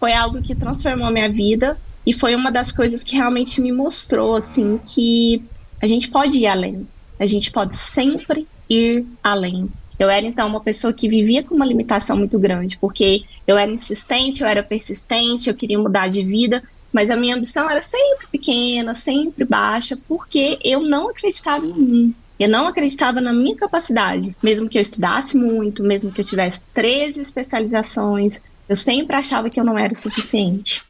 foi 0.00 0.14
algo 0.14 0.40
que 0.40 0.54
transformou 0.54 1.06
a 1.06 1.12
minha 1.12 1.28
vida 1.28 1.78
e 2.06 2.12
foi 2.14 2.34
uma 2.34 2.50
das 2.50 2.72
coisas 2.72 3.04
que 3.04 3.14
realmente 3.14 3.60
me 3.60 3.70
mostrou 3.70 4.34
assim 4.34 4.80
que 4.82 5.44
a 5.80 5.86
gente 5.86 6.10
pode 6.10 6.38
ir 6.38 6.46
além. 6.46 6.88
A 7.18 7.26
gente 7.26 7.52
pode 7.52 7.76
sempre 7.76 8.48
ir 8.68 9.04
além. 9.22 9.68
Eu 9.98 10.08
era 10.08 10.24
então 10.24 10.48
uma 10.48 10.62
pessoa 10.62 10.94
que 10.94 11.06
vivia 11.06 11.42
com 11.42 11.54
uma 11.54 11.66
limitação 11.66 12.16
muito 12.16 12.38
grande, 12.38 12.78
porque 12.78 13.24
eu 13.46 13.58
era 13.58 13.70
insistente, 13.70 14.42
eu 14.42 14.48
era 14.48 14.62
persistente, 14.62 15.50
eu 15.50 15.54
queria 15.54 15.78
mudar 15.78 16.08
de 16.08 16.24
vida, 16.24 16.62
mas 16.90 17.10
a 17.10 17.16
minha 17.16 17.36
ambição 17.36 17.68
era 17.68 17.82
sempre 17.82 18.26
pequena, 18.32 18.94
sempre 18.94 19.44
baixa, 19.44 19.98
porque 20.08 20.58
eu 20.64 20.80
não 20.80 21.10
acreditava 21.10 21.66
em 21.66 21.74
mim. 21.74 22.14
Eu 22.38 22.48
não 22.48 22.66
acreditava 22.66 23.20
na 23.20 23.34
minha 23.34 23.54
capacidade. 23.54 24.34
Mesmo 24.42 24.66
que 24.66 24.78
eu 24.78 24.82
estudasse 24.82 25.36
muito, 25.36 25.82
mesmo 25.84 26.10
que 26.10 26.22
eu 26.22 26.24
tivesse 26.24 26.62
13 26.72 27.20
especializações, 27.20 28.40
eu 28.70 28.76
sempre 28.76 29.16
achava 29.16 29.50
que 29.50 29.58
eu 29.58 29.64
não 29.64 29.76
era 29.76 29.92
o 29.92 29.96
suficiente. 29.96 30.84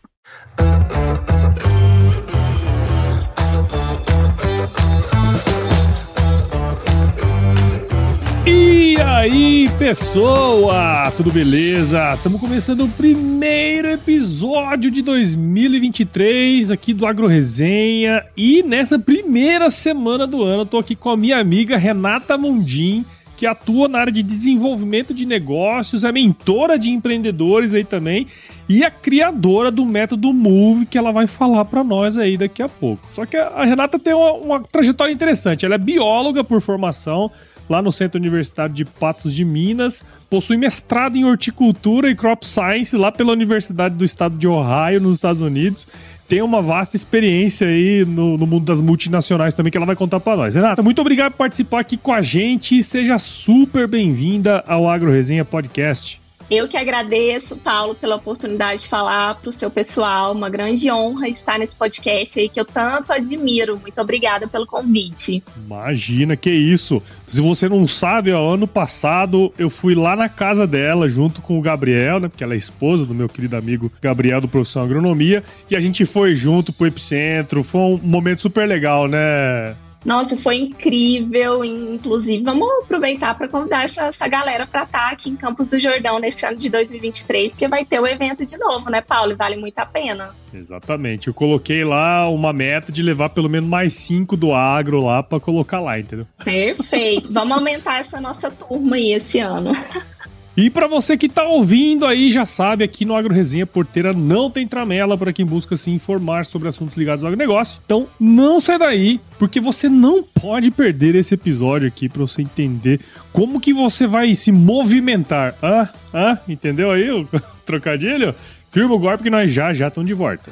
E 8.47 8.97
aí, 9.01 9.70
pessoa? 9.79 11.11
Tudo 11.16 11.33
beleza? 11.33 12.12
Estamos 12.16 12.39
começando 12.39 12.84
o 12.84 12.89
primeiro 12.91 13.89
episódio 13.89 14.91
de 14.91 15.01
2023 15.01 16.70
aqui 16.70 16.92
do 16.92 17.06
Agro 17.06 17.27
Resenha. 17.27 18.27
E 18.37 18.62
nessa 18.62 18.98
primeira 18.98 19.70
semana 19.70 20.27
do 20.27 20.42
ano, 20.42 20.65
estou 20.65 20.81
aqui 20.81 20.95
com 20.95 21.09
a 21.09 21.17
minha 21.17 21.39
amiga 21.39 21.78
Renata 21.78 22.37
Mundim, 22.37 23.06
que 23.41 23.47
atua 23.47 23.89
na 23.89 24.01
área 24.01 24.12
de 24.12 24.23
desenvolvimento 24.23 25.15
de 25.15 25.25
negócios, 25.25 26.05
é 26.05 26.12
mentora 26.12 26.79
de 26.79 26.91
empreendedores 26.91 27.73
aí 27.73 27.85
também 27.85 28.27
e 28.69 28.85
a 28.85 28.91
criadora 28.91 29.71
do 29.71 29.87
método 29.87 30.31
Move, 30.31 30.84
que 30.84 30.98
ela 30.98 31.11
vai 31.11 31.27
falar 31.27 31.64
para 31.64 31.83
nós 31.83 32.19
aí 32.19 32.37
daqui 32.37 32.62
a 32.62 32.69
pouco. 32.69 33.09
Só 33.14 33.25
que 33.25 33.39
a 33.39 33.64
Renata 33.64 33.98
tem 33.98 34.12
uma, 34.12 34.33
uma 34.34 34.61
trajetória 34.61 35.11
interessante. 35.11 35.64
Ela 35.64 35.77
é 35.77 35.79
bióloga 35.79 36.45
por 36.45 36.61
formação 36.61 37.31
lá 37.67 37.81
no 37.81 37.91
Centro 37.91 38.20
Universitário 38.20 38.75
de 38.75 38.84
Patos 38.84 39.33
de 39.33 39.42
Minas. 39.42 40.05
Possui 40.29 40.59
mestrado 40.59 41.17
em 41.17 41.25
horticultura 41.25 42.11
e 42.11 42.14
crop 42.14 42.47
science 42.47 42.95
lá 42.95 43.11
pela 43.11 43.33
Universidade 43.33 43.95
do 43.95 44.05
Estado 44.05 44.36
de 44.36 44.47
Ohio, 44.47 45.01
nos 45.01 45.17
Estados 45.17 45.41
Unidos. 45.41 45.89
Tem 46.31 46.41
uma 46.42 46.62
vasta 46.62 46.95
experiência 46.95 47.67
aí 47.67 48.05
no, 48.05 48.39
no 48.39 48.47
mundo 48.47 48.64
das 48.64 48.81
multinacionais 48.81 49.53
também 49.53 49.69
que 49.69 49.77
ela 49.77 49.84
vai 49.84 49.97
contar 49.97 50.20
para 50.20 50.36
nós. 50.36 50.55
Renata, 50.55 50.81
muito 50.81 51.00
obrigado 51.00 51.33
por 51.33 51.39
participar 51.39 51.81
aqui 51.81 51.97
com 51.97 52.12
a 52.12 52.23
gente. 52.23 52.84
Seja 52.84 53.19
super 53.19 53.89
bem-vinda 53.89 54.62
ao 54.64 54.89
Agro 54.89 55.11
Resenha 55.11 55.45
Podcast. 55.45 56.20
Eu 56.51 56.67
que 56.67 56.77
agradeço, 56.77 57.56
Paulo, 57.56 57.95
pela 57.95 58.17
oportunidade 58.17 58.83
de 58.83 58.89
falar 58.89 59.37
para 59.37 59.48
o 59.48 59.53
seu 59.53 59.70
pessoal. 59.70 60.33
Uma 60.33 60.51
grande 60.51 60.91
honra 60.91 61.29
estar 61.29 61.57
nesse 61.61 61.77
podcast 61.77 62.41
aí 62.41 62.48
que 62.48 62.59
eu 62.59 62.65
tanto 62.65 63.12
admiro. 63.12 63.79
Muito 63.79 64.01
obrigada 64.01 64.48
pelo 64.48 64.67
convite. 64.67 65.45
Imagina, 65.65 66.37
que 66.37 66.51
isso. 66.51 67.01
Se 67.25 67.41
você 67.41 67.69
não 67.69 67.87
sabe, 67.87 68.33
ó, 68.33 68.55
ano 68.55 68.67
passado 68.67 69.55
eu 69.57 69.70
fui 69.70 69.95
lá 69.95 70.17
na 70.17 70.29
casa 70.29 70.67
dela 70.67 71.09
junto 71.09 71.41
com 71.41 71.57
o 71.57 71.62
Gabriel, 71.62 72.19
né? 72.19 72.29
Porque 72.29 72.42
ela 72.42 72.55
é 72.55 72.57
esposa 72.57 73.07
do 73.07 73.14
meu 73.14 73.29
querido 73.29 73.57
amigo 73.57 73.92
Gabriel 74.03 74.41
do 74.41 74.48
Profissão 74.48 74.83
Agronomia. 74.83 75.45
E 75.70 75.77
a 75.77 75.81
gente 75.81 76.05
foi 76.05 76.35
junto 76.35 76.73
pro 76.73 76.89
Epicentro. 76.89 77.62
Foi 77.62 77.81
um 77.81 78.01
momento 78.03 78.42
super 78.42 78.67
legal, 78.67 79.07
né? 79.07 79.77
Nossa, 80.05 80.37
foi 80.37 80.56
incrível. 80.56 81.65
Inclusive, 81.65 82.43
vamos 82.43 82.69
aproveitar 82.84 83.34
para 83.37 83.48
convidar 83.48 83.84
essa, 83.84 84.07
essa 84.07 84.29
galera 84.29 84.67
para 84.67 84.83
estar 84.83 84.98
tá 84.98 85.11
aqui 85.11 85.31
em 85.31 85.37
Campos 85.37 85.69
do 85.69 85.79
Jordão 85.79 86.19
nesse 86.19 86.45
ano 86.47 86.57
de 86.57 86.69
2023, 86.69 87.53
porque 87.53 87.69
vai 87.69 87.84
ter 87.84 88.01
o 88.01 88.07
evento 88.07 88.45
de 88.45 88.59
novo, 88.59 88.91
né, 88.91 89.01
Paulo? 89.01 89.33
E 89.33 89.34
vale 89.34 89.57
muito 89.57 89.79
a 89.79 89.87
pena. 89.87 90.31
Exatamente. 90.53 91.29
Eu 91.29 91.34
coloquei 91.34 91.84
lá 91.84 92.29
uma 92.29 92.53
meta 92.53 92.91
de 92.91 93.03
levar 93.03 93.29
pelo 93.31 93.48
menos 93.48 93.69
mais 93.69 93.95
cinco 93.95 94.36
do 94.36 94.52
agro 94.52 95.05
lá 95.05 95.23
para 95.23 95.39
colocar 95.39 95.80
lá, 95.80 95.98
entendeu? 95.98 96.27
Perfeito. 96.45 97.29
vamos 97.30 97.57
aumentar 97.57 98.01
essa 98.01 98.20
nossa 98.20 98.51
turma 98.51 98.97
aí 98.97 99.13
esse 99.13 99.39
ano. 99.39 99.73
E 100.56 100.68
para 100.68 100.88
você 100.88 101.16
que 101.16 101.28
tá 101.28 101.44
ouvindo 101.44 102.05
aí, 102.05 102.30
já 102.30 102.44
sabe, 102.44 102.83
aqui 102.83 103.05
no 103.05 103.14
Agro 103.14 103.33
Resenha 103.33 103.64
Porteira 103.64 104.12
não 104.12 104.50
tem 104.50 104.66
tramela 104.66 105.16
para 105.16 105.33
quem 105.33 105.46
busca 105.46 105.77
se 105.77 105.90
informar 105.90 106.44
sobre 106.44 106.68
assuntos 106.68 106.96
ligados 106.96 107.22
ao 107.22 107.28
agronegócio. 107.28 107.80
Então 107.84 108.08
não 108.18 108.58
sai 108.58 108.78
daí, 108.78 109.20
porque 109.38 109.61
você 109.61 109.88
não 109.88 110.22
pode 110.22 110.70
perder 110.70 111.14
esse 111.14 111.34
episódio 111.34 111.86
aqui 111.86 112.08
para 112.08 112.22
você 112.22 112.42
entender 112.42 113.00
como 113.33 113.61
que 113.61 113.72
você 113.72 114.06
vai 114.06 114.34
se 114.34 114.50
movimentar. 114.50 115.55
Ah, 115.62 115.88
ah, 116.12 116.38
entendeu 116.48 116.90
aí 116.90 117.11
o 117.11 117.28
trocadilho? 117.64 118.34
Firma 118.70 118.94
o 118.94 118.98
golpe 118.98 119.22
que 119.22 119.30
nós 119.30 119.52
já 119.52 119.72
já 119.72 119.88
estamos 119.88 120.06
de 120.06 120.14
volta. 120.14 120.50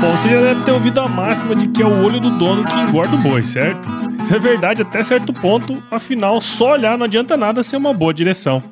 Bom, 0.00 0.16
você 0.16 0.28
já 0.30 0.40
deve 0.40 0.64
ter 0.64 0.72
ouvido 0.72 1.00
a 1.00 1.08
máxima 1.08 1.54
de 1.54 1.68
que 1.68 1.82
é 1.82 1.86
o 1.86 2.04
olho 2.04 2.18
do 2.18 2.30
dono 2.30 2.64
que 2.64 2.80
engorda 2.80 3.14
o 3.14 3.18
boi, 3.18 3.44
certo? 3.44 4.01
Isso 4.22 4.36
é 4.36 4.38
verdade 4.38 4.82
até 4.82 5.02
certo 5.02 5.32
ponto, 5.32 5.82
afinal, 5.90 6.40
só 6.40 6.74
olhar 6.74 6.96
não 6.96 7.06
adianta 7.06 7.36
nada 7.36 7.60
ser 7.60 7.76
uma 7.76 7.92
boa 7.92 8.14
direção. 8.14 8.62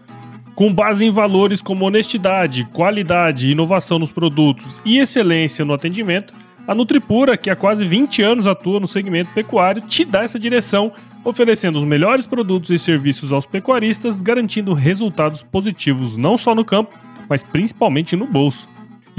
Com 0.55 0.72
base 0.72 1.05
em 1.05 1.11
valores 1.11 1.61
como 1.61 1.84
honestidade, 1.84 2.69
qualidade, 2.72 3.50
inovação 3.50 3.99
nos 3.99 4.12
produtos 4.12 4.81
e 4.84 4.99
excelência 4.99 5.65
no 5.65 5.75
atendimento, 5.75 6.33
a 6.69 6.72
Nutripura, 6.72 7.37
que 7.37 7.50
há 7.50 7.56
quase 7.56 7.84
20 7.84 8.22
anos 8.22 8.47
atua 8.47 8.78
no 8.78 8.87
segmento 8.87 9.33
pecuário, 9.34 9.83
te 9.83 10.05
dá 10.05 10.22
essa 10.22 10.38
direção, 10.38 10.93
oferecendo 11.25 11.78
os 11.78 11.84
melhores 11.84 12.28
produtos 12.28 12.71
e 12.71 12.78
serviços 12.78 13.32
aos 13.32 13.44
pecuaristas, 13.44 14.22
garantindo 14.22 14.72
resultados 14.72 15.43
positivos 15.43 16.17
não 16.17 16.37
só 16.37 16.55
no 16.55 16.65
campo, 16.65 16.97
mas 17.28 17.43
principalmente 17.43 18.15
no 18.15 18.25
bolso. 18.25 18.69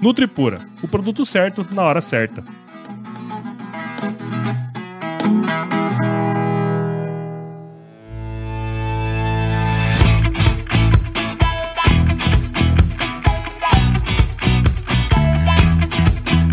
Nutripura, 0.00 0.60
o 0.82 0.86
produto 0.86 1.24
certo 1.24 1.66
na 1.72 1.82
hora 1.82 2.00
certa. 2.00 2.42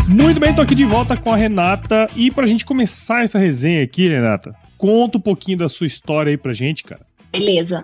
Muito 0.07 0.39
bem, 0.39 0.55
tô 0.55 0.61
aqui 0.61 0.73
de 0.73 0.85
volta 0.85 1.15
com 1.15 1.31
a 1.31 1.35
Renata. 1.35 2.09
E 2.15 2.31
pra 2.31 2.47
gente 2.47 2.65
começar 2.65 3.23
essa 3.23 3.37
resenha 3.37 3.83
aqui, 3.83 4.07
Renata, 4.07 4.55
conta 4.77 5.17
um 5.19 5.21
pouquinho 5.21 5.59
da 5.59 5.69
sua 5.69 5.85
história 5.85 6.31
aí 6.31 6.37
pra 6.37 6.51
gente, 6.51 6.83
cara. 6.83 7.01
Beleza. 7.39 7.83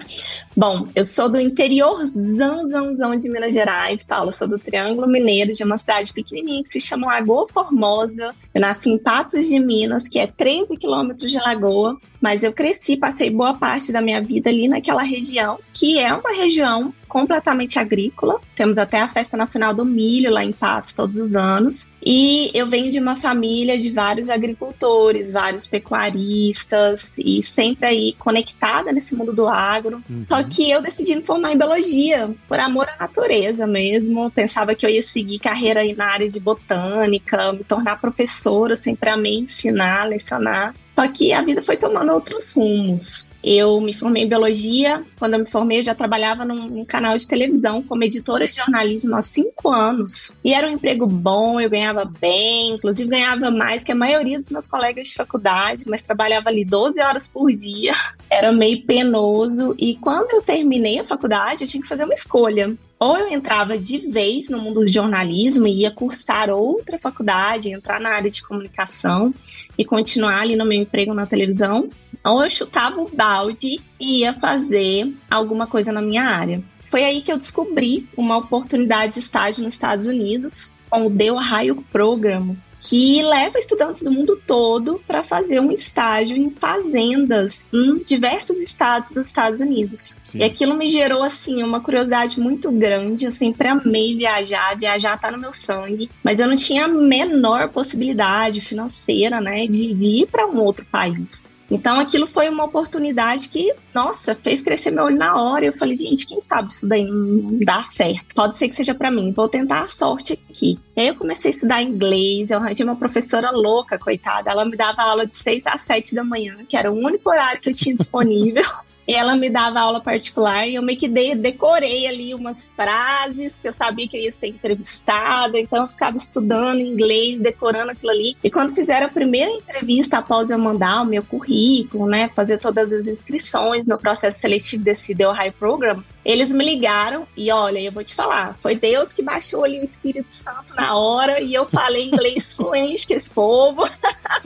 Bom, 0.56 0.88
eu 0.96 1.04
sou 1.04 1.30
do 1.30 1.40
interiorzão 1.40 2.70
zão, 2.96 3.16
de 3.16 3.30
Minas 3.30 3.54
Gerais, 3.54 4.04
Paulo. 4.04 4.32
Sou 4.32 4.48
do 4.48 4.58
Triângulo 4.58 5.08
Mineiro, 5.08 5.52
de 5.52 5.64
uma 5.64 5.78
cidade 5.78 6.14
pequenininha 6.14 6.64
que 6.64 6.70
se 6.70 6.80
chama 6.80 7.08
Lagoa 7.08 7.48
Formosa. 7.52 8.34
Eu 8.54 8.62
nasci 8.62 8.90
em 8.90 8.98
Patos 8.98 9.48
de 9.48 9.60
Minas, 9.60 10.08
que 10.08 10.20
é 10.20 10.28
13 10.28 10.78
quilômetros 10.78 11.32
de 11.32 11.38
Lagoa, 11.38 11.98
mas 12.20 12.44
eu 12.44 12.54
cresci, 12.54 12.98
passei 12.98 13.30
boa 13.30 13.54
parte 13.54 13.92
da 13.92 14.02
minha 14.02 14.22
vida 14.22 14.50
ali 14.50 14.68
naquela 14.68 15.04
região, 15.04 15.60
que 15.72 16.00
é 16.00 16.14
uma 16.14 16.32
região 16.32 16.94
completamente 17.12 17.78
agrícola. 17.78 18.40
Temos 18.56 18.78
até 18.78 19.02
a 19.02 19.10
Festa 19.10 19.36
Nacional 19.36 19.74
do 19.74 19.84
Milho 19.84 20.32
lá 20.32 20.46
em 20.46 20.54
Patos 20.54 20.94
todos 20.94 21.18
os 21.18 21.36
anos. 21.36 21.86
E 22.02 22.50
eu 22.54 22.70
venho 22.70 22.90
de 22.90 23.00
uma 23.00 23.18
família 23.18 23.78
de 23.78 23.92
vários 23.92 24.30
agricultores, 24.30 25.30
vários 25.30 25.68
pecuaristas 25.68 27.18
e 27.18 27.44
sempre 27.44 27.86
aí 27.86 28.14
conectada 28.18 28.94
nesse 28.94 29.14
mundo 29.14 29.34
do 29.34 29.46
agro. 29.46 30.02
Uhum. 30.10 30.24
Só 30.26 30.42
que 30.42 30.72
eu 30.72 30.82
decidi 30.82 31.14
me 31.18 31.22
formar 31.22 31.52
em 31.52 31.58
biologia 31.58 32.34
por 32.48 32.58
amor 32.58 32.88
à 32.88 33.02
natureza 33.02 33.68
mesmo. 33.68 34.32
Pensava 34.32 34.74
que 34.74 34.86
eu 34.86 34.90
ia 34.90 35.04
seguir 35.04 35.40
carreira 35.40 35.82
aí 35.82 35.94
na 35.94 36.06
área 36.06 36.30
de 36.30 36.40
botânica, 36.40 37.52
me 37.52 37.66
tornar 37.66 38.00
professora, 38.00 38.78
sempre 38.78 39.14
me 39.18 39.40
ensinar, 39.40 40.08
lecionar. 40.08 40.74
Só 40.90 41.06
que 41.10 41.34
a 41.34 41.42
vida 41.42 41.62
foi 41.62 41.76
tomando 41.76 42.14
outros 42.14 42.54
rumos. 42.54 43.28
Eu 43.44 43.80
me 43.82 43.94
formei 43.94 44.24
em 44.24 44.28
biologia. 44.28 45.04
Quando 45.18 45.34
eu 45.34 45.40
me 45.40 45.50
formei, 45.50 45.80
eu 45.80 45.84
já 45.84 45.96
trabalhava 45.96 46.46
num, 46.46 46.68
num, 46.68 46.86
canal 46.86 47.16
de 47.16 47.28
televisão 47.28 47.82
como 47.82 48.04
editora 48.04 48.48
de 48.48 48.56
jornalismo 48.56 49.16
há 49.16 49.22
cinco 49.22 49.70
anos. 49.70 50.32
E 50.44 50.54
era 50.54 50.68
um 50.68 50.72
emprego 50.72 51.08
bom, 51.08 51.60
eu 51.60 51.70
ganhava 51.70 52.06
bem, 52.06 52.72
inclusive 52.72 53.10
ganhava 53.10 53.50
mais 53.50 53.84
que 53.84 53.92
a 53.92 53.96
maioria 53.96 54.38
dos 54.38 54.50
meus 54.50 54.68
colegas 54.68 55.08
de 55.08 55.16
faculdade, 55.16 55.86
mas 55.88 56.02
trabalhava 56.02 56.50
ali 56.50 56.64
12 56.64 57.02
horas 57.02 57.28
por 57.28 57.52
dia. 57.52 57.94
Era 58.30 58.52
meio 58.52 58.84
penoso. 58.84 59.76
E 59.78 59.96
quando 59.96 60.32
eu 60.32 60.42
terminei 60.42 61.00
a 61.00 61.04
faculdade, 61.04 61.64
eu 61.64 61.68
tinha 61.68 61.82
que 61.82 61.90
fazer 61.90 62.06
uma 62.06 62.14
escolha 62.14 62.78
ou 63.02 63.18
eu 63.18 63.30
entrava 63.30 63.80
de 63.80 63.98
vez 64.12 64.48
no 64.48 64.62
mundo 64.62 64.82
do 64.82 64.88
jornalismo 64.88 65.66
e 65.66 65.80
ia 65.80 65.90
cursar 65.90 66.52
outra 66.52 67.00
faculdade, 67.00 67.74
entrar 67.74 68.00
na 68.00 68.12
área 68.12 68.30
de 68.30 68.44
comunicação 68.44 69.34
e 69.76 69.84
continuar 69.84 70.42
ali 70.42 70.56
no 70.56 70.64
meu 70.64 70.80
emprego 70.80 71.12
na 71.12 71.26
televisão, 71.26 71.90
ou 72.24 72.44
eu 72.44 72.50
chutava 72.50 73.02
o 73.02 73.10
balde 73.10 73.80
e 74.00 74.20
ia 74.20 74.34
fazer 74.34 75.14
alguma 75.30 75.68
coisa 75.68 75.92
na 75.92 76.02
minha 76.02 76.24
área. 76.24 76.62
Foi 76.90 77.04
aí 77.04 77.22
que 77.22 77.32
eu 77.32 77.38
descobri 77.38 78.08
uma 78.18 78.38
oportunidade 78.38 79.14
de 79.14 79.20
estágio 79.20 79.64
nos 79.64 79.74
Estados 79.74 80.08
Unidos 80.08 80.72
com 80.90 81.06
o 81.08 81.18
The 81.18 81.32
Ohio 81.32 81.86
Program, 81.90 82.58
que 82.78 83.22
leva 83.22 83.60
estudantes 83.60 84.04
do 84.04 84.12
mundo 84.12 84.42
todo 84.46 85.02
para 85.08 85.24
fazer 85.24 85.62
um 85.62 85.72
estágio 85.72 86.36
em 86.36 86.50
fazendas 86.50 87.64
em 87.72 88.04
diversos 88.04 88.60
estados 88.60 89.12
dos 89.12 89.28
Estados 89.28 89.60
Unidos. 89.60 90.18
Sim. 90.26 90.40
E 90.40 90.44
aquilo 90.44 90.76
me 90.76 90.90
gerou 90.90 91.24
assim 91.24 91.64
uma 91.64 91.80
curiosidade 91.80 92.40
muito 92.40 92.72
grande. 92.72 93.26
Eu 93.26 93.32
sempre 93.32 93.68
amei 93.68 94.16
viajar, 94.18 94.76
viajar 94.78 95.20
tá 95.20 95.32
no 95.32 95.38
meu 95.38 95.52
sangue, 95.52 96.10
mas 96.24 96.40
eu 96.40 96.48
não 96.48 96.56
tinha 96.56 96.86
a 96.86 96.90
menor 96.90 97.70
possibilidade 97.70 98.60
financeira, 98.60 99.40
né, 99.40 99.68
de, 99.68 99.94
de 99.94 100.24
ir 100.24 100.28
para 100.28 100.48
um 100.48 100.60
outro 100.60 100.86
país. 100.92 101.51
Então 101.72 101.98
aquilo 101.98 102.28
foi 102.28 102.50
uma 102.50 102.66
oportunidade 102.66 103.48
que, 103.48 103.74
nossa, 103.96 104.36
fez 104.36 104.62
crescer 104.62 104.92
meu 104.92 105.06
olho 105.06 105.18
na 105.18 105.42
hora. 105.42 105.66
Eu 105.66 105.74
falei, 105.74 105.96
gente, 105.96 106.26
quem 106.26 106.42
sabe 106.42 106.70
isso 106.70 106.86
daí 106.86 107.06
não 107.06 107.58
dá 107.60 107.82
certo? 107.84 108.36
Pode 108.36 108.58
ser 108.58 108.68
que 108.68 108.76
seja 108.76 108.94
para 108.94 109.10
mim. 109.10 109.32
Vou 109.32 109.48
tentar 109.48 109.84
a 109.84 109.88
sorte 109.88 110.34
aqui. 110.34 110.78
Aí 110.98 111.08
eu 111.08 111.16
comecei 111.16 111.52
a 111.52 111.54
estudar 111.54 111.82
inglês. 111.82 112.52
Eu 112.52 112.60
arranjei 112.60 112.86
uma 112.86 112.98
professora 112.98 113.50
louca, 113.52 113.98
coitada. 113.98 114.52
Ela 114.52 114.66
me 114.66 114.76
dava 114.76 115.02
aula 115.02 115.26
de 115.26 115.36
6 115.36 115.66
às 115.66 115.82
7 115.84 116.14
da 116.14 116.26
manhã, 116.26 116.58
que 116.68 116.76
era 116.76 116.92
o 116.92 116.96
único 116.96 117.30
horário 117.30 117.62
que 117.62 117.70
eu 117.70 117.74
tinha 117.74 117.96
disponível. 117.96 118.66
E 119.12 119.14
ela 119.14 119.36
me 119.36 119.50
dava 119.50 119.82
aula 119.82 120.00
particular 120.00 120.66
e 120.66 120.76
eu 120.76 120.82
meio 120.82 120.98
que 120.98 121.10
de, 121.10 121.36
decorei 121.36 122.08
ali 122.08 122.34
umas 122.34 122.72
frases, 122.78 123.54
que 123.62 123.68
eu 123.68 123.74
sabia 123.74 124.08
que 124.08 124.16
eu 124.16 124.22
ia 124.22 124.32
ser 124.32 124.48
entrevistada, 124.48 125.60
então 125.60 125.82
eu 125.82 125.88
ficava 125.90 126.16
estudando 126.16 126.80
inglês, 126.80 127.42
decorando 127.42 127.92
aquilo 127.92 128.10
ali. 128.10 128.38
E 128.42 128.50
quando 128.50 128.74
fizeram 128.74 129.08
a 129.08 129.10
primeira 129.10 129.52
entrevista 129.52 130.20
após 130.20 130.50
eu 130.50 130.58
mandar 130.58 131.02
o 131.02 131.06
meu 131.06 131.22
currículo, 131.24 132.06
né, 132.06 132.30
fazer 132.34 132.58
todas 132.58 132.90
as 132.94 133.06
inscrições 133.06 133.86
no 133.86 133.98
processo 133.98 134.40
seletivo 134.40 134.82
desse 134.82 135.14
The 135.14 135.30
High 135.30 135.52
Program, 135.52 136.02
eles 136.24 136.52
me 136.52 136.64
ligaram 136.64 137.28
e 137.36 137.52
olha, 137.52 137.80
eu 137.80 137.92
vou 137.92 138.04
te 138.04 138.16
falar, 138.16 138.58
foi 138.62 138.76
Deus 138.76 139.12
que 139.12 139.24
baixou 139.24 139.64
ali 139.64 139.80
o 139.80 139.84
Espírito 139.84 140.34
Santo 140.34 140.76
na 140.76 140.96
hora 140.96 141.42
e 141.42 141.54
eu 141.54 141.68
falei 141.68 142.06
inglês 142.06 142.54
fluente 142.56 143.08
com 143.08 143.14
esse 143.14 143.30
povo. 143.30 143.84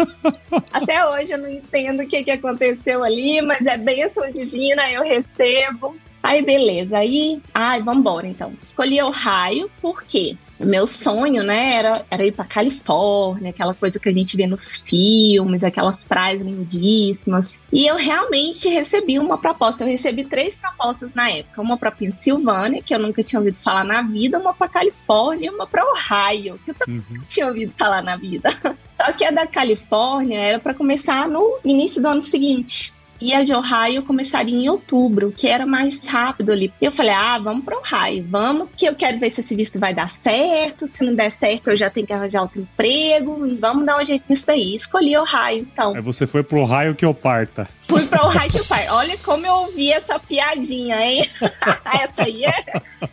Até 0.71 1.05
hoje 1.05 1.33
eu 1.33 1.37
não 1.37 1.49
entendo 1.49 2.03
o 2.03 2.07
que, 2.07 2.23
que 2.23 2.31
aconteceu 2.31 3.03
ali, 3.03 3.41
mas 3.41 3.65
é 3.65 3.77
bênção 3.77 4.29
divina, 4.29 4.89
eu 4.91 5.03
recebo. 5.03 5.95
Aí 6.23 6.41
beleza, 6.41 6.97
aí, 6.97 7.41
ai, 7.53 7.83
vambora 7.83 8.25
então. 8.25 8.53
Escolhi 8.61 9.01
o 9.01 9.11
raio, 9.11 9.69
por 9.79 10.03
quê? 10.03 10.37
Meu 10.59 10.87
sonho, 10.87 11.43
né, 11.43 11.75
era, 11.75 12.05
era 12.09 12.25
ir 12.25 12.31
para 12.31 12.45
Califórnia, 12.45 13.49
aquela 13.49 13.73
coisa 13.73 13.99
que 13.99 14.07
a 14.07 14.11
gente 14.11 14.37
vê 14.37 14.47
nos 14.47 14.81
filmes, 14.81 15.63
aquelas 15.63 16.03
praias 16.03 16.41
lindíssimas. 16.41 17.55
E 17.71 17.85
eu 17.85 17.95
realmente 17.95 18.69
recebi 18.69 19.19
uma 19.19 19.37
proposta. 19.37 19.83
Eu 19.83 19.87
recebi 19.87 20.23
três 20.23 20.55
propostas 20.55 21.13
na 21.13 21.29
época: 21.29 21.61
uma 21.61 21.77
para 21.77 21.91
Pensilvânia, 21.91 22.81
que 22.81 22.95
eu 22.95 22.99
nunca 22.99 23.21
tinha 23.21 23.39
ouvido 23.39 23.59
falar 23.59 23.83
na 23.83 24.01
vida, 24.01 24.39
uma 24.39 24.53
para 24.53 24.69
Califórnia 24.69 25.47
e 25.47 25.49
uma 25.49 25.67
para 25.67 25.83
Ohio, 25.83 26.59
que 26.63 26.71
eu 26.71 26.75
também 26.75 27.03
uhum. 27.09 27.21
tinha 27.27 27.47
ouvido 27.47 27.73
falar 27.77 28.01
na 28.01 28.15
vida. 28.15 28.49
Só 28.89 29.11
que 29.11 29.25
a 29.25 29.31
da 29.31 29.45
Califórnia 29.45 30.39
era 30.39 30.59
para 30.59 30.73
começar 30.73 31.27
no 31.27 31.59
início 31.65 32.01
do 32.01 32.07
ano 32.07 32.21
seguinte 32.21 32.94
e 33.19 33.33
a 33.33 33.43
de 33.43 33.53
Ohio 33.53 34.03
começaria 34.03 34.55
em 34.55 34.69
outubro, 34.69 35.33
que 35.35 35.47
era 35.47 35.65
mais 35.65 36.05
rápido 36.07 36.51
ali. 36.51 36.71
Eu 36.81 36.91
falei, 36.91 37.13
ah, 37.13 37.39
vamos 37.39 37.63
para 37.63 37.77
Ohio, 37.77 38.25
vamos, 38.29 38.69
que 38.75 38.85
eu 38.85 38.95
quero 38.95 39.19
ver 39.19 39.29
se 39.29 39.41
esse 39.41 39.55
visto 39.55 39.79
vai 39.79 39.93
dar 39.93 40.09
certo. 40.09 40.87
Se 40.87 41.03
não 41.03 41.15
der 41.15 41.31
certo, 41.31 41.69
eu 41.69 41.77
já 41.77 41.89
tenho 41.89 42.05
que 42.05 42.13
arranjar 42.13 42.41
outro 42.41 42.61
emprego. 42.61 43.57
Vamos 43.59 43.85
dar 43.85 43.97
um 43.97 44.05
jeito 44.05 44.25
nisso 44.29 44.45
daí. 44.45 44.75
Escolhi 44.75 45.17
Ohio, 45.17 45.59
então. 45.59 45.95
Aí 45.95 46.01
você 46.01 46.25
foi 46.27 46.43
pro 46.43 46.61
Ohio 46.61 46.95
que 46.95 47.05
eu 47.05 47.13
parta. 47.13 47.67
Fui 47.87 48.05
para 48.05 48.25
Ohio 48.27 48.51
que 48.51 48.59
eu 48.59 48.65
parta. 48.65 48.93
Olha 48.93 49.17
como 49.19 49.45
eu 49.45 49.53
ouvi 49.53 49.91
essa 49.91 50.19
piadinha, 50.19 51.01
hein? 51.01 51.25
essa 51.85 52.23
aí 52.23 52.45
é, 52.45 52.63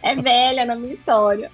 é 0.02 0.14
velha 0.14 0.64
na 0.64 0.74
minha 0.74 0.94
história. 0.94 1.50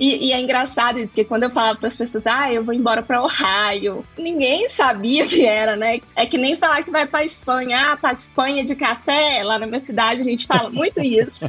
E, 0.00 0.28
e, 0.28 0.32
é 0.32 0.40
engraçado 0.40 0.98
isso, 0.98 1.08
porque 1.08 1.26
quando 1.26 1.42
eu 1.42 1.50
falava 1.50 1.78
para 1.78 1.86
as 1.86 1.96
pessoas, 1.96 2.26
ah, 2.26 2.50
eu 2.50 2.64
vou 2.64 2.72
embora 2.72 3.02
para 3.02 3.22
Ohio, 3.22 4.02
ninguém 4.16 4.66
sabia 4.70 5.26
que 5.28 5.44
era, 5.44 5.76
né? 5.76 6.00
É 6.16 6.24
que 6.24 6.38
nem 6.38 6.56
falar 6.56 6.82
que 6.82 6.90
vai 6.90 7.06
para 7.06 7.22
Espanha, 7.22 7.92
ah, 7.92 7.96
para 7.98 8.14
Espanha 8.14 8.64
de 8.64 8.74
café, 8.74 9.42
lá 9.44 9.58
na 9.58 9.66
minha 9.66 9.78
cidade 9.78 10.22
a 10.22 10.24
gente 10.24 10.46
fala 10.46 10.70
muito 10.70 11.02
isso. 11.02 11.44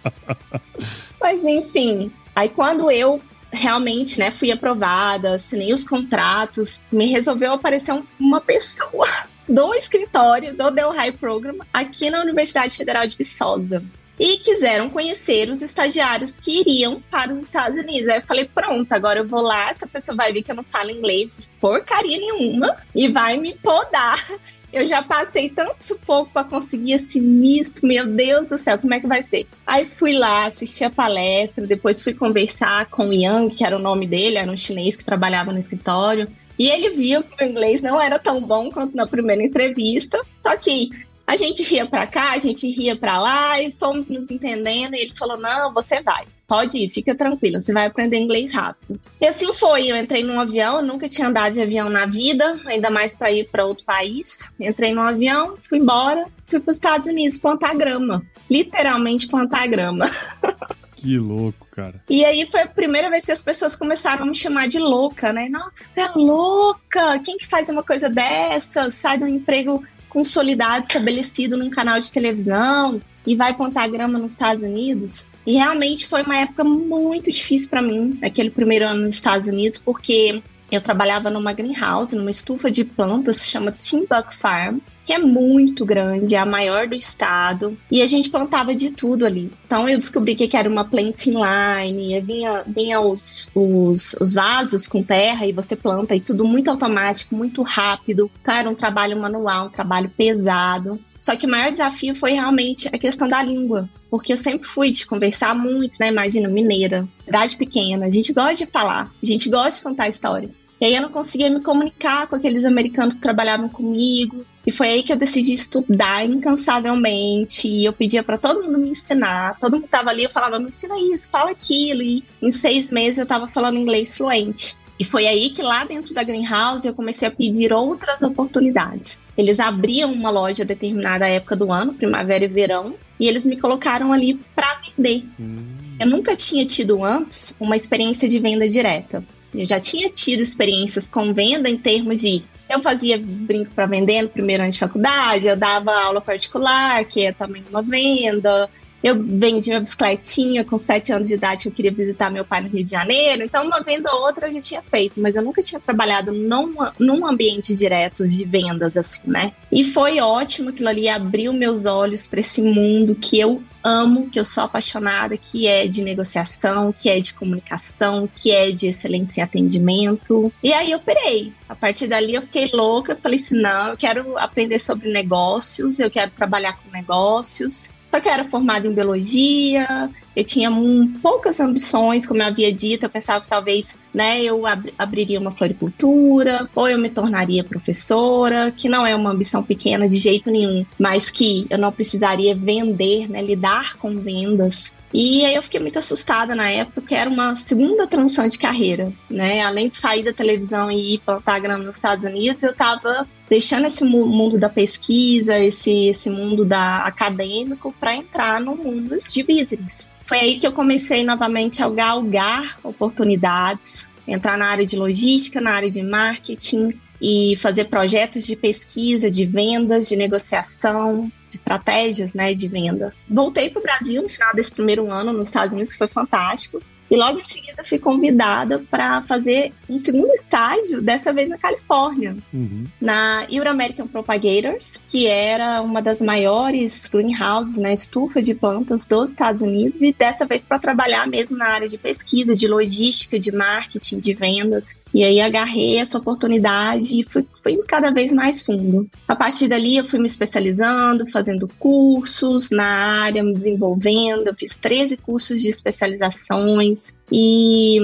Mas 1.18 1.42
enfim, 1.42 2.12
aí 2.36 2.50
quando 2.50 2.90
eu 2.90 3.22
realmente, 3.50 4.18
né, 4.18 4.30
fui 4.30 4.52
aprovada, 4.52 5.36
assinei 5.36 5.72
os 5.72 5.82
contratos, 5.82 6.82
me 6.92 7.06
resolveu 7.06 7.54
aparecer 7.54 7.98
uma 8.18 8.42
pessoa 8.42 9.08
do 9.48 9.74
escritório 9.74 10.54
do 10.54 10.70
Del 10.70 10.90
High 10.90 11.12
Program 11.12 11.56
aqui 11.72 12.10
na 12.10 12.20
Universidade 12.20 12.76
Federal 12.76 13.06
de 13.06 13.16
Viçosa 13.16 13.82
e 14.20 14.36
quiseram 14.36 14.90
conhecer 14.90 15.48
os 15.48 15.62
estagiários 15.62 16.30
que 16.30 16.60
iriam 16.60 17.00
para 17.10 17.32
os 17.32 17.40
Estados 17.40 17.80
Unidos. 17.80 18.06
Aí 18.10 18.18
eu 18.18 18.26
falei, 18.26 18.44
pronto, 18.44 18.92
agora 18.92 19.20
eu 19.20 19.26
vou 19.26 19.40
lá, 19.40 19.70
essa 19.70 19.86
pessoa 19.86 20.14
vai 20.14 20.30
ver 20.30 20.42
que 20.42 20.50
eu 20.50 20.56
não 20.56 20.62
falo 20.62 20.90
inglês 20.90 21.50
porcaria 21.58 22.18
nenhuma 22.18 22.76
e 22.94 23.08
vai 23.08 23.38
me 23.38 23.54
podar. 23.54 24.22
Eu 24.72 24.86
já 24.86 25.02
passei 25.02 25.48
tanto 25.48 25.82
sufoco 25.82 26.30
para 26.32 26.44
conseguir 26.44 26.92
esse 26.92 27.20
misto, 27.20 27.84
meu 27.84 28.06
Deus 28.06 28.46
do 28.46 28.56
céu, 28.56 28.78
como 28.78 28.94
é 28.94 29.00
que 29.00 29.06
vai 29.08 29.20
ser? 29.20 29.44
Aí 29.66 29.84
fui 29.84 30.12
lá, 30.12 30.46
assisti 30.46 30.84
a 30.84 30.90
palestra, 30.90 31.66
depois 31.66 32.00
fui 32.00 32.14
conversar 32.14 32.86
com 32.86 33.08
o 33.08 33.12
Yang, 33.12 33.56
que 33.56 33.64
era 33.64 33.76
o 33.76 33.80
nome 33.80 34.06
dele, 34.06 34.36
era 34.36 34.48
um 34.48 34.56
chinês 34.56 34.94
que 34.94 35.04
trabalhava 35.04 35.52
no 35.52 35.58
escritório. 35.58 36.28
E 36.56 36.68
ele 36.68 36.90
viu 36.90 37.24
que 37.24 37.42
o 37.42 37.48
inglês 37.48 37.82
não 37.82 38.00
era 38.00 38.16
tão 38.16 38.40
bom 38.40 38.70
quanto 38.70 38.94
na 38.94 39.08
primeira 39.08 39.42
entrevista. 39.42 40.20
Só 40.38 40.56
que 40.56 40.90
a 41.30 41.36
gente 41.36 41.62
ria 41.62 41.86
para 41.86 42.08
cá, 42.08 42.32
a 42.32 42.38
gente 42.40 42.68
ria 42.68 42.96
para 42.96 43.20
lá 43.20 43.62
e 43.62 43.70
fomos 43.72 44.10
nos 44.10 44.28
entendendo. 44.28 44.94
E 44.94 45.02
ele 45.02 45.14
falou: 45.16 45.38
Não, 45.38 45.72
você 45.72 46.02
vai, 46.02 46.26
pode 46.46 46.76
ir, 46.76 46.90
fica 46.90 47.14
tranquila, 47.14 47.62
você 47.62 47.72
vai 47.72 47.86
aprender 47.86 48.18
inglês 48.18 48.52
rápido. 48.52 49.00
E 49.20 49.26
assim 49.26 49.52
foi. 49.52 49.86
Eu 49.86 49.96
entrei 49.96 50.24
num 50.24 50.40
avião, 50.40 50.82
nunca 50.82 51.08
tinha 51.08 51.28
andado 51.28 51.52
de 51.52 51.62
avião 51.62 51.88
na 51.88 52.04
vida, 52.04 52.60
ainda 52.66 52.90
mais 52.90 53.14
para 53.14 53.30
ir 53.30 53.48
para 53.48 53.64
outro 53.64 53.84
país. 53.84 54.50
Entrei 54.58 54.92
num 54.92 55.02
avião, 55.02 55.54
fui 55.62 55.78
embora, 55.78 56.26
fui 56.48 56.58
para 56.58 56.72
os 56.72 56.76
Estados 56.76 57.06
Unidos 57.06 57.38
plantar 57.38 57.76
grama. 57.76 58.24
Literalmente 58.50 59.28
plantar 59.28 59.68
grama. 59.68 60.10
Que 61.00 61.16
louco, 61.16 61.66
cara. 61.70 61.94
E 62.10 62.26
aí 62.26 62.46
foi 62.50 62.60
a 62.60 62.66
primeira 62.66 63.08
vez 63.08 63.24
que 63.24 63.32
as 63.32 63.42
pessoas 63.42 63.74
começaram 63.74 64.24
a 64.24 64.26
me 64.26 64.34
chamar 64.34 64.68
de 64.68 64.78
louca, 64.78 65.32
né? 65.32 65.48
Nossa, 65.48 65.84
você 65.84 66.00
é 66.00 66.10
louca! 66.14 67.18
Quem 67.20 67.38
que 67.38 67.46
faz 67.46 67.70
uma 67.70 67.82
coisa 67.82 68.10
dessa? 68.10 68.92
Sai 68.92 69.16
do 69.16 69.26
emprego 69.26 69.82
consolidado, 70.10 70.86
estabelecido 70.86 71.56
num 71.56 71.70
canal 71.70 71.98
de 71.98 72.10
televisão 72.10 73.00
e 73.26 73.34
vai 73.34 73.54
plantar 73.54 73.88
grama 73.88 74.18
nos 74.18 74.32
Estados 74.32 74.62
Unidos. 74.62 75.26
E 75.46 75.54
realmente 75.54 76.06
foi 76.06 76.22
uma 76.22 76.36
época 76.36 76.62
muito 76.64 77.30
difícil 77.30 77.70
para 77.70 77.80
mim, 77.80 78.18
aquele 78.22 78.50
primeiro 78.50 78.86
ano 78.86 79.04
nos 79.04 79.14
Estados 79.14 79.48
Unidos, 79.48 79.78
porque 79.78 80.42
eu 80.70 80.80
trabalhava 80.80 81.30
numa 81.30 81.52
greenhouse, 81.52 82.14
numa 82.14 82.30
estufa 82.30 82.70
de 82.70 82.84
plantas, 82.84 83.38
se 83.38 83.48
chama 83.48 83.72
Timbuk 83.72 84.34
Farm, 84.34 84.78
que 85.10 85.14
é 85.14 85.18
muito 85.18 85.84
grande, 85.84 86.36
é 86.36 86.38
a 86.38 86.46
maior 86.46 86.86
do 86.86 86.94
estado, 86.94 87.76
e 87.90 88.00
a 88.00 88.06
gente 88.06 88.30
plantava 88.30 88.72
de 88.72 88.92
tudo 88.92 89.26
ali. 89.26 89.50
Então 89.66 89.88
eu 89.88 89.98
descobri 89.98 90.36
que 90.36 90.56
era 90.56 90.70
uma 90.70 90.84
planting 90.84 91.34
line, 91.34 92.20
vinha, 92.20 92.62
vinha 92.64 93.00
os, 93.00 93.48
os, 93.52 94.14
os 94.20 94.34
vasos 94.34 94.86
com 94.86 95.02
terra 95.02 95.44
e 95.44 95.52
você 95.52 95.74
planta 95.74 96.14
e 96.14 96.20
tudo 96.20 96.44
muito 96.44 96.70
automático, 96.70 97.34
muito 97.34 97.60
rápido. 97.62 98.30
Então 98.40 98.54
era 98.54 98.70
um 98.70 98.74
trabalho 98.76 99.20
manual, 99.20 99.66
um 99.66 99.70
trabalho 99.70 100.08
pesado. 100.16 101.00
Só 101.20 101.34
que 101.34 101.44
o 101.44 101.50
maior 101.50 101.72
desafio 101.72 102.14
foi 102.14 102.30
realmente 102.30 102.86
a 102.86 102.96
questão 102.96 103.26
da 103.26 103.42
língua, 103.42 103.90
porque 104.08 104.32
eu 104.32 104.36
sempre 104.36 104.68
fui 104.68 104.92
de 104.92 105.04
conversar 105.04 105.56
muito, 105.56 105.96
né? 105.98 106.06
Imagina, 106.06 106.48
mineira, 106.48 107.06
cidade 107.24 107.56
pequena, 107.56 108.06
a 108.06 108.10
gente 108.10 108.32
gosta 108.32 108.64
de 108.64 108.70
falar, 108.70 109.12
a 109.20 109.26
gente 109.26 109.50
gosta 109.50 109.70
de 109.80 109.82
contar 109.82 110.08
história. 110.08 110.50
E 110.80 110.86
aí 110.86 110.94
eu 110.94 111.02
não 111.02 111.10
conseguia 111.10 111.50
me 111.50 111.60
comunicar 111.60 112.26
com 112.26 112.36
aqueles 112.36 112.64
americanos 112.64 113.16
que 113.16 113.20
trabalhavam 113.20 113.68
comigo. 113.68 114.46
E 114.66 114.72
foi 114.72 114.88
aí 114.88 115.02
que 115.02 115.12
eu 115.12 115.16
decidi 115.16 115.52
estudar 115.52 116.24
incansavelmente. 116.24 117.68
E 117.68 117.84
eu 117.84 117.92
pedia 117.92 118.22
para 118.22 118.38
todo 118.38 118.62
mundo 118.62 118.78
me 118.78 118.90
ensinar. 118.90 119.58
Todo 119.60 119.74
mundo 119.76 119.88
tava 119.88 120.08
ali, 120.08 120.24
eu 120.24 120.30
falava, 120.30 120.58
me 120.58 120.68
ensina 120.68 120.94
isso, 120.98 121.28
fala 121.30 121.50
aquilo. 121.50 122.02
E 122.02 122.24
em 122.40 122.50
seis 122.50 122.90
meses 122.90 123.18
eu 123.18 123.26
tava 123.26 123.46
falando 123.46 123.76
inglês 123.76 124.16
fluente. 124.16 124.74
E 124.98 125.04
foi 125.04 125.26
aí 125.26 125.48
que 125.48 125.62
lá 125.62 125.84
dentro 125.84 126.12
da 126.12 126.22
Greenhouse 126.22 126.86
eu 126.86 126.94
comecei 126.94 127.26
a 127.26 127.30
pedir 127.30 127.72
outras 127.72 128.20
oportunidades. 128.20 129.18
Eles 129.36 129.58
abriam 129.58 130.12
uma 130.12 130.30
loja 130.30 130.62
a 130.62 130.66
determinada 130.66 131.26
época 131.26 131.56
do 131.56 131.72
ano, 131.72 131.94
primavera 131.94 132.44
e 132.44 132.48
verão, 132.48 132.94
e 133.18 133.26
eles 133.26 133.46
me 133.46 133.56
colocaram 133.58 134.12
ali 134.12 134.34
para 134.54 134.78
vender. 134.84 135.24
Hum. 135.40 135.96
Eu 135.98 136.06
nunca 136.06 136.36
tinha 136.36 136.66
tido 136.66 137.02
antes 137.02 137.54
uma 137.58 137.76
experiência 137.76 138.28
de 138.28 138.38
venda 138.38 138.68
direta. 138.68 139.24
Eu 139.54 139.66
já 139.66 139.80
tinha 139.80 140.08
tido 140.10 140.42
experiências 140.42 141.08
com 141.08 141.32
venda 141.32 141.68
em 141.68 141.76
termos 141.76 142.20
de 142.20 142.44
eu 142.68 142.80
fazia 142.80 143.18
brinco 143.18 143.72
para 143.74 143.86
vender 143.86 144.22
no 144.22 144.28
primeiro 144.28 144.62
ano 144.62 144.70
de 144.70 144.78
faculdade, 144.78 145.48
eu 145.48 145.56
dava 145.56 145.92
aula 145.92 146.20
particular, 146.20 147.04
que 147.04 147.22
é 147.26 147.32
também 147.32 147.64
uma 147.68 147.82
venda, 147.82 148.70
eu 149.02 149.14
vendi 149.18 149.70
minha 149.70 149.80
bicicletinha 149.80 150.64
com 150.64 150.78
sete 150.78 151.12
anos 151.12 151.28
de 151.28 151.34
idade, 151.34 151.66
eu 151.66 151.72
queria 151.72 151.92
visitar 151.92 152.30
meu 152.30 152.44
pai 152.44 152.60
no 152.60 152.68
Rio 152.68 152.84
de 152.84 152.90
Janeiro. 152.90 153.42
Então, 153.42 153.64
uma 153.64 153.80
venda 153.80 154.12
ou 154.12 154.22
outra 154.22 154.48
eu 154.48 154.52
já 154.52 154.60
tinha 154.60 154.82
feito, 154.82 155.20
mas 155.20 155.34
eu 155.34 155.42
nunca 155.42 155.62
tinha 155.62 155.80
trabalhado 155.80 156.32
num, 156.32 156.74
num 156.98 157.26
ambiente 157.26 157.74
direto 157.74 158.26
de 158.26 158.44
vendas, 158.44 158.96
assim, 158.96 159.22
né? 159.26 159.52
E 159.72 159.84
foi 159.84 160.20
ótimo 160.20 160.70
aquilo 160.70 160.88
ali, 160.88 161.08
abriu 161.08 161.52
meus 161.52 161.84
olhos 161.86 162.28
para 162.28 162.40
esse 162.40 162.62
mundo 162.62 163.14
que 163.14 163.38
eu 163.38 163.62
amo, 163.82 164.28
que 164.28 164.38
eu 164.38 164.44
sou 164.44 164.64
apaixonada, 164.64 165.36
que 165.36 165.66
é 165.66 165.86
de 165.86 166.02
negociação, 166.02 166.92
que 166.92 167.08
é 167.08 167.18
de 167.18 167.32
comunicação, 167.34 168.28
que 168.34 168.50
é 168.50 168.70
de 168.70 168.88
excelência 168.88 169.40
em 169.40 169.44
atendimento. 169.44 170.52
E 170.62 170.72
aí 170.72 170.90
eu 170.90 171.00
pirei. 171.00 171.52
A 171.68 171.74
partir 171.74 172.06
dali 172.06 172.34
eu 172.34 172.42
fiquei 172.42 172.70
louca, 172.72 173.16
falei 173.16 173.38
assim, 173.38 173.60
não, 173.60 173.88
eu 173.88 173.96
quero 173.96 174.36
aprender 174.36 174.78
sobre 174.78 175.10
negócios, 175.10 175.98
eu 175.98 176.10
quero 176.10 176.30
trabalhar 176.32 176.74
com 176.74 176.90
negócios. 176.90 177.90
Só 178.10 178.18
que 178.18 178.28
eu 178.28 178.32
era 178.32 178.44
formada 178.44 178.86
em 178.86 178.92
biologia, 178.92 180.10
eu 180.34 180.44
tinha 180.44 180.70
um, 180.70 181.06
poucas 181.22 181.60
ambições, 181.60 182.26
como 182.26 182.42
eu 182.42 182.46
havia 182.46 182.72
dito, 182.72 183.04
eu 183.04 183.10
pensava 183.10 183.40
que 183.40 183.48
talvez 183.48 183.94
né, 184.12 184.42
eu 184.42 184.66
ab 184.66 184.92
abriria 184.98 185.38
uma 185.38 185.52
floricultura, 185.52 186.68
ou 186.74 186.88
eu 186.88 186.98
me 186.98 187.08
tornaria 187.08 187.62
professora, 187.62 188.72
que 188.76 188.88
não 188.88 189.06
é 189.06 189.14
uma 189.14 189.30
ambição 189.30 189.62
pequena 189.62 190.08
de 190.08 190.16
jeito 190.16 190.50
nenhum, 190.50 190.84
mas 190.98 191.30
que 191.30 191.66
eu 191.70 191.78
não 191.78 191.92
precisaria 191.92 192.54
vender, 192.54 193.30
né, 193.30 193.40
lidar 193.42 193.96
com 193.96 194.16
vendas 194.16 194.92
e 195.12 195.44
aí 195.44 195.54
eu 195.54 195.62
fiquei 195.62 195.80
muito 195.80 195.98
assustada 195.98 196.54
na 196.54 196.70
época, 196.70 197.00
porque 197.00 197.14
era 197.14 197.28
uma 197.28 197.56
segunda 197.56 198.06
transição 198.06 198.46
de 198.46 198.58
carreira, 198.58 199.12
né? 199.28 199.62
Além 199.62 199.88
de 199.88 199.96
sair 199.96 200.22
da 200.22 200.32
televisão 200.32 200.90
e 200.90 201.14
ir 201.14 201.18
plantar 201.18 201.58
grama 201.58 201.84
nos 201.84 201.96
Estados 201.96 202.24
Unidos, 202.24 202.62
eu 202.62 202.70
estava 202.70 203.26
deixando 203.48 203.86
esse 203.86 204.04
mundo 204.04 204.56
da 204.56 204.68
pesquisa, 204.68 205.58
esse, 205.58 206.08
esse 206.08 206.30
mundo 206.30 206.64
da 206.64 206.98
acadêmico, 206.98 207.92
para 207.98 208.14
entrar 208.14 208.60
no 208.60 208.76
mundo 208.76 209.18
de 209.26 209.42
business. 209.42 210.06
Foi 210.26 210.38
aí 210.38 210.56
que 210.60 210.66
eu 210.66 210.72
comecei 210.72 211.24
novamente 211.24 211.82
a 211.82 211.90
galgar 211.90 212.78
oportunidades, 212.84 214.08
entrar 214.28 214.56
na 214.56 214.66
área 214.66 214.86
de 214.86 214.96
logística, 214.96 215.60
na 215.60 215.72
área 215.72 215.90
de 215.90 216.02
marketing, 216.04 216.94
e 217.20 217.54
fazer 217.56 217.84
projetos 217.84 218.46
de 218.46 218.56
pesquisa, 218.56 219.30
de 219.30 219.44
vendas, 219.44 220.08
de 220.08 220.16
negociação, 220.16 221.30
de 221.48 221.56
estratégias 221.56 222.32
né, 222.32 222.54
de 222.54 222.66
venda. 222.68 223.12
Voltei 223.28 223.68
para 223.68 223.80
o 223.80 223.82
Brasil 223.82 224.22
no 224.22 224.28
final 224.28 224.54
desse 224.54 224.72
primeiro 224.72 225.10
ano 225.10 225.32
nos 225.32 225.48
Estados 225.48 225.74
Unidos, 225.74 225.94
foi 225.94 226.08
fantástico. 226.08 226.80
E 227.10 227.16
logo 227.16 227.40
em 227.40 227.44
seguida 227.44 227.82
fui 227.84 227.98
convidada 227.98 228.78
para 228.88 229.22
fazer 229.22 229.72
um 229.88 229.98
segundo 229.98 230.32
estágio, 230.34 231.02
dessa 231.02 231.32
vez 231.32 231.48
na 231.48 231.58
Califórnia, 231.58 232.36
uhum. 232.54 232.84
na 233.00 233.46
Euro 233.50 233.68
American 233.68 234.06
Propagators, 234.06 234.92
que 235.08 235.26
era 235.26 235.82
uma 235.82 236.00
das 236.00 236.20
maiores 236.20 237.08
greenhouses, 237.08 237.78
né, 237.78 237.92
estufa 237.92 238.40
de 238.40 238.54
plantas 238.54 239.08
dos 239.08 239.30
Estados 239.30 239.62
Unidos, 239.62 240.00
e 240.02 240.12
dessa 240.12 240.46
vez 240.46 240.64
para 240.64 240.78
trabalhar 240.78 241.26
mesmo 241.26 241.56
na 241.56 241.66
área 241.66 241.88
de 241.88 241.98
pesquisa, 241.98 242.54
de 242.54 242.68
logística, 242.68 243.38
de 243.38 243.50
marketing, 243.50 244.20
de 244.20 244.32
vendas. 244.32 244.96
E 245.12 245.24
aí 245.24 245.40
agarrei 245.40 245.96
essa 245.96 246.18
oportunidade 246.18 247.20
e 247.20 247.24
fui, 247.24 247.44
fui 247.64 247.76
cada 247.88 248.12
vez 248.12 248.32
mais 248.32 248.62
fundo. 248.62 249.10
A 249.26 249.34
partir 249.34 249.66
dali 249.66 249.96
eu 249.96 250.04
fui 250.04 250.20
me 250.20 250.26
especializando, 250.26 251.28
fazendo 251.28 251.66
cursos 251.80 252.70
na 252.70 253.22
área, 253.24 253.42
me 253.42 253.52
desenvolvendo. 253.52 254.46
Eu 254.46 254.54
fiz 254.54 254.72
13 254.80 255.16
cursos 255.16 255.60
de 255.60 255.68
especializações 255.68 256.99
e 257.30 257.98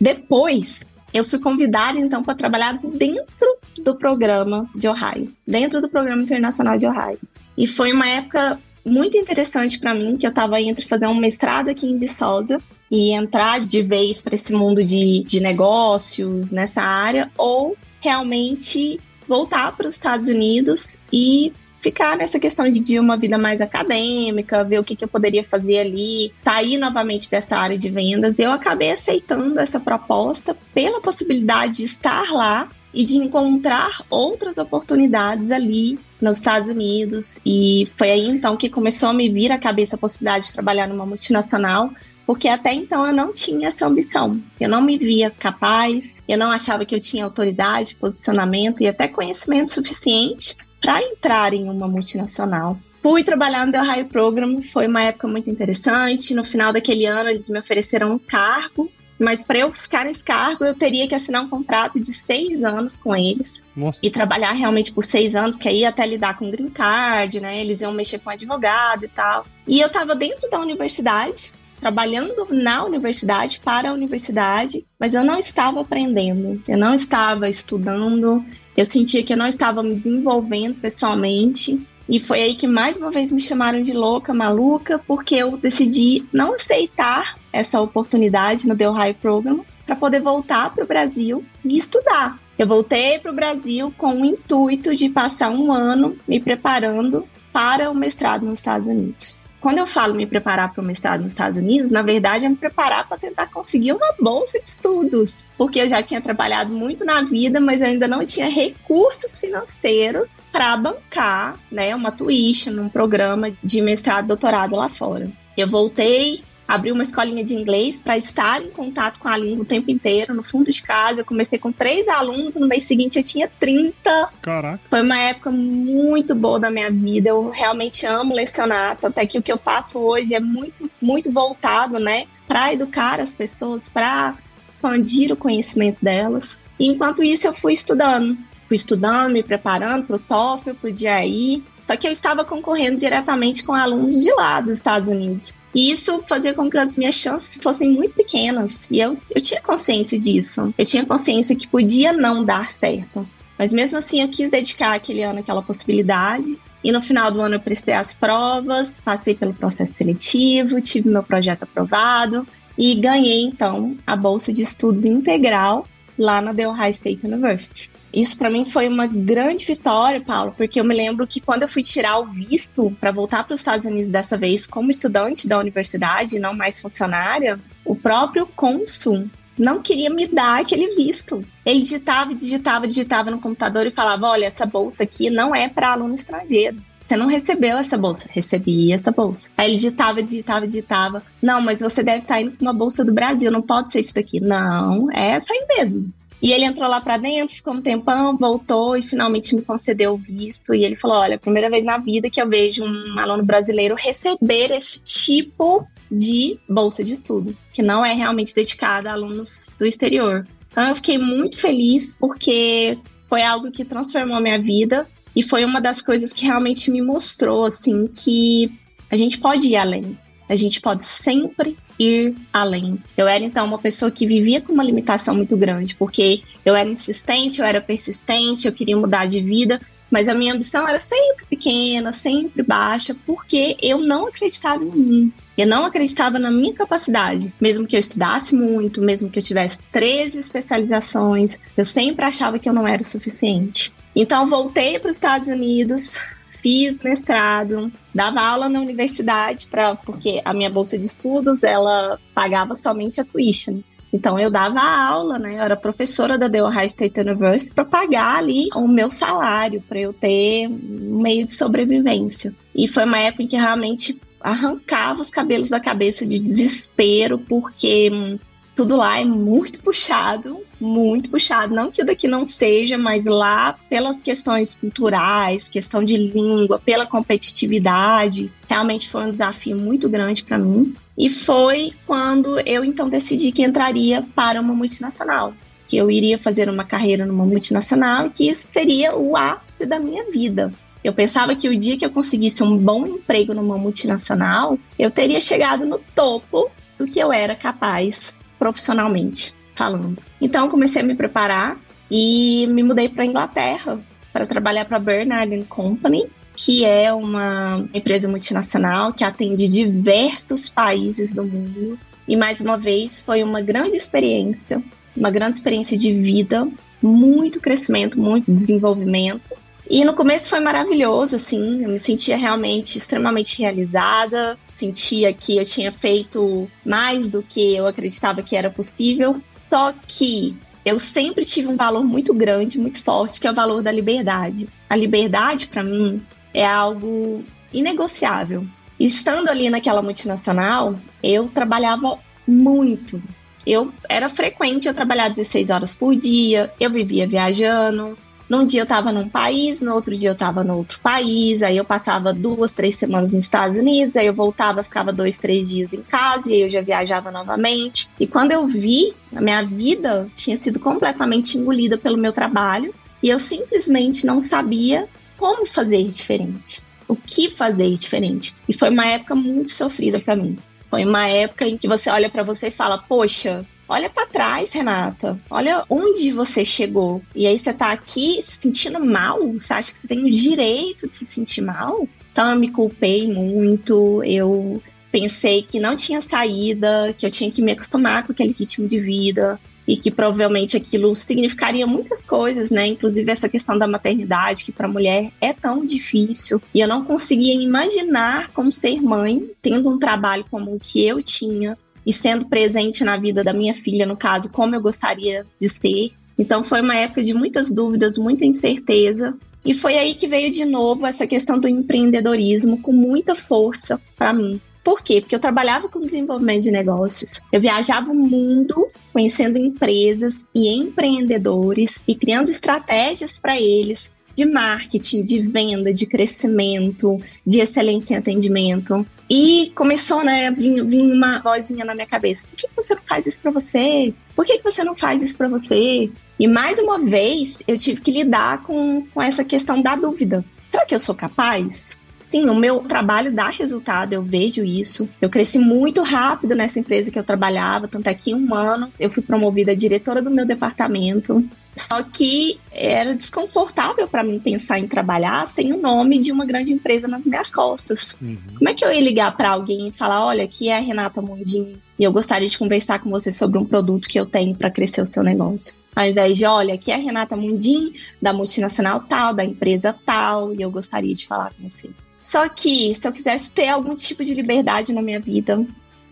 depois 0.00 0.80
eu 1.12 1.24
fui 1.24 1.38
convidada 1.38 1.98
então 1.98 2.22
para 2.22 2.34
trabalhar 2.34 2.78
dentro 2.94 3.58
do 3.82 3.94
programa 3.96 4.68
de 4.74 4.88
Ohio, 4.88 5.32
dentro 5.46 5.80
do 5.80 5.88
programa 5.88 6.22
internacional 6.22 6.76
de 6.76 6.86
Ohio. 6.86 7.18
E 7.56 7.66
foi 7.66 7.92
uma 7.92 8.06
época 8.08 8.58
muito 8.84 9.16
interessante 9.16 9.78
para 9.78 9.94
mim, 9.94 10.16
que 10.16 10.26
eu 10.26 10.30
estava 10.30 10.60
entre 10.60 10.86
fazer 10.86 11.06
um 11.06 11.14
mestrado 11.14 11.68
aqui 11.68 11.86
em 11.86 11.98
Viçosa 11.98 12.60
e 12.90 13.12
entrar 13.12 13.60
de 13.60 13.82
vez 13.82 14.22
para 14.22 14.34
esse 14.34 14.52
mundo 14.52 14.82
de, 14.82 15.22
de 15.26 15.40
negócios 15.40 16.50
nessa 16.50 16.80
área, 16.80 17.30
ou 17.36 17.76
realmente 18.00 19.00
voltar 19.26 19.76
para 19.76 19.88
os 19.88 19.94
Estados 19.94 20.28
Unidos 20.28 20.96
e 21.12 21.52
ficar 21.80 22.16
nessa 22.16 22.38
questão 22.38 22.68
de, 22.68 22.80
de 22.80 22.98
uma 22.98 23.16
vida 23.16 23.38
mais 23.38 23.60
acadêmica, 23.60 24.64
ver 24.64 24.80
o 24.80 24.84
que, 24.84 24.96
que 24.96 25.04
eu 25.04 25.08
poderia 25.08 25.44
fazer 25.44 25.78
ali, 25.78 26.32
sair 26.44 26.76
novamente 26.76 27.30
dessa 27.30 27.56
área 27.56 27.76
de 27.76 27.90
vendas. 27.90 28.38
Eu 28.38 28.50
acabei 28.50 28.92
aceitando 28.92 29.60
essa 29.60 29.78
proposta 29.78 30.56
pela 30.74 31.00
possibilidade 31.00 31.78
de 31.78 31.84
estar 31.84 32.32
lá 32.32 32.68
e 32.92 33.04
de 33.04 33.18
encontrar 33.18 34.02
outras 34.10 34.58
oportunidades 34.58 35.50
ali 35.50 35.98
nos 36.20 36.38
Estados 36.38 36.68
Unidos. 36.68 37.38
E 37.44 37.88
foi 37.96 38.10
aí 38.10 38.26
então 38.26 38.56
que 38.56 38.68
começou 38.68 39.10
a 39.10 39.14
me 39.14 39.28
vir 39.28 39.52
à 39.52 39.58
cabeça 39.58 39.96
a 39.96 39.98
possibilidade 39.98 40.46
de 40.46 40.52
trabalhar 40.52 40.88
numa 40.88 41.06
multinacional, 41.06 41.90
porque 42.26 42.48
até 42.48 42.72
então 42.72 43.06
eu 43.06 43.12
não 43.12 43.30
tinha 43.30 43.68
essa 43.68 43.86
ambição. 43.86 44.40
Eu 44.58 44.68
não 44.68 44.82
me 44.82 44.98
via 44.98 45.30
capaz, 45.30 46.22
eu 46.26 46.36
não 46.36 46.50
achava 46.50 46.84
que 46.84 46.94
eu 46.94 47.00
tinha 47.00 47.24
autoridade, 47.24 47.96
posicionamento 47.96 48.82
e 48.82 48.88
até 48.88 49.06
conhecimento 49.06 49.72
suficiente 49.72 50.56
para 50.88 51.02
entrar 51.02 51.52
em 51.52 51.68
uma 51.68 51.86
multinacional. 51.86 52.78
Fui 53.02 53.22
trabalhando 53.22 53.76
no 53.76 53.84
High 53.84 54.04
Program, 54.04 54.62
foi 54.62 54.86
uma 54.86 55.02
época 55.02 55.28
muito 55.28 55.50
interessante. 55.50 56.32
No 56.32 56.42
final 56.42 56.72
daquele 56.72 57.04
ano, 57.04 57.28
eles 57.28 57.50
me 57.50 57.58
ofereceram 57.58 58.12
um 58.12 58.18
cargo, 58.18 58.90
mas 59.18 59.44
para 59.44 59.58
eu 59.58 59.70
ficar 59.70 60.06
nesse 60.06 60.24
cargo, 60.24 60.64
eu 60.64 60.74
teria 60.74 61.06
que 61.06 61.14
assinar 61.14 61.44
um 61.44 61.48
contrato 61.50 62.00
de 62.00 62.10
seis 62.10 62.64
anos 62.64 62.96
com 62.96 63.14
eles 63.14 63.62
Nossa. 63.76 64.00
e 64.02 64.10
trabalhar 64.10 64.52
realmente 64.52 64.90
por 64.90 65.04
seis 65.04 65.34
anos, 65.34 65.56
porque 65.56 65.68
aí 65.68 65.84
até 65.84 66.06
lidar 66.06 66.38
com 66.38 66.50
green 66.50 66.70
card, 66.70 67.38
né? 67.38 67.60
Eles 67.60 67.82
iam 67.82 67.92
mexer 67.92 68.20
com 68.20 68.30
advogado 68.30 69.04
e 69.04 69.08
tal. 69.08 69.44
E 69.66 69.80
eu 69.80 69.88
estava 69.88 70.14
dentro 70.14 70.48
da 70.48 70.58
universidade, 70.58 71.52
trabalhando 71.78 72.48
na 72.50 72.82
universidade, 72.82 73.60
para 73.62 73.90
a 73.90 73.92
universidade, 73.92 74.86
mas 74.98 75.12
eu 75.12 75.22
não 75.22 75.36
estava 75.36 75.82
aprendendo, 75.82 76.62
eu 76.66 76.78
não 76.78 76.94
estava 76.94 77.46
estudando, 77.46 78.42
eu 78.78 78.84
sentia 78.84 79.24
que 79.24 79.32
eu 79.32 79.36
não 79.36 79.48
estava 79.48 79.82
me 79.82 79.96
desenvolvendo 79.96 80.76
pessoalmente. 80.76 81.84
E 82.08 82.20
foi 82.20 82.40
aí 82.40 82.54
que 82.54 82.68
mais 82.68 82.96
uma 82.96 83.10
vez 83.10 83.32
me 83.32 83.40
chamaram 83.40 83.82
de 83.82 83.92
louca, 83.92 84.32
maluca, 84.32 85.00
porque 85.00 85.34
eu 85.34 85.56
decidi 85.56 86.24
não 86.32 86.54
aceitar 86.54 87.36
essa 87.52 87.80
oportunidade 87.80 88.68
no 88.68 88.76
Del 88.76 88.92
High 88.92 89.14
Program 89.14 89.64
para 89.84 89.96
poder 89.96 90.20
voltar 90.20 90.72
para 90.72 90.84
o 90.84 90.86
Brasil 90.86 91.44
e 91.64 91.76
estudar. 91.76 92.38
Eu 92.56 92.68
voltei 92.68 93.18
para 93.18 93.32
o 93.32 93.34
Brasil 93.34 93.92
com 93.98 94.22
o 94.22 94.24
intuito 94.24 94.94
de 94.94 95.08
passar 95.08 95.50
um 95.50 95.72
ano 95.72 96.16
me 96.26 96.38
preparando 96.38 97.26
para 97.52 97.90
o 97.90 97.94
mestrado 97.94 98.46
nos 98.46 98.60
Estados 98.60 98.86
Unidos. 98.86 99.36
Quando 99.60 99.78
eu 99.78 99.86
falo 99.86 100.14
me 100.14 100.26
preparar 100.26 100.72
para 100.72 100.82
o 100.82 100.84
mestrado 100.84 101.22
nos 101.22 101.32
Estados 101.32 101.58
Unidos, 101.58 101.90
na 101.90 102.02
verdade 102.02 102.46
é 102.46 102.48
me 102.48 102.56
preparar 102.56 103.08
para 103.08 103.18
tentar 103.18 103.48
conseguir 103.48 103.92
uma 103.92 104.14
bolsa 104.20 104.58
de 104.60 104.66
estudos, 104.66 105.46
porque 105.56 105.80
eu 105.80 105.88
já 105.88 106.02
tinha 106.02 106.20
trabalhado 106.20 106.72
muito 106.72 107.04
na 107.04 107.22
vida, 107.22 107.60
mas 107.60 107.82
ainda 107.82 108.06
não 108.06 108.24
tinha 108.24 108.48
recursos 108.48 109.38
financeiros 109.38 110.28
para 110.52 110.76
bancar, 110.76 111.58
né, 111.70 111.94
uma 111.94 112.12
tuition, 112.12 112.72
um 112.80 112.88
programa 112.88 113.52
de 113.62 113.82
mestrado, 113.82 114.28
doutorado 114.28 114.76
lá 114.76 114.88
fora. 114.88 115.30
Eu 115.56 115.68
voltei 115.68 116.42
abri 116.68 116.92
uma 116.92 117.02
escolinha 117.02 117.42
de 117.42 117.54
inglês 117.54 117.98
para 117.98 118.18
estar 118.18 118.62
em 118.62 118.68
contato 118.68 119.18
com 119.18 119.26
a 119.26 119.36
língua 119.38 119.62
o 119.62 119.66
tempo 119.66 119.90
inteiro, 119.90 120.34
no 120.34 120.42
fundo 120.42 120.70
de 120.70 120.82
casa. 120.82 121.20
Eu 121.20 121.24
comecei 121.24 121.58
com 121.58 121.72
três 121.72 122.06
alunos, 122.06 122.56
no 122.56 122.68
mês 122.68 122.84
seguinte 122.84 123.18
eu 123.18 123.24
tinha 123.24 123.50
30. 123.58 124.28
Caraca. 124.42 124.80
Foi 124.90 125.00
uma 125.00 125.18
época 125.18 125.50
muito 125.50 126.34
boa 126.34 126.60
da 126.60 126.70
minha 126.70 126.90
vida. 126.90 127.30
Eu 127.30 127.48
realmente 127.48 128.04
amo 128.04 128.34
lecionar, 128.34 128.98
até 129.02 129.26
que 129.26 129.38
o 129.38 129.42
que 129.42 129.50
eu 129.50 129.56
faço 129.56 129.98
hoje 129.98 130.34
é 130.34 130.40
muito, 130.40 130.90
muito 131.00 131.32
voltado, 131.32 131.98
né, 131.98 132.24
para 132.46 132.72
educar 132.72 133.18
as 133.18 133.34
pessoas, 133.34 133.88
para 133.88 134.36
expandir 134.66 135.32
o 135.32 135.36
conhecimento 135.36 136.04
delas. 136.04 136.60
E 136.78 136.86
enquanto 136.86 137.24
isso, 137.24 137.46
eu 137.46 137.54
fui 137.54 137.72
estudando. 137.72 138.36
Fui 138.68 138.74
estudando, 138.74 139.32
me 139.32 139.42
preparando 139.42 140.04
para 140.04 140.16
o 140.16 140.18
TOEFL, 140.18 140.70
o 140.70 140.92
GRE. 140.92 141.64
Só 141.84 141.96
que 141.96 142.06
eu 142.06 142.12
estava 142.12 142.44
concorrendo 142.44 142.98
diretamente 142.98 143.64
com 143.64 143.72
alunos 143.72 144.20
de 144.20 144.30
lá 144.34 144.60
dos 144.60 144.74
Estados 144.74 145.08
Unidos. 145.08 145.56
E 145.74 145.90
isso 145.90 146.22
fazia 146.28 146.52
com 146.52 146.68
que 146.68 146.76
as 146.76 146.96
minhas 146.96 147.14
chances 147.14 147.60
fossem 147.62 147.90
muito 147.90 148.14
pequenas. 148.14 148.86
E 148.90 149.00
eu, 149.00 149.16
eu 149.34 149.40
tinha 149.40 149.62
consciência 149.62 150.18
disso. 150.18 150.72
Eu 150.76 150.84
tinha 150.84 151.06
consciência 151.06 151.56
que 151.56 151.66
podia 151.66 152.12
não 152.12 152.44
dar 152.44 152.70
certo. 152.70 153.26
Mas 153.58 153.72
mesmo 153.72 153.96
assim, 153.96 154.20
eu 154.20 154.28
quis 154.28 154.50
dedicar 154.50 154.94
aquele 154.94 155.22
ano 155.22 155.40
aquela 155.40 155.62
possibilidade. 155.62 156.58
E 156.84 156.92
no 156.92 157.00
final 157.00 157.30
do 157.32 157.40
ano 157.40 157.54
eu 157.54 157.60
prestei 157.60 157.94
as 157.94 158.14
provas, 158.14 159.00
passei 159.00 159.34
pelo 159.34 159.54
processo 159.54 159.94
seletivo, 159.96 160.80
tive 160.80 161.08
meu 161.08 161.22
projeto 161.22 161.64
aprovado 161.64 162.46
e 162.76 162.94
ganhei 162.94 163.42
então 163.42 163.96
a 164.06 164.14
bolsa 164.14 164.52
de 164.52 164.62
estudos 164.62 165.04
integral 165.04 165.86
lá 166.18 166.42
na 166.42 166.52
The 166.52 166.68
Ohio 166.68 166.90
State 166.90 167.20
University. 167.24 167.90
Isso 168.12 168.36
para 168.36 168.50
mim 168.50 168.64
foi 168.64 168.88
uma 168.88 169.06
grande 169.06 169.64
vitória, 169.64 170.20
Paulo, 170.20 170.54
porque 170.56 170.80
eu 170.80 170.84
me 170.84 170.94
lembro 170.94 171.26
que 171.26 171.40
quando 171.40 171.62
eu 171.62 171.68
fui 171.68 171.82
tirar 171.82 172.18
o 172.18 172.26
visto 172.26 172.90
para 172.98 173.12
voltar 173.12 173.44
para 173.44 173.54
os 173.54 173.60
Estados 173.60 173.86
Unidos 173.86 174.10
dessa 174.10 174.36
vez 174.36 174.66
como 174.66 174.90
estudante 174.90 175.46
da 175.46 175.58
universidade, 175.58 176.38
não 176.38 176.54
mais 176.54 176.80
funcionária, 176.80 177.60
o 177.84 177.94
próprio 177.94 178.46
cônsul 178.46 179.28
não 179.58 179.82
queria 179.82 180.08
me 180.08 180.26
dar 180.26 180.60
aquele 180.60 180.94
visto. 180.94 181.44
Ele 181.66 181.80
digitava, 181.80 182.34
digitava, 182.34 182.86
digitava 182.86 183.30
no 183.30 183.40
computador 183.40 183.86
e 183.86 183.90
falava: 183.90 184.26
olha, 184.28 184.46
essa 184.46 184.64
bolsa 184.64 185.02
aqui 185.02 185.30
não 185.30 185.54
é 185.54 185.68
para 185.68 185.92
aluno 185.92 186.14
estrangeiro. 186.14 186.80
Você 187.08 187.16
não 187.16 187.26
recebeu 187.26 187.78
essa 187.78 187.96
bolsa? 187.96 188.26
Recebi 188.28 188.92
essa 188.92 189.10
bolsa. 189.10 189.48
Aí 189.56 189.68
ele 189.68 189.76
digitava, 189.76 190.22
digitava, 190.22 190.66
digitava. 190.66 191.22
Não, 191.40 191.58
mas 191.58 191.80
você 191.80 192.02
deve 192.02 192.18
estar 192.18 192.38
indo 192.38 192.54
com 192.54 192.62
uma 192.66 192.74
bolsa 192.74 193.02
do 193.02 193.14
Brasil, 193.14 193.50
não 193.50 193.62
pode 193.62 193.90
ser 193.90 194.00
isso 194.00 194.14
daqui. 194.14 194.38
Não, 194.40 195.10
é 195.10 195.28
essa 195.28 195.50
aí 195.54 195.66
mesmo. 195.70 196.12
E 196.42 196.52
ele 196.52 196.66
entrou 196.66 196.86
lá 196.86 197.00
para 197.00 197.16
dentro, 197.16 197.56
ficou 197.56 197.72
um 197.72 197.80
tempão, 197.80 198.36
voltou 198.36 198.94
e 198.94 199.02
finalmente 199.02 199.56
me 199.56 199.62
concedeu 199.62 200.12
o 200.12 200.18
visto. 200.18 200.74
E 200.74 200.84
ele 200.84 200.96
falou: 200.96 201.16
Olha, 201.16 201.38
primeira 201.38 201.70
vez 201.70 201.82
na 201.82 201.96
vida 201.96 202.28
que 202.28 202.42
eu 202.42 202.46
vejo 202.46 202.84
um 202.84 203.18
aluno 203.18 203.42
brasileiro 203.42 203.94
receber 203.98 204.70
esse 204.70 205.02
tipo 205.02 205.86
de 206.12 206.60
bolsa 206.68 207.02
de 207.02 207.14
estudo, 207.14 207.56
que 207.72 207.82
não 207.82 208.04
é 208.04 208.12
realmente 208.12 208.54
dedicada 208.54 209.08
a 209.08 209.14
alunos 209.14 209.64
do 209.78 209.86
exterior. 209.86 210.46
Então 210.70 210.86
eu 210.86 210.94
fiquei 210.94 211.16
muito 211.16 211.56
feliz 211.56 212.14
porque 212.20 212.98
foi 213.30 213.42
algo 213.42 213.70
que 213.70 213.84
transformou 213.84 214.36
a 214.36 214.40
minha 214.42 214.58
vida 214.58 215.06
e 215.38 215.42
foi 215.44 215.64
uma 215.64 215.80
das 215.80 216.02
coisas 216.02 216.32
que 216.32 216.46
realmente 216.46 216.90
me 216.90 217.00
mostrou 217.00 217.64
assim 217.64 218.08
que 218.08 218.72
a 219.08 219.14
gente 219.14 219.38
pode 219.38 219.68
ir 219.68 219.76
além. 219.76 220.18
A 220.48 220.56
gente 220.56 220.80
pode 220.80 221.04
sempre 221.06 221.78
ir 221.96 222.34
além. 222.52 222.98
Eu 223.16 223.28
era 223.28 223.44
então 223.44 223.64
uma 223.64 223.78
pessoa 223.78 224.10
que 224.10 224.26
vivia 224.26 224.60
com 224.60 224.72
uma 224.72 224.82
limitação 224.82 225.36
muito 225.36 225.56
grande, 225.56 225.94
porque 225.94 226.42
eu 226.64 226.74
era 226.74 226.88
insistente, 226.88 227.60
eu 227.60 227.64
era 227.64 227.80
persistente, 227.80 228.66
eu 228.66 228.72
queria 228.72 228.96
mudar 228.96 229.26
de 229.26 229.40
vida, 229.40 229.80
mas 230.10 230.28
a 230.28 230.34
minha 230.34 230.54
ambição 230.54 230.88
era 230.88 230.98
sempre 230.98 231.46
pequena, 231.48 232.12
sempre 232.12 232.64
baixa, 232.64 233.14
porque 233.24 233.76
eu 233.80 233.98
não 233.98 234.26
acreditava 234.26 234.82
em 234.82 234.90
mim. 234.90 235.32
Eu 235.56 235.68
não 235.68 235.84
acreditava 235.84 236.40
na 236.40 236.50
minha 236.50 236.74
capacidade. 236.74 237.54
Mesmo 237.60 237.86
que 237.86 237.94
eu 237.94 238.00
estudasse 238.00 238.56
muito, 238.56 239.00
mesmo 239.00 239.30
que 239.30 239.38
eu 239.38 239.42
tivesse 239.42 239.78
13 239.92 240.36
especializações, 240.36 241.60
eu 241.76 241.84
sempre 241.84 242.24
achava 242.24 242.58
que 242.58 242.68
eu 242.68 242.72
não 242.72 242.88
era 242.88 243.02
o 243.02 243.06
suficiente. 243.06 243.92
Então, 244.20 244.48
voltei 244.48 244.98
para 244.98 245.10
os 245.10 245.16
Estados 245.16 245.48
Unidos, 245.48 246.18
fiz 246.60 247.00
mestrado, 247.02 247.88
dava 248.12 248.40
aula 248.40 248.68
na 248.68 248.80
universidade, 248.80 249.68
pra, 249.68 249.94
porque 249.94 250.42
a 250.44 250.52
minha 250.52 250.68
bolsa 250.68 250.98
de 250.98 251.06
estudos 251.06 251.62
ela 251.62 252.18
pagava 252.34 252.74
somente 252.74 253.20
a 253.20 253.24
tuition. 253.24 253.80
Então 254.12 254.36
eu 254.36 254.50
dava 254.50 254.80
aula, 254.80 255.38
né? 255.38 255.54
Eu 255.54 255.60
era 255.60 255.76
professora 255.76 256.36
da 256.36 256.50
The 256.50 256.64
Ohio 256.64 256.86
State 256.86 257.20
University 257.20 257.72
para 257.72 257.84
pagar 257.84 258.38
ali 258.38 258.66
o 258.74 258.88
meu 258.88 259.08
salário, 259.08 259.84
para 259.88 260.00
eu 260.00 260.12
ter 260.12 260.66
um 260.66 261.22
meio 261.22 261.46
de 261.46 261.52
sobrevivência. 261.52 262.52
E 262.74 262.88
foi 262.88 263.04
uma 263.04 263.20
época 263.20 263.44
em 263.44 263.46
que 263.46 263.56
realmente 263.56 264.20
arrancava 264.40 265.20
os 265.20 265.30
cabelos 265.30 265.68
da 265.68 265.78
cabeça 265.78 266.26
de 266.26 266.40
desespero, 266.40 267.38
porque 267.38 268.10
hum, 268.12 268.36
tudo 268.74 268.96
lá 268.96 269.20
é 269.20 269.24
muito 269.24 269.80
puxado, 269.80 270.58
muito 270.80 271.30
puxado. 271.30 271.74
Não 271.74 271.90
que 271.90 272.02
o 272.02 272.06
daqui 272.06 272.28
não 272.28 272.46
seja, 272.46 272.96
mas 272.96 273.26
lá, 273.26 273.74
pelas 273.88 274.22
questões 274.22 274.76
culturais, 274.76 275.68
questão 275.68 276.02
de 276.04 276.16
língua, 276.16 276.78
pela 276.78 277.06
competitividade, 277.06 278.50
realmente 278.68 279.08
foi 279.08 279.24
um 279.24 279.30
desafio 279.30 279.76
muito 279.76 280.08
grande 280.08 280.42
para 280.42 280.58
mim. 280.58 280.94
E 281.16 281.28
foi 281.28 281.92
quando 282.06 282.60
eu 282.60 282.84
então 282.84 283.08
decidi 283.08 283.50
que 283.50 283.64
entraria 283.64 284.22
para 284.34 284.60
uma 284.60 284.74
multinacional, 284.74 285.52
que 285.86 285.96
eu 285.96 286.10
iria 286.10 286.38
fazer 286.38 286.68
uma 286.68 286.84
carreira 286.84 287.26
numa 287.26 287.44
multinacional 287.44 288.26
e 288.26 288.30
que 288.30 288.48
isso 288.48 288.68
seria 288.72 289.16
o 289.16 289.36
ápice 289.36 289.84
da 289.84 289.98
minha 289.98 290.30
vida. 290.30 290.72
Eu 291.02 291.12
pensava 291.12 291.56
que 291.56 291.68
o 291.68 291.78
dia 291.78 291.96
que 291.96 292.04
eu 292.04 292.10
conseguisse 292.10 292.62
um 292.62 292.76
bom 292.76 293.06
emprego 293.06 293.54
numa 293.54 293.78
multinacional, 293.78 294.78
eu 294.98 295.10
teria 295.10 295.40
chegado 295.40 295.86
no 295.86 295.98
topo 296.14 296.70
do 296.98 297.06
que 297.06 297.18
eu 297.18 297.32
era 297.32 297.54
capaz 297.54 298.34
profissionalmente 298.58 299.57
falando. 299.78 300.18
Então 300.40 300.68
comecei 300.68 301.00
a 301.00 301.04
me 301.04 301.14
preparar 301.14 301.78
e 302.10 302.66
me 302.66 302.82
mudei 302.82 303.08
para 303.08 303.24
Inglaterra 303.24 303.98
para 304.32 304.46
trabalhar 304.46 304.84
para 304.84 304.98
Bernard 304.98 305.64
Company 305.64 306.28
que 306.58 306.84
é 306.84 307.12
uma 307.12 307.86
empresa 307.94 308.26
multinacional 308.26 309.12
que 309.12 309.22
atende 309.22 309.68
diversos 309.68 310.68
países 310.68 311.32
do 311.32 311.44
mundo. 311.44 311.96
E 312.26 312.36
mais 312.36 312.60
uma 312.60 312.76
vez 312.76 313.22
foi 313.22 313.44
uma 313.44 313.60
grande 313.60 313.96
experiência, 313.96 314.82
uma 315.16 315.30
grande 315.30 315.58
experiência 315.58 315.96
de 315.96 316.12
vida, 316.12 316.68
muito 317.00 317.60
crescimento, 317.60 318.20
muito 318.20 318.52
desenvolvimento. 318.52 319.56
E 319.88 320.04
no 320.04 320.14
começo 320.14 320.50
foi 320.50 320.58
maravilhoso, 320.58 321.36
assim, 321.36 321.84
eu 321.84 321.90
me 321.90 321.98
sentia 321.98 322.36
realmente 322.36 322.98
extremamente 322.98 323.62
realizada, 323.62 324.58
sentia 324.74 325.32
que 325.32 325.56
eu 325.56 325.64
tinha 325.64 325.92
feito 325.92 326.68
mais 326.84 327.28
do 327.28 327.40
que 327.40 327.76
eu 327.76 327.86
acreditava 327.86 328.42
que 328.42 328.56
era 328.56 328.68
possível. 328.68 329.40
Só 329.70 329.94
que 330.06 330.56
eu 330.84 330.98
sempre 330.98 331.44
tive 331.44 331.68
um 331.68 331.76
valor 331.76 332.04
muito 332.04 332.32
grande, 332.32 332.80
muito 332.80 333.02
forte, 333.02 333.40
que 333.40 333.46
é 333.46 333.50
o 333.50 333.54
valor 333.54 333.82
da 333.82 333.92
liberdade. 333.92 334.68
A 334.88 334.96
liberdade, 334.96 335.68
para 335.68 335.84
mim, 335.84 336.22
é 336.54 336.66
algo 336.66 337.44
inegociável. 337.72 338.64
Estando 338.98 339.48
ali 339.48 339.70
naquela 339.70 340.02
multinacional, 340.02 340.98
eu 341.22 341.48
trabalhava 341.48 342.18
muito. 342.46 343.22
Eu 343.66 343.92
era 344.08 344.28
frequente 344.28 344.88
eu 344.88 344.94
trabalhar 344.94 345.28
16 345.28 345.70
horas 345.70 345.94
por 345.94 346.16
dia, 346.16 346.72
eu 346.80 346.90
vivia 346.90 347.26
viajando. 347.28 348.16
Num 348.48 348.64
dia 348.64 348.80
eu 348.80 348.84
estava 348.84 349.12
num 349.12 349.28
país, 349.28 349.80
no 349.82 349.94
outro 349.94 350.14
dia 350.14 350.30
eu 350.30 350.32
estava 350.32 350.64
no 350.64 350.78
outro 350.78 350.98
país, 351.00 351.62
aí 351.62 351.76
eu 351.76 351.84
passava 351.84 352.32
duas, 352.32 352.72
três 352.72 352.96
semanas 352.96 353.32
nos 353.32 353.44
Estados 353.44 353.76
Unidos, 353.76 354.16
aí 354.16 354.26
eu 354.26 354.34
voltava, 354.34 354.82
ficava 354.82 355.12
dois, 355.12 355.36
três 355.36 355.68
dias 355.68 355.92
em 355.92 356.00
casa, 356.00 356.48
e 356.48 356.54
aí 356.54 356.62
eu 356.62 356.70
já 356.70 356.80
viajava 356.80 357.30
novamente. 357.30 358.08
E 358.18 358.26
quando 358.26 358.52
eu 358.52 358.66
vi, 358.66 359.14
a 359.36 359.40
minha 359.40 359.62
vida 359.62 360.28
tinha 360.32 360.56
sido 360.56 360.80
completamente 360.80 361.58
engolida 361.58 361.98
pelo 361.98 362.16
meu 362.16 362.32
trabalho, 362.32 362.94
e 363.22 363.28
eu 363.28 363.38
simplesmente 363.38 364.24
não 364.24 364.40
sabia 364.40 365.06
como 365.36 365.66
fazer 365.66 366.02
diferente, 366.04 366.82
o 367.06 367.14
que 367.14 367.50
fazer 367.50 367.94
diferente. 367.94 368.54
E 368.66 368.72
foi 368.72 368.88
uma 368.88 369.06
época 369.06 369.34
muito 369.34 369.70
sofrida 369.70 370.20
para 370.20 370.34
mim. 370.34 370.56
Foi 370.88 371.04
uma 371.04 371.28
época 371.28 371.66
em 371.66 371.76
que 371.76 371.86
você 371.86 372.08
olha 372.08 372.30
para 372.30 372.42
você 372.42 372.68
e 372.68 372.70
fala: 372.70 372.96
"Poxa, 372.96 373.66
olha 373.88 374.10
para 374.10 374.26
trás, 374.26 374.72
Renata. 374.72 375.38
Olha 375.50 375.84
onde 375.88 376.32
você 376.32 376.64
chegou. 376.64 377.22
E 377.34 377.46
aí 377.46 377.58
você 377.58 377.72
tá 377.72 377.92
aqui 377.92 378.40
se 378.42 378.60
sentindo 378.60 379.04
mal? 379.04 379.40
Você 379.52 379.72
acha 379.72 379.92
que 379.92 380.00
você 380.00 380.08
tem 380.08 380.24
o 380.24 380.30
direito 380.30 381.08
de 381.08 381.16
se 381.16 381.26
sentir 381.26 381.62
mal?" 381.62 382.08
Então 382.32 382.52
eu 382.52 382.58
me 382.58 382.70
culpei 382.70 383.26
muito, 383.26 384.22
eu 384.22 384.82
pensei 385.10 385.62
que 385.62 385.80
não 385.80 385.96
tinha 385.96 386.20
saída, 386.20 387.14
que 387.16 387.26
eu 387.26 387.30
tinha 387.30 387.50
que 387.50 387.62
me 387.62 387.72
acostumar 387.72 388.24
com 388.24 388.32
aquele 388.32 388.52
ritmo 388.52 388.86
de 388.86 389.00
vida, 389.00 389.58
e 389.88 389.96
que 389.96 390.10
provavelmente 390.10 390.76
aquilo 390.76 391.14
significaria 391.14 391.86
muitas 391.86 392.22
coisas, 392.22 392.70
né? 392.70 392.86
Inclusive 392.86 393.32
essa 393.32 393.48
questão 393.48 393.78
da 393.78 393.88
maternidade, 393.88 394.64
que 394.64 394.70
para 394.70 394.86
mulher 394.86 395.32
é 395.40 395.54
tão 395.54 395.82
difícil. 395.82 396.60
E 396.74 396.80
eu 396.80 396.86
não 396.86 397.06
conseguia 397.06 397.54
imaginar 397.54 398.52
como 398.52 398.70
ser 398.70 399.00
mãe, 399.00 399.50
tendo 399.62 399.88
um 399.88 399.98
trabalho 399.98 400.44
como 400.50 400.74
o 400.74 400.78
que 400.78 401.06
eu 401.06 401.22
tinha 401.22 401.76
e 402.04 402.12
sendo 402.12 402.46
presente 402.46 403.04
na 403.04 403.16
vida 403.16 403.42
da 403.42 403.52
minha 403.52 403.74
filha, 403.74 404.06
no 404.06 404.16
caso, 404.16 404.50
como 404.50 404.74
eu 404.74 404.80
gostaria 404.80 405.46
de 405.60 405.68
ser. 405.68 406.12
Então 406.38 406.62
foi 406.62 406.80
uma 406.80 406.96
época 406.96 407.22
de 407.22 407.34
muitas 407.34 407.72
dúvidas, 407.74 408.16
muita 408.16 408.44
incerteza. 408.44 409.34
E 409.64 409.74
foi 409.74 409.98
aí 409.98 410.14
que 410.14 410.28
veio 410.28 410.50
de 410.50 410.64
novo 410.64 411.06
essa 411.06 411.26
questão 411.26 411.58
do 411.58 411.68
empreendedorismo 411.68 412.80
com 412.80 412.92
muita 412.92 413.34
força 413.34 414.00
para 414.16 414.32
mim. 414.32 414.60
Por 414.84 415.02
quê? 415.02 415.20
Porque 415.20 415.34
eu 415.34 415.40
trabalhava 415.40 415.88
com 415.88 416.00
desenvolvimento 416.00 416.62
de 416.62 416.70
negócios. 416.70 417.40
Eu 417.52 417.60
viajava 417.60 418.10
o 418.10 418.14
mundo 418.14 418.86
conhecendo 419.12 419.58
empresas 419.58 420.46
e 420.54 420.74
empreendedores 420.74 422.02
e 422.06 422.14
criando 422.14 422.50
estratégias 422.50 423.38
para 423.38 423.60
eles 423.60 424.10
de 424.38 424.46
marketing, 424.46 425.24
de 425.24 425.42
venda, 425.42 425.92
de 425.92 426.06
crescimento, 426.06 427.20
de 427.44 427.58
excelência 427.58 428.14
em 428.14 428.18
atendimento. 428.18 429.04
E 429.28 429.72
começou, 429.74 430.24
né, 430.24 430.48
vir, 430.52 430.80
uma 430.80 431.40
vozinha 431.40 431.84
na 431.84 431.92
minha 431.92 432.06
cabeça. 432.06 432.46
Por 432.46 432.56
que 432.56 432.68
você 432.76 432.94
não 432.94 433.02
faz 433.02 433.26
isso 433.26 433.40
para 433.40 433.50
você? 433.50 434.14
Por 434.36 434.46
que 434.46 434.60
você 434.62 434.84
não 434.84 434.96
faz 434.96 435.20
isso 435.22 435.36
para 435.36 435.48
você? 435.48 436.08
E 436.38 436.46
mais 436.46 436.78
uma 436.78 437.04
vez, 437.04 437.58
eu 437.66 437.76
tive 437.76 438.00
que 438.00 438.12
lidar 438.12 438.62
com, 438.62 439.04
com 439.12 439.20
essa 439.20 439.42
questão 439.42 439.82
da 439.82 439.96
dúvida. 439.96 440.44
Será 440.70 440.86
que 440.86 440.94
eu 440.94 441.00
sou 441.00 441.16
capaz? 441.16 441.97
Sim, 442.30 442.48
o 442.48 442.54
meu 442.54 442.80
trabalho 442.80 443.32
dá 443.32 443.48
resultado, 443.50 444.12
eu 444.12 444.22
vejo 444.22 444.64
isso. 444.64 445.08
Eu 445.20 445.28
cresci 445.28 445.58
muito 445.58 446.02
rápido 446.02 446.54
nessa 446.54 446.78
empresa 446.78 447.10
que 447.10 447.18
eu 447.18 447.24
trabalhava, 447.24 447.88
tanto 447.88 448.08
é 448.08 448.14
que 448.14 448.30
em 448.30 448.34
um 448.34 448.54
ano 448.54 448.92
eu 448.98 449.10
fui 449.10 449.22
promovida 449.22 449.74
diretora 449.74 450.22
do 450.22 450.30
meu 450.30 450.46
departamento. 450.46 451.44
Só 451.76 452.02
que 452.02 452.58
era 452.72 453.14
desconfortável 453.14 454.08
para 454.08 454.24
mim 454.24 454.40
pensar 454.40 454.80
em 454.80 454.88
trabalhar 454.88 455.46
sem 455.46 455.72
o 455.72 455.80
nome 455.80 456.18
de 456.18 456.32
uma 456.32 456.44
grande 456.44 456.72
empresa 456.72 457.06
nas 457.06 457.24
minhas 457.24 457.52
costas. 457.52 458.16
Uhum. 458.20 458.36
Como 458.56 458.68
é 458.68 458.74
que 458.74 458.84
eu 458.84 458.92
ia 458.92 459.00
ligar 459.00 459.36
para 459.36 459.50
alguém 459.50 459.88
e 459.88 459.92
falar: 459.92 460.26
olha, 460.26 460.42
aqui 460.42 460.68
é 460.68 460.76
a 460.76 460.80
Renata 460.80 461.22
Mondini 461.22 461.80
e 461.96 462.02
eu 462.02 462.12
gostaria 462.12 462.48
de 462.48 462.58
conversar 462.58 462.98
com 463.00 463.10
você 463.10 463.30
sobre 463.30 463.58
um 463.58 463.64
produto 463.64 464.08
que 464.08 464.18
eu 464.18 464.26
tenho 464.26 464.56
para 464.56 464.70
crescer 464.70 465.02
o 465.02 465.06
seu 465.06 465.22
negócio? 465.22 465.74
Ao 465.94 466.04
invés 466.04 466.38
de, 466.38 466.46
olha, 466.46 466.74
aqui 466.74 466.92
é 466.92 466.94
a 466.94 466.98
Renata 466.98 467.36
Mundim, 467.36 467.92
da 468.22 468.32
multinacional 468.32 469.00
tal, 469.00 469.34
da 469.34 469.44
empresa 469.44 469.92
tal, 470.06 470.54
e 470.54 470.62
eu 470.62 470.70
gostaria 470.70 471.12
de 471.12 471.26
falar 471.26 471.52
com 471.54 471.68
você. 471.68 471.90
Só 472.28 472.46
que, 472.46 472.94
se 472.94 473.08
eu 473.08 473.10
quisesse 473.10 473.50
ter 473.50 473.68
algum 473.68 473.94
tipo 473.94 474.22
de 474.22 474.34
liberdade 474.34 474.92
na 474.92 475.00
minha 475.00 475.18
vida, 475.18 475.64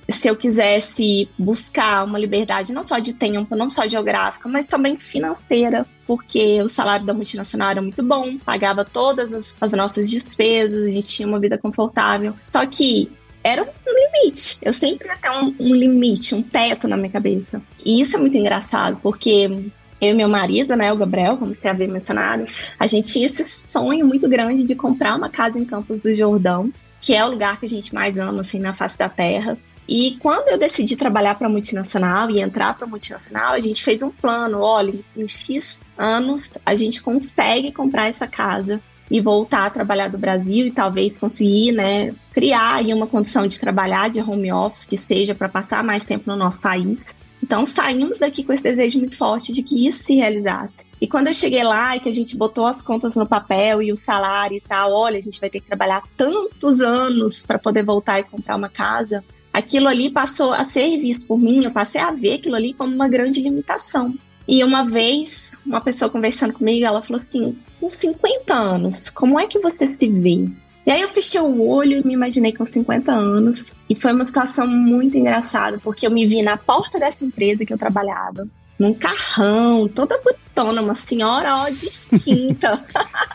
se 0.08 0.26
eu 0.26 0.34
quisesse 0.34 1.28
buscar 1.38 2.06
uma 2.06 2.18
liberdade 2.18 2.72
não 2.72 2.82
só 2.82 2.98
de 2.98 3.12
tempo, 3.12 3.54
não 3.54 3.68
só 3.68 3.86
geográfica, 3.86 4.48
mas 4.48 4.66
também 4.66 4.96
financeira, 4.96 5.86
porque 6.06 6.62
o 6.62 6.70
salário 6.70 7.04
da 7.04 7.12
multinacional 7.12 7.68
era 7.68 7.82
muito 7.82 8.02
bom, 8.02 8.38
pagava 8.38 8.82
todas 8.82 9.34
as, 9.34 9.54
as 9.60 9.72
nossas 9.72 10.08
despesas, 10.08 10.88
a 10.88 10.90
gente 10.90 11.06
tinha 11.06 11.28
uma 11.28 11.38
vida 11.38 11.58
confortável. 11.58 12.32
Só 12.42 12.64
que 12.64 13.12
era 13.44 13.62
um 13.62 14.22
limite. 14.24 14.56
Eu 14.62 14.72
sempre 14.72 15.08
ia 15.08 15.18
ter 15.18 15.30
um, 15.32 15.54
um, 15.60 15.74
limite, 15.74 16.34
um 16.34 16.42
teto 16.42 16.88
na 16.88 16.96
minha 16.96 17.10
cabeça. 17.10 17.60
E 17.84 18.00
isso 18.00 18.16
é 18.16 18.18
muito 18.18 18.38
engraçado, 18.38 18.98
porque 19.02 19.70
eu 20.00 20.10
e 20.10 20.14
meu 20.14 20.28
marido, 20.28 20.76
né, 20.76 20.92
o 20.92 20.96
Gabriel, 20.96 21.36
como 21.36 21.54
você 21.54 21.68
havia 21.68 21.88
mencionado, 21.88 22.44
a 22.78 22.86
gente 22.86 23.12
tinha 23.12 23.26
esse 23.26 23.62
sonho 23.66 24.06
muito 24.06 24.28
grande 24.28 24.62
de 24.62 24.74
comprar 24.74 25.16
uma 25.16 25.30
casa 25.30 25.58
em 25.58 25.64
Campos 25.64 26.00
do 26.00 26.14
Jordão, 26.14 26.70
que 27.00 27.14
é 27.14 27.24
o 27.24 27.30
lugar 27.30 27.58
que 27.58 27.66
a 27.66 27.68
gente 27.68 27.94
mais 27.94 28.18
ama, 28.18 28.40
assim, 28.40 28.58
na 28.58 28.74
face 28.74 28.98
da 28.98 29.08
terra. 29.08 29.56
E 29.88 30.18
quando 30.20 30.48
eu 30.48 30.58
decidi 30.58 30.96
trabalhar 30.96 31.36
para 31.36 31.48
multinacional 31.48 32.28
e 32.30 32.40
entrar 32.40 32.74
para 32.74 32.86
multinacional, 32.86 33.52
a 33.52 33.60
gente 33.60 33.84
fez 33.84 34.02
um 34.02 34.10
plano. 34.10 34.60
Olha, 34.60 34.92
em 35.16 35.28
X 35.28 35.80
anos 35.96 36.50
a 36.64 36.74
gente 36.74 37.00
consegue 37.00 37.70
comprar 37.70 38.08
essa 38.08 38.26
casa 38.26 38.80
e 39.08 39.20
voltar 39.20 39.66
a 39.66 39.70
trabalhar 39.70 40.08
do 40.08 40.18
Brasil 40.18 40.66
e 40.66 40.72
talvez 40.72 41.16
conseguir, 41.16 41.70
né, 41.70 42.12
criar 42.32 42.76
aí 42.76 42.92
uma 42.92 43.06
condição 43.06 43.46
de 43.46 43.60
trabalhar 43.60 44.10
de 44.10 44.20
home 44.20 44.52
office 44.52 44.84
que 44.84 44.98
seja 44.98 45.34
para 45.34 45.48
passar 45.48 45.84
mais 45.84 46.04
tempo 46.04 46.24
no 46.26 46.36
nosso 46.36 46.60
país. 46.60 47.14
Então 47.46 47.64
saímos 47.64 48.18
daqui 48.18 48.42
com 48.42 48.52
esse 48.52 48.64
desejo 48.64 48.98
muito 48.98 49.16
forte 49.16 49.52
de 49.52 49.62
que 49.62 49.86
isso 49.86 50.02
se 50.02 50.16
realizasse. 50.16 50.84
E 51.00 51.06
quando 51.06 51.28
eu 51.28 51.34
cheguei 51.34 51.62
lá 51.62 51.94
e 51.94 52.00
que 52.00 52.08
a 52.08 52.12
gente 52.12 52.36
botou 52.36 52.66
as 52.66 52.82
contas 52.82 53.14
no 53.14 53.24
papel 53.24 53.80
e 53.80 53.92
o 53.92 53.96
salário 53.96 54.56
e 54.56 54.60
tal, 54.60 54.92
olha, 54.92 55.16
a 55.16 55.20
gente 55.20 55.40
vai 55.40 55.48
ter 55.48 55.60
que 55.60 55.68
trabalhar 55.68 56.02
tantos 56.16 56.80
anos 56.80 57.44
para 57.44 57.56
poder 57.56 57.84
voltar 57.84 58.18
e 58.18 58.24
comprar 58.24 58.56
uma 58.56 58.68
casa, 58.68 59.22
aquilo 59.52 59.86
ali 59.86 60.10
passou 60.10 60.52
a 60.52 60.64
ser 60.64 60.98
visto 60.98 61.24
por 61.28 61.38
mim, 61.38 61.64
eu 61.64 61.70
passei 61.70 62.00
a 62.00 62.10
ver 62.10 62.34
aquilo 62.34 62.56
ali 62.56 62.74
como 62.74 62.92
uma 62.92 63.06
grande 63.06 63.40
limitação. 63.40 64.12
E 64.48 64.64
uma 64.64 64.84
vez, 64.84 65.52
uma 65.64 65.80
pessoa 65.80 66.10
conversando 66.10 66.52
comigo, 66.52 66.84
ela 66.84 67.00
falou 67.00 67.22
assim: 67.22 67.56
com 67.78 67.88
50 67.88 68.52
anos, 68.52 69.08
como 69.08 69.38
é 69.38 69.46
que 69.46 69.60
você 69.60 69.96
se 69.96 70.08
vê? 70.08 70.48
E 70.86 70.92
aí 70.92 71.00
eu 71.00 71.08
fechei 71.08 71.40
o 71.40 71.66
olho 71.66 71.98
e 71.98 72.06
me 72.06 72.14
imaginei 72.14 72.52
com 72.52 72.64
50 72.64 73.10
anos. 73.10 73.72
E 73.90 74.00
foi 74.00 74.12
uma 74.12 74.24
situação 74.24 74.68
muito 74.68 75.16
engraçada, 75.16 75.80
porque 75.82 76.06
eu 76.06 76.10
me 76.12 76.24
vi 76.24 76.42
na 76.42 76.56
porta 76.56 76.98
dessa 76.98 77.24
empresa 77.24 77.66
que 77.66 77.72
eu 77.72 77.78
trabalhava, 77.78 78.46
num 78.78 78.94
carrão, 78.94 79.88
toda 79.88 80.20
botona, 80.22 80.80
uma 80.80 80.94
senhora 80.94 81.56
ó, 81.56 81.68
distinta, 81.70 82.84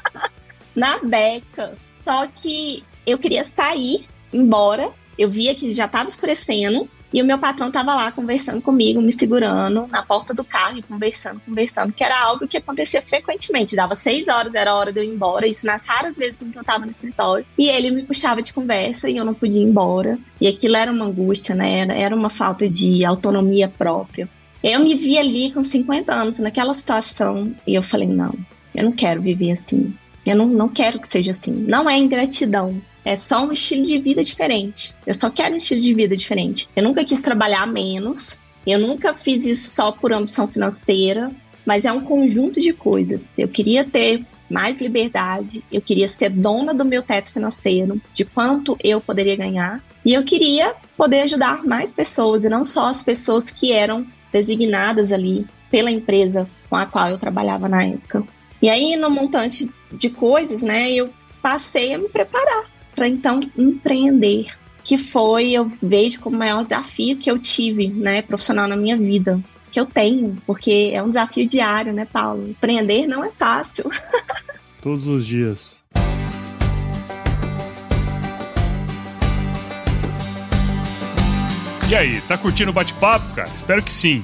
na 0.73 0.99
beca. 0.99 1.75
Só 2.05 2.25
que 2.27 2.85
eu 3.05 3.17
queria 3.17 3.43
sair, 3.43 4.07
embora, 4.31 4.89
eu 5.17 5.29
via 5.29 5.53
que 5.53 5.73
já 5.73 5.85
estava 5.85 6.07
escurecendo 6.07 6.87
e 7.13 7.21
o 7.21 7.25
meu 7.25 7.37
patrão 7.37 7.67
estava 7.67 7.93
lá 7.93 8.11
conversando 8.11 8.61
comigo, 8.61 9.01
me 9.01 9.11
segurando 9.11 9.87
na 9.87 10.01
porta 10.01 10.33
do 10.33 10.43
carro 10.43 10.77
e 10.77 10.81
conversando, 10.81 11.41
conversando, 11.45 11.91
que 11.91 12.03
era 12.03 12.19
algo 12.21 12.47
que 12.47 12.57
acontecia 12.57 13.01
frequentemente. 13.01 13.75
Dava 13.75 13.95
seis 13.95 14.27
horas, 14.27 14.53
era 14.53 14.73
hora 14.73 14.93
de 14.93 14.99
eu 14.99 15.03
ir 15.03 15.09
embora, 15.09 15.47
isso 15.47 15.65
nas 15.65 15.85
raras 15.85 16.15
vezes 16.15 16.37
que 16.37 16.45
eu 16.57 16.61
estava 16.61 16.85
no 16.85 16.91
escritório. 16.91 17.45
E 17.57 17.67
ele 17.67 17.91
me 17.91 18.03
puxava 18.03 18.41
de 18.41 18.53
conversa 18.53 19.09
e 19.09 19.17
eu 19.17 19.25
não 19.25 19.33
podia 19.33 19.61
ir 19.61 19.65
embora. 19.65 20.17
E 20.39 20.47
aquilo 20.47 20.77
era 20.77 20.91
uma 20.91 21.05
angústia, 21.05 21.53
né? 21.53 21.79
Era, 21.79 21.93
era 21.93 22.15
uma 22.15 22.29
falta 22.29 22.67
de 22.67 23.03
autonomia 23.03 23.67
própria. 23.67 24.29
Eu 24.63 24.79
me 24.79 24.95
vi 24.95 25.17
ali 25.17 25.51
com 25.51 25.63
50 25.63 26.13
anos 26.13 26.39
naquela 26.39 26.73
situação 26.73 27.53
e 27.65 27.75
eu 27.75 27.83
falei: 27.83 28.07
não, 28.07 28.33
eu 28.73 28.85
não 28.85 28.91
quero 28.91 29.21
viver 29.21 29.51
assim. 29.51 29.93
Eu 30.25 30.35
não, 30.35 30.45
não 30.45 30.69
quero 30.69 30.99
que 30.99 31.07
seja 31.07 31.31
assim. 31.31 31.51
Não 31.67 31.89
é 31.89 31.97
ingratidão, 31.97 32.79
é 33.03 33.15
só 33.15 33.45
um 33.45 33.51
estilo 33.51 33.83
de 33.83 33.97
vida 33.97 34.23
diferente. 34.23 34.95
Eu 35.05 35.13
só 35.13 35.29
quero 35.29 35.53
um 35.53 35.57
estilo 35.57 35.81
de 35.81 35.93
vida 35.93 36.15
diferente. 36.15 36.69
Eu 36.75 36.83
nunca 36.83 37.03
quis 37.03 37.19
trabalhar 37.19 37.65
menos. 37.65 38.39
Eu 38.65 38.79
nunca 38.79 39.13
fiz 39.13 39.43
isso 39.43 39.71
só 39.71 39.91
por 39.91 40.13
ambição 40.13 40.47
financeira. 40.47 41.31
Mas 41.65 41.85
é 41.85 41.91
um 41.91 42.01
conjunto 42.01 42.59
de 42.59 42.73
coisas. 42.73 43.21
Eu 43.37 43.47
queria 43.47 43.83
ter 43.83 44.25
mais 44.49 44.81
liberdade, 44.81 45.63
eu 45.71 45.81
queria 45.81 46.09
ser 46.09 46.29
dona 46.29 46.73
do 46.73 46.83
meu 46.83 47.01
teto 47.01 47.31
financeiro, 47.31 48.01
de 48.13 48.25
quanto 48.25 48.75
eu 48.83 48.99
poderia 48.99 49.35
ganhar, 49.37 49.81
e 50.03 50.13
eu 50.13 50.23
queria 50.23 50.75
poder 50.97 51.21
ajudar 51.21 51.63
mais 51.63 51.93
pessoas, 51.93 52.43
e 52.43 52.49
não 52.49 52.65
só 52.65 52.87
as 52.87 53.01
pessoas 53.01 53.49
que 53.49 53.71
eram 53.71 54.05
designadas 54.33 55.13
ali 55.13 55.47
pela 55.69 55.89
empresa 55.89 56.49
com 56.69 56.75
a 56.75 56.85
qual 56.85 57.09
eu 57.09 57.17
trabalhava 57.17 57.69
na 57.69 57.83
época. 57.85 58.25
E 58.61 58.69
aí, 58.69 58.97
no 58.97 59.09
montante 59.09 59.71
de 59.89 60.09
coisas, 60.09 60.61
né, 60.61 60.91
eu 60.91 61.09
passei 61.41 61.93
a 61.93 61.97
me 61.97 62.09
preparar 62.09 62.65
para 62.95 63.07
então 63.07 63.39
empreender, 63.57 64.47
que 64.83 64.97
foi, 64.97 65.51
eu 65.51 65.71
vejo 65.81 66.19
como 66.19 66.35
o 66.35 66.39
maior 66.39 66.63
desafio 66.63 67.17
que 67.17 67.29
eu 67.29 67.39
tive, 67.39 67.87
né, 67.87 68.21
profissional 68.21 68.67
na 68.67 68.75
minha 68.75 68.97
vida, 68.97 69.41
que 69.71 69.79
eu 69.79 69.85
tenho, 69.85 70.37
porque 70.45 70.91
é 70.93 71.01
um 71.01 71.07
desafio 71.07 71.47
diário, 71.47 71.93
né, 71.93 72.05
Paulo? 72.05 72.49
Empreender 72.49 73.07
não 73.07 73.23
é 73.23 73.31
fácil. 73.31 73.89
Todos 74.81 75.07
os 75.07 75.25
dias. 75.25 75.83
E 81.89 81.95
aí, 81.95 82.21
tá 82.21 82.37
curtindo 82.37 82.71
o 82.71 82.73
bate-papo, 82.73 83.35
cara? 83.35 83.51
Espero 83.53 83.83
que 83.83 83.91
sim. 83.91 84.23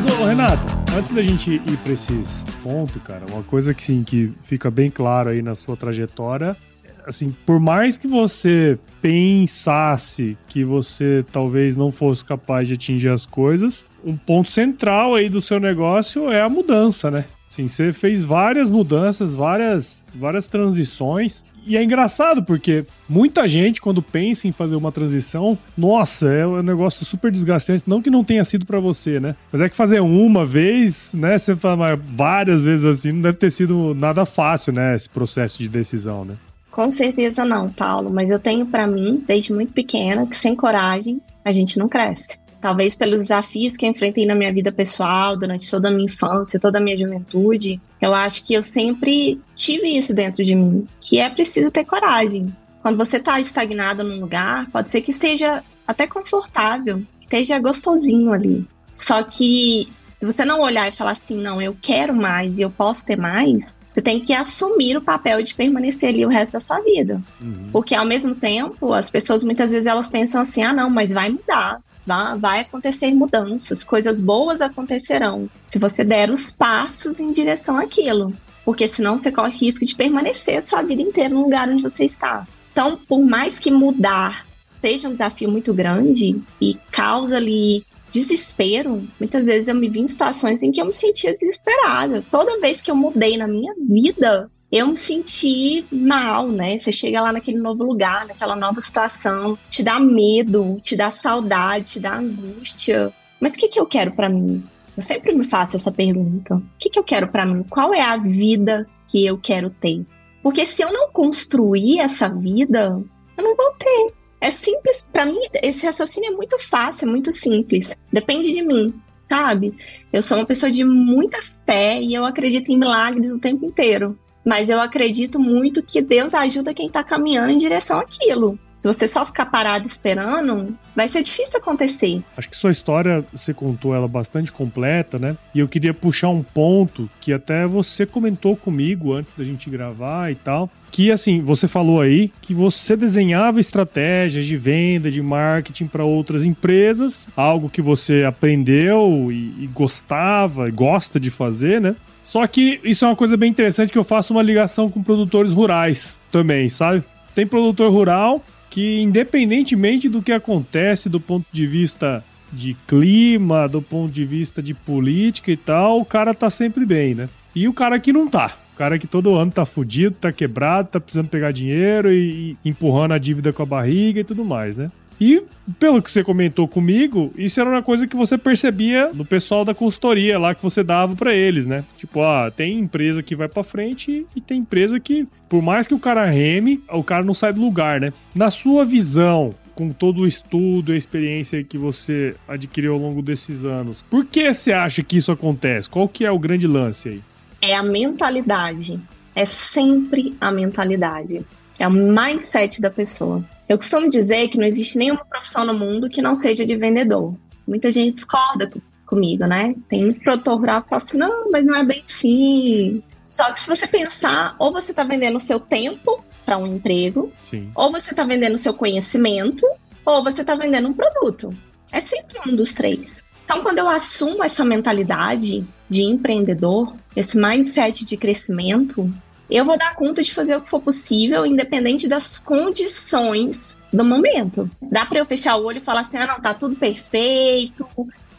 Mas, 0.00 0.20
ô, 0.20 0.26
Renata, 0.26 0.62
antes 0.96 1.12
da 1.12 1.20
gente 1.22 1.54
ir 1.54 1.76
para 1.78 1.92
esses 1.92 2.46
pontos, 2.62 3.02
cara, 3.02 3.26
uma 3.32 3.42
coisa 3.42 3.74
que 3.74 3.82
sim, 3.82 4.04
que 4.04 4.32
fica 4.42 4.70
bem 4.70 4.88
claro 4.88 5.30
aí 5.30 5.42
na 5.42 5.56
sua 5.56 5.76
trajetória 5.76 6.56
assim, 7.04 7.34
por 7.44 7.58
mais 7.58 7.96
que 7.96 8.06
você 8.06 8.78
pensasse 9.00 10.36
que 10.46 10.62
você 10.62 11.24
talvez 11.32 11.74
não 11.74 11.90
fosse 11.90 12.24
capaz 12.24 12.68
de 12.68 12.74
atingir 12.74 13.08
as 13.08 13.24
coisas, 13.24 13.84
um 14.04 14.14
ponto 14.14 14.50
central 14.50 15.14
aí 15.14 15.28
do 15.28 15.40
seu 15.40 15.58
negócio 15.58 16.30
é 16.30 16.42
a 16.42 16.48
mudança, 16.48 17.10
né? 17.10 17.24
Sim, 17.58 17.66
você 17.66 17.92
fez 17.92 18.24
várias 18.24 18.70
mudanças, 18.70 19.34
várias, 19.34 20.06
várias 20.14 20.46
transições. 20.46 21.42
E 21.66 21.76
é 21.76 21.82
engraçado 21.82 22.44
porque 22.44 22.86
muita 23.08 23.48
gente, 23.48 23.80
quando 23.80 24.00
pensa 24.00 24.46
em 24.46 24.52
fazer 24.52 24.76
uma 24.76 24.92
transição, 24.92 25.58
nossa, 25.76 26.28
é 26.28 26.46
um 26.46 26.62
negócio 26.62 27.04
super 27.04 27.32
desgastante. 27.32 27.82
Não 27.84 28.00
que 28.00 28.10
não 28.10 28.22
tenha 28.22 28.44
sido 28.44 28.64
para 28.64 28.78
você, 28.78 29.18
né? 29.18 29.34
Mas 29.50 29.60
é 29.60 29.68
que 29.68 29.74
fazer 29.74 29.98
uma 29.98 30.46
vez, 30.46 31.12
né? 31.14 31.36
Você 31.36 31.56
fala 31.56 31.96
várias 31.96 32.64
vezes 32.64 32.86
assim, 32.86 33.10
não 33.10 33.22
deve 33.22 33.38
ter 33.38 33.50
sido 33.50 33.92
nada 33.92 34.24
fácil, 34.24 34.72
né? 34.72 34.94
Esse 34.94 35.08
processo 35.08 35.58
de 35.58 35.68
decisão, 35.68 36.24
né? 36.24 36.36
Com 36.70 36.88
certeza 36.88 37.44
não, 37.44 37.68
Paulo, 37.68 38.08
mas 38.12 38.30
eu 38.30 38.38
tenho 38.38 38.66
para 38.66 38.86
mim, 38.86 39.20
desde 39.26 39.52
muito 39.52 39.72
pequena, 39.72 40.28
que 40.28 40.36
sem 40.36 40.54
coragem 40.54 41.20
a 41.44 41.50
gente 41.50 41.76
não 41.76 41.88
cresce. 41.88 42.38
Talvez 42.60 42.94
pelos 42.94 43.20
desafios 43.20 43.76
que 43.76 43.86
eu 43.86 43.90
enfrentei 43.90 44.26
na 44.26 44.34
minha 44.34 44.52
vida 44.52 44.72
pessoal, 44.72 45.36
durante 45.36 45.70
toda 45.70 45.88
a 45.88 45.90
minha 45.90 46.06
infância, 46.06 46.58
toda 46.58 46.78
a 46.78 46.80
minha 46.80 46.96
juventude, 46.96 47.80
Eu 48.00 48.14
acho 48.14 48.44
que 48.44 48.54
eu 48.54 48.62
sempre 48.62 49.40
tive 49.56 49.88
isso 49.96 50.14
dentro 50.14 50.42
de 50.42 50.54
mim, 50.54 50.86
que 51.00 51.18
é 51.18 51.28
preciso 51.28 51.70
ter 51.70 51.84
coragem. 51.84 52.46
Quando 52.82 52.96
você 52.96 53.16
está 53.16 53.40
estagnado 53.40 54.04
num 54.04 54.20
lugar, 54.20 54.70
pode 54.70 54.90
ser 54.90 55.02
que 55.02 55.10
esteja 55.10 55.62
até 55.86 56.06
confortável, 56.06 57.02
esteja 57.20 57.58
gostosinho 57.58 58.32
ali. 58.32 58.66
Só 58.94 59.22
que 59.22 59.88
se 60.12 60.26
você 60.26 60.44
não 60.44 60.60
olhar 60.60 60.88
e 60.88 60.96
falar 60.96 61.12
assim, 61.12 61.40
não, 61.40 61.62
eu 61.62 61.76
quero 61.80 62.14
mais 62.14 62.58
e 62.58 62.62
eu 62.62 62.70
posso 62.70 63.06
ter 63.06 63.16
mais, 63.16 63.72
você 63.94 64.02
tem 64.02 64.20
que 64.20 64.32
assumir 64.32 64.96
o 64.96 65.02
papel 65.02 65.42
de 65.42 65.54
permanecer 65.54 66.10
ali 66.10 66.24
o 66.24 66.28
resto 66.28 66.52
da 66.52 66.60
sua 66.60 66.80
vida. 66.80 67.22
Uhum. 67.40 67.66
Porque 67.72 67.94
ao 67.94 68.04
mesmo 68.04 68.34
tempo, 68.34 68.92
as 68.92 69.10
pessoas 69.10 69.42
muitas 69.42 69.72
vezes 69.72 69.86
elas 69.86 70.08
pensam 70.08 70.40
assim: 70.40 70.62
ah, 70.62 70.72
não, 70.72 70.88
mas 70.88 71.12
vai 71.12 71.30
mudar. 71.30 71.80
Vai, 72.08 72.38
vai 72.38 72.60
acontecer 72.60 73.14
mudanças, 73.14 73.84
coisas 73.84 74.22
boas 74.22 74.62
acontecerão 74.62 75.50
se 75.66 75.78
você 75.78 76.02
der 76.02 76.30
os 76.30 76.50
passos 76.50 77.20
em 77.20 77.30
direção 77.30 77.76
àquilo. 77.76 78.32
Porque 78.64 78.88
senão 78.88 79.18
você 79.18 79.30
corre 79.30 79.58
risco 79.58 79.84
de 79.84 79.94
permanecer 79.94 80.56
a 80.56 80.62
sua 80.62 80.80
vida 80.80 81.02
inteira 81.02 81.34
no 81.34 81.42
lugar 81.42 81.68
onde 81.68 81.82
você 81.82 82.06
está. 82.06 82.46
Então, 82.72 82.98
por 83.06 83.22
mais 83.22 83.58
que 83.58 83.70
mudar 83.70 84.46
seja 84.70 85.08
um 85.08 85.12
desafio 85.12 85.50
muito 85.50 85.74
grande 85.74 86.40
e 86.60 86.78
causa 86.90 87.36
ali 87.36 87.84
desespero. 88.10 89.06
Muitas 89.18 89.46
vezes 89.46 89.68
eu 89.68 89.74
me 89.74 89.88
vi 89.88 90.00
em 90.00 90.06
situações 90.06 90.62
em 90.62 90.70
que 90.70 90.80
eu 90.80 90.86
me 90.86 90.94
sentia 90.94 91.34
desesperada. 91.34 92.24
Toda 92.30 92.58
vez 92.60 92.80
que 92.80 92.90
eu 92.90 92.96
mudei 92.96 93.36
na 93.36 93.46
minha 93.46 93.74
vida, 93.86 94.50
eu 94.70 94.86
me 94.86 94.96
senti 94.96 95.86
mal, 95.90 96.48
né? 96.48 96.78
Você 96.78 96.92
chega 96.92 97.22
lá 97.22 97.32
naquele 97.32 97.58
novo 97.58 97.82
lugar, 97.82 98.26
naquela 98.26 98.54
nova 98.54 98.80
situação, 98.80 99.58
te 99.68 99.82
dá 99.82 99.98
medo, 99.98 100.78
te 100.82 100.94
dá 100.94 101.10
saudade, 101.10 101.92
te 101.92 102.00
dá 102.00 102.16
angústia. 102.16 103.12
Mas 103.40 103.54
o 103.54 103.58
que, 103.58 103.68
que 103.68 103.80
eu 103.80 103.86
quero 103.86 104.12
para 104.12 104.28
mim? 104.28 104.62
Eu 104.96 105.02
sempre 105.02 105.32
me 105.32 105.44
faço 105.44 105.76
essa 105.76 105.90
pergunta. 105.90 106.56
O 106.56 106.62
que, 106.78 106.90
que 106.90 106.98
eu 106.98 107.04
quero 107.04 107.28
para 107.28 107.46
mim? 107.46 107.64
Qual 107.70 107.94
é 107.94 108.02
a 108.02 108.16
vida 108.16 108.86
que 109.10 109.24
eu 109.24 109.38
quero 109.38 109.70
ter? 109.70 110.04
Porque 110.42 110.66
se 110.66 110.82
eu 110.82 110.92
não 110.92 111.10
construir 111.10 112.00
essa 112.00 112.28
vida, 112.28 113.02
eu 113.36 113.44
não 113.44 113.56
vou 113.56 113.70
ter. 113.72 114.12
É 114.40 114.50
simples, 114.50 115.04
para 115.12 115.24
mim, 115.24 115.40
esse 115.62 115.86
raciocínio 115.86 116.32
é 116.32 116.36
muito 116.36 116.58
fácil, 116.58 117.08
é 117.08 117.10
muito 117.10 117.32
simples. 117.32 117.96
Depende 118.12 118.52
de 118.52 118.62
mim, 118.62 118.92
sabe? 119.28 119.74
Eu 120.12 120.20
sou 120.20 120.38
uma 120.38 120.46
pessoa 120.46 120.70
de 120.70 120.84
muita 120.84 121.38
fé 121.64 122.00
e 122.00 122.14
eu 122.14 122.24
acredito 122.24 122.70
em 122.70 122.78
milagres 122.78 123.32
o 123.32 123.38
tempo 123.38 123.64
inteiro. 123.64 124.16
Mas 124.44 124.68
eu 124.68 124.80
acredito 124.80 125.38
muito 125.38 125.82
que 125.82 126.00
Deus 126.00 126.34
ajuda 126.34 126.74
quem 126.74 126.86
está 126.86 127.02
caminhando 127.04 127.50
em 127.50 127.56
direção 127.56 127.98
àquilo. 127.98 128.58
Se 128.78 128.86
você 128.86 129.08
só 129.08 129.26
ficar 129.26 129.46
parado 129.46 129.88
esperando, 129.88 130.76
vai 130.94 131.08
ser 131.08 131.22
difícil 131.22 131.58
acontecer. 131.58 132.22
Acho 132.36 132.48
que 132.48 132.56
sua 132.56 132.70
história, 132.70 133.24
você 133.32 133.52
contou 133.52 133.92
ela 133.92 134.06
bastante 134.06 134.52
completa, 134.52 135.18
né? 135.18 135.36
E 135.52 135.58
eu 135.58 135.66
queria 135.66 135.92
puxar 135.92 136.28
um 136.28 136.44
ponto 136.44 137.10
que 137.20 137.32
até 137.32 137.66
você 137.66 138.06
comentou 138.06 138.56
comigo 138.56 139.12
antes 139.12 139.32
da 139.36 139.42
gente 139.42 139.68
gravar 139.68 140.30
e 140.30 140.36
tal. 140.36 140.70
Que 140.92 141.10
assim, 141.10 141.40
você 141.40 141.66
falou 141.66 142.00
aí 142.00 142.32
que 142.40 142.54
você 142.54 142.96
desenhava 142.96 143.58
estratégias 143.58 144.46
de 144.46 144.56
venda, 144.56 145.10
de 145.10 145.20
marketing 145.20 145.88
para 145.88 146.04
outras 146.04 146.44
empresas, 146.44 147.28
algo 147.36 147.68
que 147.68 147.82
você 147.82 148.22
aprendeu 148.24 149.26
e, 149.30 149.64
e 149.64 149.66
gostava, 149.74 150.68
e 150.68 150.70
gosta 150.70 151.18
de 151.18 151.30
fazer, 151.30 151.80
né? 151.80 151.96
Só 152.22 152.46
que 152.46 152.80
isso 152.84 153.04
é 153.04 153.08
uma 153.08 153.16
coisa 153.16 153.36
bem 153.36 153.50
interessante 153.50 153.92
que 153.92 153.98
eu 153.98 154.04
faço 154.04 154.32
uma 154.32 154.42
ligação 154.42 154.88
com 154.88 155.02
produtores 155.02 155.52
rurais 155.52 156.16
também, 156.30 156.68
sabe? 156.68 157.02
Tem 157.34 157.46
produtor 157.46 157.90
rural 157.90 158.44
que 158.70 159.00
independentemente 159.00 160.08
do 160.08 160.22
que 160.22 160.32
acontece 160.32 161.08
do 161.08 161.20
ponto 161.20 161.46
de 161.52 161.66
vista 161.66 162.24
de 162.52 162.74
clima, 162.86 163.68
do 163.68 163.82
ponto 163.82 164.10
de 164.10 164.24
vista 164.24 164.62
de 164.62 164.74
política 164.74 165.50
e 165.50 165.56
tal, 165.56 166.00
o 166.00 166.04
cara 166.04 166.34
tá 166.34 166.48
sempre 166.48 166.86
bem, 166.86 167.14
né? 167.14 167.28
E 167.54 167.68
o 167.68 167.72
cara 167.72 167.98
que 167.98 168.12
não 168.12 168.28
tá. 168.28 168.56
O 168.74 168.78
cara 168.78 168.98
que 168.98 169.06
todo 169.06 169.34
ano 169.34 169.50
tá 169.50 169.64
fudido, 169.64 170.16
tá 170.20 170.32
quebrado, 170.32 170.88
tá 170.88 171.00
precisando 171.00 171.28
pegar 171.28 171.50
dinheiro 171.50 172.12
e, 172.12 172.56
e 172.64 172.68
empurrando 172.70 173.12
a 173.12 173.18
dívida 173.18 173.52
com 173.52 173.62
a 173.62 173.66
barriga 173.66 174.20
e 174.20 174.24
tudo 174.24 174.44
mais, 174.44 174.76
né? 174.76 174.90
E 175.20 175.42
pelo 175.78 176.00
que 176.00 176.10
você 176.10 176.22
comentou 176.22 176.68
comigo, 176.68 177.32
isso 177.36 177.60
era 177.60 177.68
uma 177.68 177.82
coisa 177.82 178.06
que 178.06 178.16
você 178.16 178.38
percebia 178.38 179.10
no 179.12 179.24
pessoal 179.24 179.64
da 179.64 179.74
consultoria 179.74 180.38
lá 180.38 180.54
que 180.54 180.62
você 180.62 180.82
dava 180.82 181.16
para 181.16 181.34
eles, 181.34 181.66
né? 181.66 181.84
Tipo, 181.96 182.22
ah, 182.22 182.50
tem 182.50 182.78
empresa 182.78 183.22
que 183.22 183.34
vai 183.34 183.48
para 183.48 183.62
frente 183.64 184.26
e 184.34 184.40
tem 184.40 184.60
empresa 184.60 185.00
que, 185.00 185.26
por 185.48 185.60
mais 185.60 185.86
que 185.86 185.94
o 185.94 185.98
cara 185.98 186.24
reme, 186.26 186.80
o 186.90 187.02
cara 187.02 187.24
não 187.24 187.34
sai 187.34 187.52
do 187.52 187.60
lugar, 187.60 188.00
né? 188.00 188.12
Na 188.34 188.50
sua 188.50 188.84
visão, 188.84 189.54
com 189.74 189.90
todo 189.90 190.22
o 190.22 190.26
estudo 190.26 190.94
e 190.94 190.96
experiência 190.96 191.62
que 191.62 191.78
você 191.78 192.34
adquiriu 192.48 192.94
ao 192.94 192.98
longo 192.98 193.22
desses 193.22 193.64
anos, 193.64 194.02
por 194.02 194.24
que 194.24 194.52
você 194.52 194.72
acha 194.72 195.02
que 195.02 195.16
isso 195.16 195.30
acontece? 195.32 195.90
Qual 195.90 196.08
que 196.08 196.24
é 196.24 196.30
o 196.30 196.38
grande 196.38 196.66
lance 196.66 197.08
aí? 197.08 197.22
É 197.60 197.76
a 197.76 197.82
mentalidade. 197.82 199.00
É 199.34 199.44
sempre 199.44 200.36
a 200.40 200.50
mentalidade. 200.50 201.44
É 201.78 201.86
o 201.86 201.92
mindset 201.92 202.80
da 202.80 202.90
pessoa. 202.90 203.44
Eu 203.68 203.78
costumo 203.78 204.08
dizer 204.08 204.48
que 204.48 204.58
não 204.58 204.64
existe 204.64 204.98
nenhuma 204.98 205.24
profissão 205.24 205.64
no 205.64 205.74
mundo 205.74 206.08
que 206.08 206.22
não 206.22 206.34
seja 206.34 206.64
de 206.66 206.76
vendedor. 206.76 207.34
Muita 207.66 207.90
gente 207.90 208.14
discorda 208.14 208.70
comigo, 209.06 209.46
né? 209.46 209.74
Tem 209.88 210.08
um 210.08 210.14
produtor 210.14 210.58
rural 210.58 210.82
que 210.82 210.88
fala 210.88 211.02
assim, 211.02 211.16
não, 211.16 211.50
mas 211.50 211.64
não 211.64 211.76
é 211.76 211.84
bem 211.84 212.02
assim. 212.06 213.02
Só 213.24 213.52
que 213.52 213.60
se 213.60 213.68
você 213.68 213.86
pensar, 213.86 214.56
ou 214.58 214.72
você 214.72 214.90
está 214.90 215.04
vendendo 215.04 215.36
o 215.36 215.40
seu 215.40 215.60
tempo 215.60 216.24
para 216.44 216.58
um 216.58 216.66
emprego, 216.66 217.30
Sim. 217.42 217.70
ou 217.74 217.92
você 217.92 218.10
está 218.10 218.24
vendendo 218.24 218.54
o 218.54 218.58
seu 218.58 218.72
conhecimento, 218.72 219.66
ou 220.04 220.24
você 220.24 220.40
está 220.40 220.56
vendendo 220.56 220.88
um 220.88 220.94
produto. 220.94 221.50
É 221.92 222.00
sempre 222.00 222.38
um 222.46 222.56
dos 222.56 222.72
três. 222.72 223.22
Então, 223.44 223.62
quando 223.62 223.78
eu 223.78 223.88
assumo 223.88 224.42
essa 224.42 224.64
mentalidade 224.64 225.66
de 225.88 226.04
empreendedor, 226.04 226.94
esse 227.16 227.36
mindset 227.36 228.04
de 228.04 228.16
crescimento, 228.16 229.10
eu 229.50 229.64
vou 229.64 229.78
dar 229.78 229.94
conta 229.94 230.22
de 230.22 230.34
fazer 230.34 230.56
o 230.56 230.60
que 230.60 230.70
for 230.70 230.80
possível, 230.80 231.46
independente 231.46 232.08
das 232.08 232.38
condições 232.38 233.76
do 233.92 234.04
momento. 234.04 234.70
Dá 234.82 235.06
para 235.06 235.18
eu 235.18 235.26
fechar 235.26 235.56
o 235.56 235.64
olho 235.64 235.78
e 235.78 235.84
falar 235.84 236.00
assim: 236.00 236.18
ah, 236.18 236.26
não, 236.26 236.40
tá 236.40 236.54
tudo 236.54 236.76
perfeito, 236.76 237.86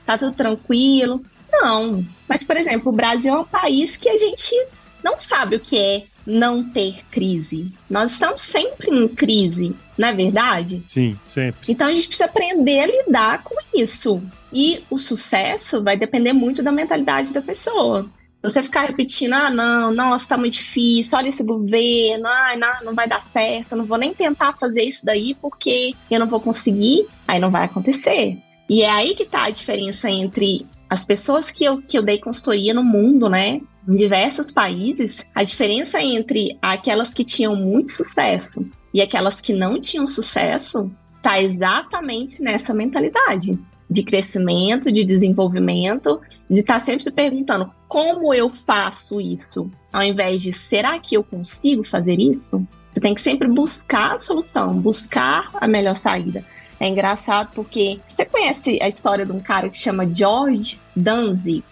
tá 0.06 0.18
tudo 0.18 0.36
tranquilo. 0.36 1.24
Não. 1.52 2.06
Mas, 2.28 2.44
por 2.44 2.56
exemplo, 2.58 2.92
o 2.92 2.96
Brasil 2.96 3.34
é 3.34 3.40
um 3.40 3.46
país 3.46 3.98
que 3.98 4.08
a 4.08 4.18
gente 4.18 4.56
não 5.04 5.18
sabe 5.18 5.56
o 5.56 5.60
que 5.60 5.78
é 5.78 6.04
não 6.26 6.64
ter 6.64 7.04
crise. 7.10 7.72
Nós 7.90 8.12
estamos 8.12 8.44
sempre 8.44 8.92
em 8.92 9.08
crise, 9.08 9.76
não 9.98 10.10
é 10.10 10.14
verdade? 10.14 10.84
Sim, 10.86 11.18
sempre. 11.28 11.72
Então 11.72 11.88
a 11.88 11.94
gente 11.94 12.08
precisa 12.08 12.30
aprender 12.30 12.82
a 12.82 12.88
lidar 12.88 13.44
com 13.44 13.56
isso. 13.74 14.22
E 14.54 14.84
o 14.90 14.98
sucesso 14.98 15.82
vai 15.84 15.98
depender 15.98 16.34
muito 16.34 16.62
da 16.62 16.72
mentalidade 16.72 17.34
da 17.34 17.42
pessoa. 17.42 18.08
Você 18.42 18.64
ficar 18.64 18.86
repetindo, 18.86 19.34
ah, 19.34 19.50
não, 19.50 19.92
nossa, 19.92 20.30
tá 20.30 20.38
muito 20.38 20.54
difícil, 20.54 21.18
olha 21.18 21.28
esse 21.28 21.44
governo, 21.44 22.26
ai, 22.28 22.56
não, 22.56 22.86
não 22.86 22.96
vai 22.96 23.08
dar 23.08 23.22
certo, 23.22 23.76
não 23.76 23.86
vou 23.86 23.98
nem 23.98 24.14
tentar 24.14 24.54
fazer 24.54 24.84
isso 24.84 25.06
daí 25.06 25.36
porque 25.42 25.94
eu 26.10 26.20
não 26.20 26.28
vou 26.28 26.40
conseguir, 26.40 27.06
aí 27.28 27.40
não 27.40 27.52
vai 27.52 27.66
acontecer. 27.66 28.38
E 28.70 28.82
é 28.82 28.90
aí 28.90 29.14
que 29.14 29.26
tá 29.26 29.46
a 29.46 29.50
diferença 29.50 30.10
entre 30.10 30.66
as 30.90 31.04
pessoas 31.04 31.52
que 31.52 31.66
eu, 31.66 31.82
que 31.82 31.98
eu 31.98 32.02
dei 32.02 32.18
consultoria 32.18 32.74
no 32.74 32.84
mundo, 32.84 33.30
né, 33.30 33.62
em 33.88 33.96
diversos 33.96 34.52
países, 34.52 35.26
a 35.36 35.44
diferença 35.44 36.02
entre 36.02 36.58
aquelas 36.62 37.14
que 37.14 37.26
tinham 37.26 37.56
muito 37.56 37.92
sucesso 37.92 38.66
e 38.94 39.02
aquelas 39.02 39.42
que 39.42 39.54
não 39.54 39.80
tinham 39.80 40.08
sucesso 40.08 40.90
tá 41.22 41.42
exatamente 41.42 42.42
nessa 42.42 42.74
mentalidade 42.74 43.60
de 43.90 44.04
crescimento, 44.04 44.92
de 44.92 45.04
desenvolvimento, 45.04 46.22
de 46.50 46.62
estar 46.62 46.76
tá 46.76 46.80
sempre 46.80 47.04
se 47.04 47.12
perguntando 47.12 47.72
como 47.88 48.34
eu 48.34 48.50
faço 48.50 49.20
isso, 49.22 49.70
ao 49.92 50.04
invés 50.04 50.42
de 50.42 50.54
será 50.54 51.00
que 51.00 51.16
eu 51.16 51.24
consigo 51.24 51.84
fazer 51.84 52.20
isso? 52.20 52.66
Você 52.92 53.00
tem 53.00 53.14
que 53.14 53.22
sempre 53.22 53.48
buscar 53.48 54.14
a 54.14 54.18
solução, 54.18 54.74
buscar 54.74 55.50
a 55.54 55.68
melhor 55.68 55.96
saída. 55.96 56.44
É 56.80 56.88
engraçado 56.88 57.50
porque 57.54 58.00
você 58.08 58.26
conhece 58.26 58.80
a 58.82 58.88
história 58.88 59.26
de 59.26 59.32
um 59.32 59.40
cara 59.40 59.70
que 59.70 59.78
chama 59.78 60.12
George 60.12 60.82
Danzig? 60.96 61.64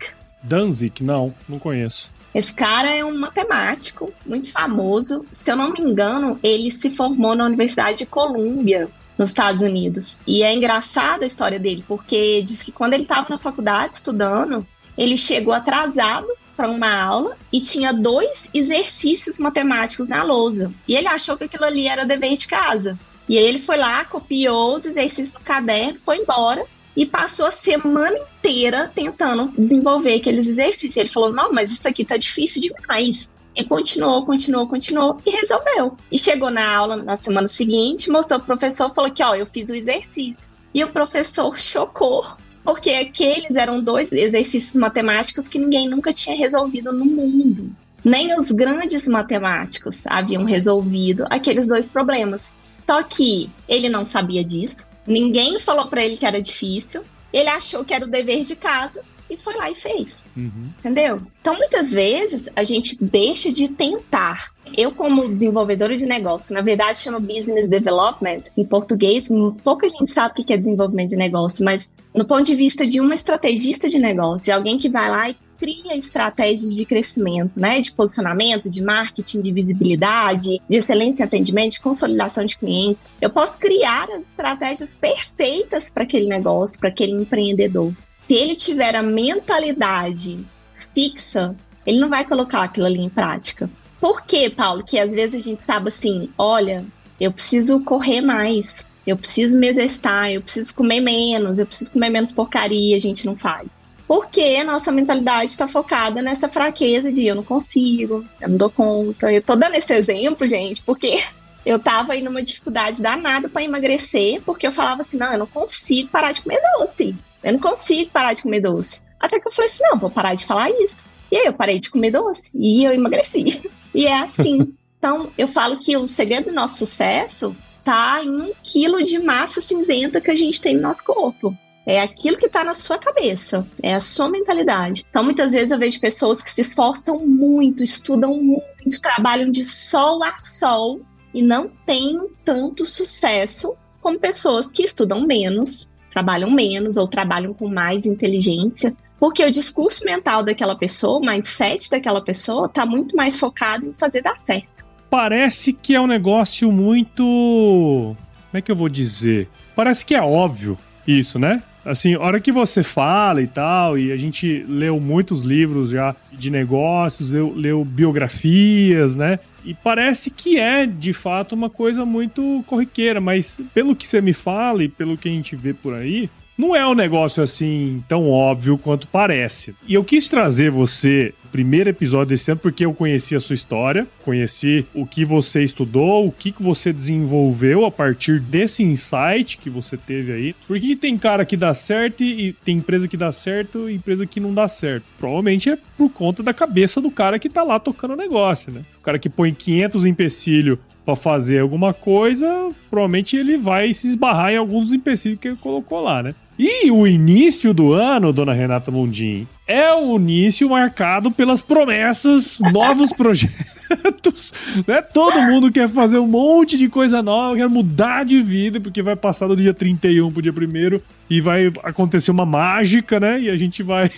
Danzig? 0.43 1.03
Não, 1.03 1.33
não 1.47 1.57
conheço. 1.57 2.09
Esse 2.35 2.53
cara 2.53 2.93
é 2.93 3.03
um 3.03 3.17
matemático 3.17 4.13
muito 4.25 4.51
famoso. 4.51 5.25
Se 5.31 5.49
eu 5.49 5.55
não 5.55 5.71
me 5.71 5.79
engano, 5.79 6.39
ele 6.43 6.69
se 6.69 6.89
formou 6.89 7.35
na 7.35 7.45
Universidade 7.45 7.99
de 7.99 8.05
Colômbia 8.05 8.89
nos 9.17 9.29
Estados 9.29 9.63
Unidos. 9.63 10.17
E 10.25 10.43
é 10.43 10.53
engraçada 10.53 11.23
a 11.23 11.27
história 11.27 11.59
dele, 11.59 11.83
porque 11.87 12.41
diz 12.41 12.61
que 12.61 12.71
quando 12.71 12.93
ele 12.93 13.03
estava 13.03 13.27
na 13.29 13.39
faculdade 13.39 13.95
estudando, 13.95 14.65
ele 14.97 15.17
chegou 15.17 15.53
atrasado 15.53 16.27
para 16.55 16.69
uma 16.69 16.91
aula 16.91 17.37
e 17.53 17.61
tinha 17.61 17.93
dois 17.93 18.49
exercícios 18.53 19.37
matemáticos 19.37 20.09
na 20.09 20.23
lousa. 20.23 20.71
E 20.87 20.95
ele 20.95 21.07
achou 21.07 21.37
que 21.37 21.43
aquilo 21.43 21.65
ali 21.65 21.87
era 21.87 22.05
dever 22.05 22.35
de 22.35 22.47
casa. 22.47 22.97
E 23.29 23.37
aí 23.37 23.45
ele 23.45 23.59
foi 23.59 23.77
lá, 23.77 24.03
copiou 24.05 24.75
os 24.75 24.85
exercícios 24.85 25.33
no 25.33 25.41
caderno, 25.41 25.99
foi 26.03 26.17
embora 26.17 26.65
e 26.95 27.05
passou 27.05 27.45
a 27.45 27.51
semana 27.51 28.17
inteira 28.17 28.91
tentando 28.93 29.53
desenvolver 29.57 30.15
aqueles 30.15 30.47
exercícios. 30.47 30.97
Ele 30.97 31.09
falou: 31.09 31.31
"Não, 31.31 31.53
mas 31.53 31.69
isso 31.69 31.87
aqui 31.87 32.03
tá 32.03 32.17
difícil 32.17 32.61
demais". 32.61 33.29
E 33.57 33.63
continuou, 33.63 34.23
continuou, 34.23 34.67
continuou 34.67 35.19
e 35.25 35.31
resolveu. 35.31 35.97
E 36.11 36.19
chegou 36.19 36.51
na 36.51 36.75
aula 36.75 36.95
na 36.95 37.17
semana 37.17 37.47
seguinte, 37.47 38.07
mostrou 38.11 38.39
o 38.39 38.43
professor, 38.43 38.93
falou 38.93 39.09
que, 39.09 39.23
ó, 39.23 39.33
eu 39.33 39.47
fiz 39.47 39.67
o 39.69 39.73
exercício. 39.73 40.47
E 40.71 40.83
o 40.83 40.89
professor 40.89 41.57
chocou, 41.59 42.23
Porque 42.63 42.91
aqueles 42.91 43.55
eram 43.55 43.81
dois 43.81 44.11
exercícios 44.11 44.75
matemáticos 44.75 45.47
que 45.47 45.57
ninguém 45.57 45.89
nunca 45.89 46.13
tinha 46.13 46.37
resolvido 46.37 46.93
no 46.93 47.03
mundo. 47.05 47.75
Nem 48.05 48.37
os 48.37 48.51
grandes 48.51 49.07
matemáticos 49.07 50.05
haviam 50.05 50.43
resolvido 50.43 51.25
aqueles 51.31 51.65
dois 51.65 51.89
problemas. 51.89 52.53
Só 52.85 53.01
que 53.01 53.49
ele 53.67 53.89
não 53.89 54.05
sabia 54.05 54.43
disso, 54.43 54.87
ninguém 55.07 55.57
falou 55.57 55.87
para 55.87 56.05
ele 56.05 56.15
que 56.15 56.25
era 56.27 56.39
difícil, 56.39 57.03
ele 57.33 57.49
achou 57.49 57.83
que 57.83 57.93
era 57.93 58.05
o 58.05 58.09
dever 58.09 58.43
de 58.43 58.55
casa 58.55 59.03
e 59.29 59.37
foi 59.37 59.55
lá 59.55 59.69
e 59.69 59.75
fez. 59.75 60.23
Uhum. 60.35 60.69
Entendeu? 60.79 61.19
Então, 61.41 61.55
muitas 61.55 61.91
vezes, 61.91 62.49
a 62.55 62.63
gente 62.63 62.97
deixa 63.03 63.51
de 63.51 63.67
tentar. 63.69 64.51
Eu, 64.75 64.91
como 64.91 65.29
desenvolvedora 65.29 65.95
de 65.95 66.05
negócio, 66.05 66.53
na 66.53 66.61
verdade 66.61 66.99
chama 66.99 67.19
Business 67.19 67.69
Development, 67.69 68.43
em 68.57 68.65
português, 68.65 69.29
pouca 69.63 69.87
gente 69.87 70.11
sabe 70.11 70.41
o 70.41 70.45
que 70.45 70.53
é 70.53 70.57
desenvolvimento 70.57 71.09
de 71.09 71.15
negócio, 71.15 71.63
mas 71.63 71.93
no 72.13 72.25
ponto 72.25 72.43
de 72.43 72.55
vista 72.55 72.85
de 72.85 72.99
uma 72.99 73.15
estrategista 73.15 73.87
de 73.87 73.97
negócio, 73.97 74.45
de 74.45 74.51
alguém 74.51 74.77
que 74.77 74.89
vai 74.89 75.09
lá 75.09 75.29
e 75.29 75.37
cria 75.57 75.97
estratégias 75.97 76.75
de 76.75 76.85
crescimento, 76.85 77.59
né? 77.59 77.79
De 77.79 77.91
posicionamento, 77.91 78.69
de 78.69 78.83
marketing, 78.83 79.41
de 79.41 79.51
visibilidade, 79.51 80.61
de 80.69 80.77
excelência 80.77 81.23
em 81.23 81.25
atendimento, 81.25 81.71
de 81.73 81.79
consolidação 81.81 82.45
de 82.45 82.57
clientes. 82.57 83.03
Eu 83.19 83.29
posso 83.29 83.57
criar 83.57 84.07
as 84.11 84.27
estratégias 84.27 84.95
perfeitas 84.95 85.89
para 85.89 86.03
aquele 86.03 86.27
negócio, 86.27 86.79
para 86.79 86.89
aquele 86.89 87.13
empreendedor. 87.13 87.93
Se 88.17 88.33
ele 88.33 88.55
tiver 88.55 88.95
a 88.95 89.03
mentalidade 89.03 90.45
fixa, 90.93 91.55
ele 91.85 91.99
não 91.99 92.09
vai 92.09 92.25
colocar 92.25 92.63
aquilo 92.63 92.87
ali 92.87 92.99
em 92.99 93.09
prática. 93.09 93.69
Por 93.99 94.23
quê, 94.23 94.49
Paulo? 94.49 94.83
Que 94.83 94.99
às 94.99 95.13
vezes 95.13 95.41
a 95.41 95.43
gente 95.43 95.63
sabe 95.63 95.87
assim, 95.87 96.29
olha, 96.37 96.85
eu 97.19 97.31
preciso 97.31 97.79
correr 97.79 98.21
mais, 98.21 98.85
eu 99.05 99.15
preciso 99.15 99.57
me 99.57 99.67
exercitar, 99.67 100.31
eu 100.31 100.41
preciso 100.41 100.75
comer 100.75 100.99
menos, 100.99 101.57
eu 101.57 101.65
preciso 101.65 101.91
comer 101.91 102.09
menos 102.09 102.33
porcaria, 102.33 102.95
a 102.97 102.99
gente 102.99 103.25
não 103.25 103.37
faz. 103.37 103.67
Porque 104.07 104.57
a 104.59 104.63
nossa 104.63 104.91
mentalidade 104.91 105.51
está 105.51 105.67
focada 105.67 106.21
nessa 106.21 106.49
fraqueza 106.49 107.11
de 107.11 107.25
eu 107.25 107.35
não 107.35 107.43
consigo, 107.43 108.25
eu 108.39 108.49
não 108.49 108.57
dou 108.57 108.69
conta. 108.69 109.31
Eu 109.31 109.41
tô 109.41 109.55
dando 109.55 109.75
esse 109.75 109.93
exemplo, 109.93 110.47
gente, 110.47 110.81
porque 110.81 111.21
eu 111.65 111.77
tava 111.77 112.13
aí 112.13 112.21
numa 112.21 112.41
dificuldade 112.41 113.01
danada 113.01 113.49
para 113.49 113.63
emagrecer, 113.63 114.41
porque 114.45 114.65
eu 114.65 114.71
falava 114.71 115.01
assim: 115.01 115.17
não, 115.17 115.31
eu 115.31 115.39
não 115.39 115.47
consigo 115.47 116.09
parar 116.09 116.31
de 116.31 116.41
comer 116.41 116.61
doce. 116.77 117.15
Eu 117.43 117.53
não 117.53 117.59
consigo 117.59 118.11
parar 118.11 118.33
de 118.33 118.43
comer 118.43 118.61
doce. 118.61 118.99
Até 119.19 119.39
que 119.39 119.47
eu 119.47 119.51
falei 119.51 119.69
assim: 119.69 119.83
não, 119.83 119.97
vou 119.97 120.09
parar 120.09 120.33
de 120.33 120.45
falar 120.45 120.69
isso. 120.71 121.05
E 121.31 121.37
aí 121.37 121.45
eu 121.45 121.53
parei 121.53 121.79
de 121.79 121.89
comer 121.89 122.11
doce 122.11 122.49
e 122.53 122.83
eu 122.83 122.93
emagreci. 122.93 123.69
E 123.95 124.05
é 124.05 124.19
assim. 124.19 124.75
Então, 124.99 125.31
eu 125.35 125.47
falo 125.47 125.79
que 125.79 125.97
o 125.97 126.05
segredo 126.05 126.49
do 126.49 126.53
nosso 126.53 126.77
sucesso 126.77 127.55
tá 127.83 128.21
em 128.23 128.29
um 128.29 128.51
quilo 128.61 129.01
de 129.01 129.17
massa 129.17 129.59
cinzenta 129.59 130.21
que 130.21 130.29
a 130.29 130.35
gente 130.35 130.61
tem 130.61 130.75
no 130.75 130.81
nosso 130.81 131.03
corpo. 131.03 131.57
É 131.85 132.01
aquilo 132.01 132.37
que 132.37 132.47
está 132.47 132.63
na 132.63 132.73
sua 132.73 132.99
cabeça, 132.99 133.65
é 133.81 133.95
a 133.95 134.01
sua 134.01 134.29
mentalidade. 134.29 135.05
Então, 135.09 135.23
muitas 135.23 135.53
vezes 135.53 135.71
eu 135.71 135.79
vejo 135.79 135.99
pessoas 135.99 136.41
que 136.41 136.49
se 136.51 136.61
esforçam 136.61 137.25
muito, 137.25 137.81
estudam 137.81 138.35
muito, 138.35 139.01
trabalham 139.01 139.49
de 139.49 139.63
sol 139.63 140.21
a 140.21 140.37
sol 140.37 140.99
e 141.33 141.41
não 141.41 141.71
têm 141.85 142.19
tanto 142.43 142.85
sucesso 142.85 143.73
como 144.01 144.19
pessoas 144.19 144.67
que 144.67 144.83
estudam 144.83 145.25
menos, 145.25 145.87
trabalham 146.17 146.49
menos 146.49 146.97
ou 146.97 147.07
trabalham 147.07 147.53
com 147.53 147.67
mais 147.69 148.05
inteligência. 148.05 148.91
Porque 149.19 149.43
o 149.45 149.51
discurso 149.51 150.03
mental 150.03 150.43
daquela 150.43 150.75
pessoa, 150.75 151.19
o 151.19 151.21
mindset 151.21 151.89
daquela 151.89 152.21
pessoa, 152.21 152.65
está 152.65 152.85
muito 152.85 153.15
mais 153.15 153.39
focado 153.39 153.85
em 153.85 153.93
fazer 153.97 154.21
dar 154.21 154.37
certo. 154.39 154.85
Parece 155.09 155.73
que 155.73 155.93
é 155.93 156.01
um 156.01 156.07
negócio 156.07 156.71
muito. 156.71 157.23
Como 157.23 158.57
é 158.57 158.61
que 158.61 158.71
eu 158.71 158.75
vou 158.75 158.89
dizer? 158.89 159.47
Parece 159.75 160.05
que 160.05 160.15
é 160.15 160.21
óbvio 160.21 160.77
isso, 161.07 161.37
né? 161.39 161.61
Assim, 161.85 162.15
a 162.15 162.19
hora 162.19 162.39
que 162.39 162.51
você 162.51 162.83
fala 162.83 163.41
e 163.41 163.47
tal, 163.47 163.97
e 163.97 164.11
a 164.11 164.17
gente 164.17 164.65
leu 164.67 164.99
muitos 164.99 165.41
livros 165.41 165.91
já 165.91 166.15
de 166.33 166.49
negócios, 166.49 167.31
leu, 167.31 167.53
leu 167.55 167.85
biografias, 167.85 169.15
né? 169.15 169.39
E 169.67 169.73
parece 169.73 170.31
que 170.31 170.57
é, 170.57 170.85
de 170.85 171.11
fato, 171.11 171.53
uma 171.53 171.69
coisa 171.69 172.05
muito 172.05 172.63
corriqueira, 172.65 173.19
mas 173.19 173.61
pelo 173.73 173.97
que 173.97 174.07
você 174.07 174.21
me 174.21 174.31
fala 174.31 174.81
e 174.81 174.87
pelo 174.87 175.17
que 175.17 175.27
a 175.27 175.31
gente 175.31 175.57
vê 175.57 175.73
por 175.73 175.93
aí, 175.93 176.29
não 176.57 176.75
é 176.75 176.85
um 176.87 176.95
negócio 176.95 177.43
assim 177.43 178.03
tão 178.07 178.29
óbvio 178.29 178.77
quanto 178.77 179.07
parece. 179.07 179.75
E 179.87 179.93
eu 179.93 180.03
quis 180.03 180.27
trazer 180.27 180.71
você 180.71 181.33
primeiro 181.47 181.89
episódio 181.89 182.27
desse 182.27 182.51
ano 182.51 182.59
porque 182.59 182.85
eu 182.85 182.93
conheci 182.93 183.35
a 183.35 183.39
sua 183.39 183.55
história, 183.55 184.07
conheci 184.23 184.85
o 184.93 185.05
que 185.05 185.25
você 185.25 185.63
estudou, 185.63 186.25
o 186.25 186.31
que, 186.31 186.51
que 186.51 186.61
você 186.61 186.93
desenvolveu 186.93 187.85
a 187.85 187.91
partir 187.91 188.39
desse 188.39 188.83
insight 188.83 189.57
que 189.57 189.69
você 189.69 189.97
teve 189.97 190.31
aí. 190.31 190.55
Porque 190.67 190.95
tem 190.95 191.17
cara 191.17 191.45
que 191.45 191.57
dá 191.57 191.73
certo 191.73 192.23
e 192.23 192.53
tem 192.65 192.77
empresa 192.77 193.07
que 193.07 193.17
dá 193.17 193.31
certo 193.31 193.89
e 193.89 193.95
empresa 193.95 194.25
que 194.25 194.39
não 194.39 194.53
dá 194.53 194.67
certo. 194.67 195.05
Provavelmente 195.17 195.69
é 195.69 195.77
por 195.97 196.09
conta 196.09 196.43
da 196.43 196.53
cabeça 196.53 197.01
do 197.01 197.09
cara 197.09 197.39
que 197.39 197.49
tá 197.49 197.63
lá 197.63 197.79
tocando 197.79 198.13
o 198.13 198.17
negócio, 198.17 198.71
né? 198.71 198.81
O 198.99 199.01
cara 199.01 199.17
que 199.17 199.29
põe 199.29 199.53
500 199.53 200.05
empecilhos 200.05 200.77
para 201.07 201.15
fazer 201.15 201.59
alguma 201.59 201.93
coisa, 201.93 202.69
provavelmente 202.89 203.37
ele 203.37 203.55
vai 203.55 203.93
se 203.93 204.07
esbarrar 204.07 204.51
em 204.51 204.57
alguns 204.57 204.87
dos 204.87 204.93
empecilhos 204.93 205.39
que 205.39 205.47
ele 205.47 205.55
colocou 205.55 206.01
lá, 206.01 206.21
né? 206.21 206.31
E 206.59 206.91
o 206.91 207.07
início 207.07 207.73
do 207.73 207.93
ano, 207.93 208.33
dona 208.33 208.51
Renata 208.51 208.91
Mundim, 208.91 209.47
é 209.65 209.93
o 209.93 210.17
início 210.17 210.69
marcado 210.69 211.31
pelas 211.31 211.61
promessas, 211.61 212.59
novos 212.73 213.13
projetos, 213.13 214.51
né? 214.85 215.01
Todo 215.01 215.39
mundo 215.43 215.71
quer 215.71 215.87
fazer 215.87 216.19
um 216.19 216.27
monte 216.27 216.77
de 216.77 216.89
coisa 216.89 217.23
nova, 217.23 217.55
quer 217.55 217.69
mudar 217.69 218.25
de 218.25 218.41
vida, 218.41 218.81
porque 218.81 219.01
vai 219.01 219.15
passar 219.15 219.47
do 219.47 219.55
dia 219.55 219.73
31 219.73 220.29
pro 220.29 220.41
dia 220.41 220.51
1 220.51 220.99
e 221.29 221.39
vai 221.39 221.71
acontecer 221.83 222.31
uma 222.31 222.45
mágica, 222.45 223.17
né? 223.17 223.39
E 223.39 223.49
a 223.49 223.55
gente 223.55 223.81
vai 223.81 224.11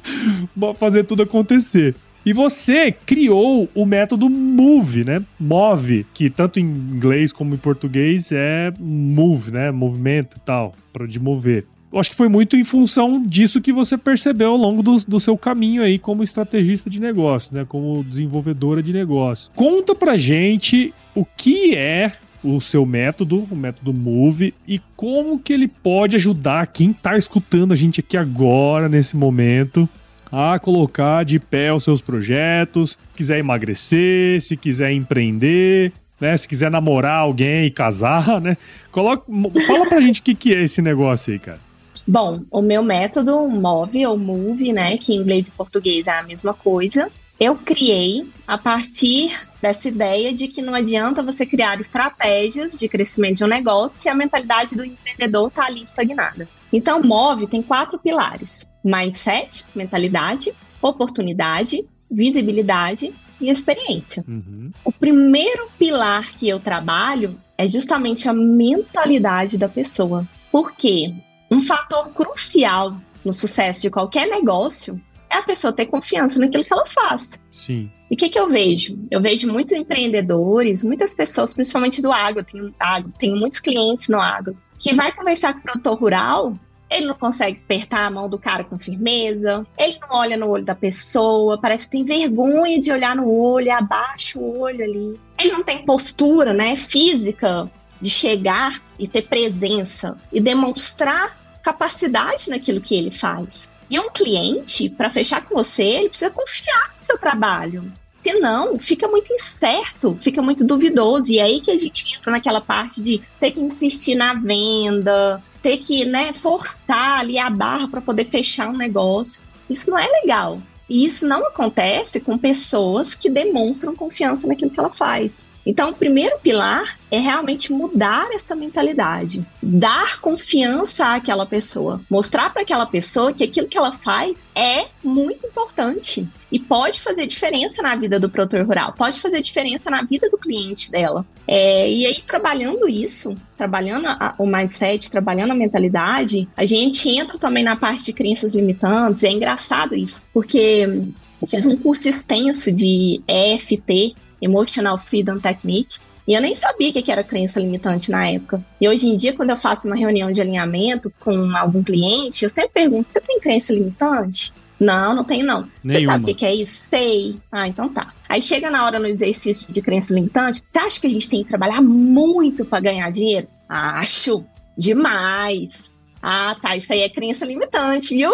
fazer 0.78 1.04
tudo 1.04 1.24
acontecer. 1.24 1.94
E 2.24 2.32
você 2.32 2.92
criou 2.92 3.68
o 3.74 3.84
método 3.84 4.30
Move, 4.30 5.04
né? 5.04 5.22
Move, 5.38 6.06
que 6.14 6.30
tanto 6.30 6.60
em 6.60 6.64
inglês 6.64 7.32
como 7.32 7.54
em 7.54 7.58
português 7.58 8.30
é 8.32 8.72
move, 8.78 9.50
né? 9.50 9.70
Movimento 9.70 10.36
e 10.36 10.40
tal, 10.40 10.72
para 10.92 11.06
de 11.06 11.18
mover 11.18 11.66
eu 11.92 12.00
acho 12.00 12.10
que 12.10 12.16
foi 12.16 12.28
muito 12.28 12.56
em 12.56 12.64
função 12.64 13.22
disso 13.22 13.60
que 13.60 13.70
você 13.70 13.98
percebeu 13.98 14.52
ao 14.52 14.56
longo 14.56 14.82
do, 14.82 14.96
do 15.00 15.20
seu 15.20 15.36
caminho 15.36 15.82
aí 15.82 15.98
como 15.98 16.22
estrategista 16.22 16.88
de 16.88 16.98
negócio, 16.98 17.54
né? 17.54 17.66
Como 17.68 18.02
desenvolvedora 18.02 18.82
de 18.82 18.92
negócio. 18.92 19.52
Conta 19.54 19.94
pra 19.94 20.16
gente 20.16 20.92
o 21.14 21.24
que 21.24 21.74
é 21.76 22.12
o 22.42 22.60
seu 22.60 22.84
método, 22.84 23.46
o 23.50 23.54
método 23.54 23.92
Move, 23.92 24.52
e 24.66 24.80
como 24.96 25.38
que 25.38 25.52
ele 25.52 25.68
pode 25.68 26.16
ajudar 26.16 26.66
quem 26.66 26.92
tá 26.92 27.16
escutando 27.16 27.72
a 27.72 27.76
gente 27.76 28.00
aqui 28.00 28.16
agora, 28.16 28.88
nesse 28.88 29.16
momento, 29.16 29.88
a 30.32 30.58
colocar 30.58 31.24
de 31.24 31.38
pé 31.38 31.72
os 31.72 31.84
seus 31.84 32.00
projetos, 32.00 32.98
quiser 33.14 33.38
emagrecer, 33.38 34.40
se 34.40 34.56
quiser 34.56 34.90
empreender, 34.92 35.92
né? 36.18 36.34
Se 36.34 36.48
quiser 36.48 36.70
namorar 36.70 37.18
alguém 37.18 37.66
e 37.66 37.70
casar, 37.70 38.40
né? 38.40 38.56
Coloca, 38.90 39.24
fala 39.66 39.86
pra 39.86 40.00
gente 40.00 40.20
o 40.20 40.22
que, 40.22 40.34
que 40.34 40.54
é 40.54 40.62
esse 40.62 40.80
negócio 40.80 41.32
aí, 41.32 41.38
cara. 41.38 41.60
Bom, 42.06 42.40
o 42.50 42.62
meu 42.62 42.82
método 42.82 43.46
Move 43.48 44.06
ou 44.06 44.16
Move, 44.16 44.72
né, 44.72 44.96
que 44.96 45.12
em 45.12 45.18
inglês 45.18 45.46
e 45.46 45.50
português 45.52 46.06
é 46.06 46.12
a 46.12 46.22
mesma 46.22 46.52
coisa, 46.52 47.08
eu 47.38 47.54
criei 47.56 48.26
a 48.46 48.58
partir 48.58 49.38
dessa 49.60 49.88
ideia 49.88 50.32
de 50.32 50.48
que 50.48 50.62
não 50.62 50.74
adianta 50.74 51.22
você 51.22 51.46
criar 51.46 51.80
estratégias 51.80 52.78
de 52.78 52.88
crescimento 52.88 53.38
de 53.38 53.44
um 53.44 53.48
negócio 53.48 54.00
se 54.00 54.08
a 54.08 54.14
mentalidade 54.14 54.74
do 54.74 54.84
empreendedor 54.84 55.48
está 55.48 55.66
ali 55.66 55.82
estagnada. 55.82 56.48
Então, 56.72 57.02
Move 57.02 57.46
tem 57.46 57.62
quatro 57.62 57.98
pilares: 57.98 58.66
mindset, 58.84 59.64
mentalidade, 59.74 60.52
oportunidade, 60.80 61.84
visibilidade 62.10 63.12
e 63.40 63.50
experiência. 63.50 64.24
Uhum. 64.26 64.70
O 64.84 64.92
primeiro 64.92 65.68
pilar 65.78 66.32
que 66.34 66.48
eu 66.48 66.60
trabalho 66.60 67.36
é 67.56 67.66
justamente 67.66 68.28
a 68.28 68.32
mentalidade 68.32 69.56
da 69.56 69.68
pessoa. 69.68 70.26
Por 70.50 70.72
quê? 70.72 71.14
Um 71.50 71.62
fator 71.62 72.12
crucial 72.12 72.96
no 73.24 73.32
sucesso 73.32 73.82
de 73.82 73.90
qualquer 73.90 74.26
negócio 74.26 75.00
é 75.30 75.36
a 75.36 75.42
pessoa 75.42 75.72
ter 75.72 75.86
confiança 75.86 76.38
naquilo 76.38 76.64
que 76.64 76.72
ela 76.72 76.86
faz. 76.86 77.40
Sim. 77.50 77.90
E 78.10 78.14
o 78.14 78.16
que, 78.16 78.28
que 78.28 78.38
eu 78.38 78.48
vejo? 78.48 78.98
Eu 79.10 79.20
vejo 79.22 79.50
muitos 79.50 79.72
empreendedores, 79.72 80.84
muitas 80.84 81.14
pessoas, 81.14 81.54
principalmente 81.54 82.02
do 82.02 82.12
agro, 82.12 82.44
tenho, 82.44 82.74
agro, 82.78 83.12
tenho 83.18 83.36
muitos 83.36 83.58
clientes 83.58 84.08
no 84.08 84.20
agro, 84.20 84.56
que 84.78 84.94
vai 84.94 85.10
conversar 85.12 85.54
com 85.54 85.60
o 85.60 85.62
produtor 85.62 85.98
rural, 85.98 86.58
ele 86.92 87.06
não 87.06 87.14
consegue 87.14 87.60
apertar 87.64 88.06
a 88.06 88.10
mão 88.10 88.28
do 88.28 88.38
cara 88.38 88.64
com 88.64 88.78
firmeza, 88.78 89.66
ele 89.78 89.98
não 90.00 90.18
olha 90.18 90.36
no 90.36 90.48
olho 90.48 90.64
da 90.64 90.74
pessoa, 90.74 91.58
parece 91.58 91.84
que 91.84 91.90
tem 91.90 92.04
vergonha 92.04 92.78
de 92.78 92.92
olhar 92.92 93.16
no 93.16 93.28
olho, 93.28 93.72
abaixa 93.72 94.38
o 94.38 94.60
olho 94.60 94.84
ali. 94.84 95.20
Ele 95.38 95.52
não 95.52 95.62
tem 95.62 95.84
postura, 95.84 96.52
né, 96.52 96.76
física 96.76 97.70
de 98.00 98.10
chegar 98.10 98.82
e 98.98 99.08
ter 99.08 99.22
presença 99.22 100.16
e 100.32 100.40
demonstrar 100.40 101.60
capacidade 101.62 102.50
naquilo 102.50 102.80
que 102.80 102.94
ele 102.94 103.10
faz. 103.10 103.68
E 103.88 103.98
um 103.98 104.10
cliente, 104.10 104.88
para 104.88 105.10
fechar 105.10 105.44
com 105.44 105.54
você, 105.54 105.82
ele 105.82 106.08
precisa 106.08 106.30
confiar 106.30 106.92
no 106.92 106.98
seu 106.98 107.18
trabalho. 107.18 107.92
Se 108.24 108.34
não, 108.34 108.78
fica 108.78 109.08
muito 109.08 109.32
incerto, 109.32 110.16
fica 110.20 110.40
muito 110.40 110.64
duvidoso. 110.64 111.32
E 111.32 111.38
é 111.38 111.42
aí 111.42 111.60
que 111.60 111.70
a 111.70 111.76
gente 111.76 112.14
entra 112.14 112.30
naquela 112.30 112.60
parte 112.60 113.02
de 113.02 113.20
ter 113.38 113.50
que 113.50 113.60
insistir 113.60 114.14
na 114.14 114.34
venda, 114.34 115.42
ter 115.62 115.78
que 115.78 116.04
né, 116.04 116.32
forçar 116.32 117.20
ali 117.20 117.38
a 117.38 117.48
barra 117.48 117.88
para 117.88 118.00
poder 118.00 118.24
fechar 118.24 118.68
um 118.68 118.76
negócio. 118.76 119.42
Isso 119.70 119.88
não 119.88 119.98
é 119.98 120.06
legal. 120.06 120.60
E 120.88 121.04
isso 121.04 121.26
não 121.26 121.46
acontece 121.46 122.20
com 122.20 122.36
pessoas 122.36 123.14
que 123.14 123.30
demonstram 123.30 123.94
confiança 123.94 124.46
naquilo 124.46 124.70
que 124.70 124.80
ela 124.80 124.90
faz. 124.90 125.46
Então, 125.64 125.90
o 125.90 125.94
primeiro 125.94 126.38
pilar 126.40 126.98
é 127.10 127.18
realmente 127.18 127.72
mudar 127.72 128.28
essa 128.32 128.54
mentalidade, 128.54 129.46
dar 129.62 130.20
confiança 130.20 131.14
àquela 131.14 131.46
pessoa, 131.46 132.00
mostrar 132.10 132.50
para 132.52 132.62
aquela 132.62 132.86
pessoa 132.86 133.32
que 133.32 133.44
aquilo 133.44 133.68
que 133.68 133.78
ela 133.78 133.92
faz 133.92 134.36
é 134.54 134.86
muito 135.04 135.46
importante 135.46 136.26
e 136.50 136.58
pode 136.58 137.00
fazer 137.00 137.26
diferença 137.26 137.80
na 137.80 137.94
vida 137.94 138.18
do 138.18 138.28
produtor 138.28 138.66
rural, 138.66 138.92
pode 138.92 139.20
fazer 139.20 139.40
diferença 139.40 139.90
na 139.90 140.02
vida 140.02 140.28
do 140.28 140.36
cliente 140.36 140.90
dela. 140.90 141.24
É, 141.46 141.90
e 141.90 142.06
aí, 142.06 142.22
trabalhando 142.26 142.88
isso, 142.88 143.34
trabalhando 143.56 144.06
a, 144.06 144.34
o 144.38 144.46
mindset, 144.46 145.10
trabalhando 145.10 145.52
a 145.52 145.54
mentalidade, 145.54 146.48
a 146.56 146.64
gente 146.64 147.08
entra 147.08 147.38
também 147.38 147.64
na 147.64 147.76
parte 147.76 148.04
de 148.04 148.12
crenças 148.12 148.54
limitantes. 148.54 149.24
É 149.24 149.30
engraçado 149.30 149.94
isso, 149.94 150.20
porque 150.32 151.04
fiz 151.46 151.66
um 151.66 151.76
curso 151.76 152.08
extenso 152.08 152.70
de 152.70 153.22
EFT, 153.26 154.14
Emotional 154.42 154.98
Freedom 154.98 155.38
Technique. 155.38 155.98
E 156.26 156.34
eu 156.34 156.40
nem 156.40 156.54
sabia 156.54 156.90
o 156.90 156.92
que 156.92 157.10
era 157.10 157.24
crença 157.24 157.58
limitante 157.58 158.10
na 158.10 158.28
época. 158.28 158.64
E 158.80 158.88
hoje 158.88 159.08
em 159.08 159.14
dia, 159.14 159.34
quando 159.34 159.50
eu 159.50 159.56
faço 159.56 159.86
uma 159.88 159.96
reunião 159.96 160.30
de 160.30 160.40
alinhamento 160.40 161.12
com 161.20 161.56
algum 161.56 161.82
cliente, 161.82 162.44
eu 162.44 162.50
sempre 162.50 162.70
pergunto: 162.72 163.10
você 163.10 163.20
tem 163.20 163.40
crença 163.40 163.72
limitante? 163.72 164.52
Não, 164.78 165.14
não 165.14 165.24
tem 165.24 165.42
não. 165.42 165.68
Nenhuma. 165.84 166.00
Você 166.00 166.06
sabe 166.06 166.32
o 166.32 166.34
que 166.34 166.44
é 166.44 166.54
isso? 166.54 166.82
Sei. 166.90 167.36
Ah, 167.50 167.68
então 167.68 167.88
tá. 167.88 168.08
Aí 168.28 168.42
chega 168.42 168.70
na 168.70 168.84
hora 168.84 168.98
no 168.98 169.06
exercício 169.06 169.72
de 169.72 169.80
crença 169.80 170.12
limitante, 170.12 170.62
você 170.66 170.78
acha 170.78 171.00
que 171.00 171.06
a 171.06 171.10
gente 171.10 171.28
tem 171.28 171.42
que 171.42 171.48
trabalhar 171.48 171.80
muito 171.80 172.64
para 172.64 172.80
ganhar 172.80 173.10
dinheiro? 173.10 173.48
Acho. 173.68 174.44
Demais. 174.76 175.94
Ah, 176.20 176.56
tá. 176.60 176.76
Isso 176.76 176.92
aí 176.92 177.00
é 177.00 177.08
crença 177.08 177.44
limitante, 177.44 178.14
viu? 178.14 178.32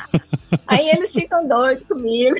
aí 0.66 0.88
eles 0.88 1.12
ficam 1.12 1.46
doidos 1.46 1.86
comigo. 1.86 2.36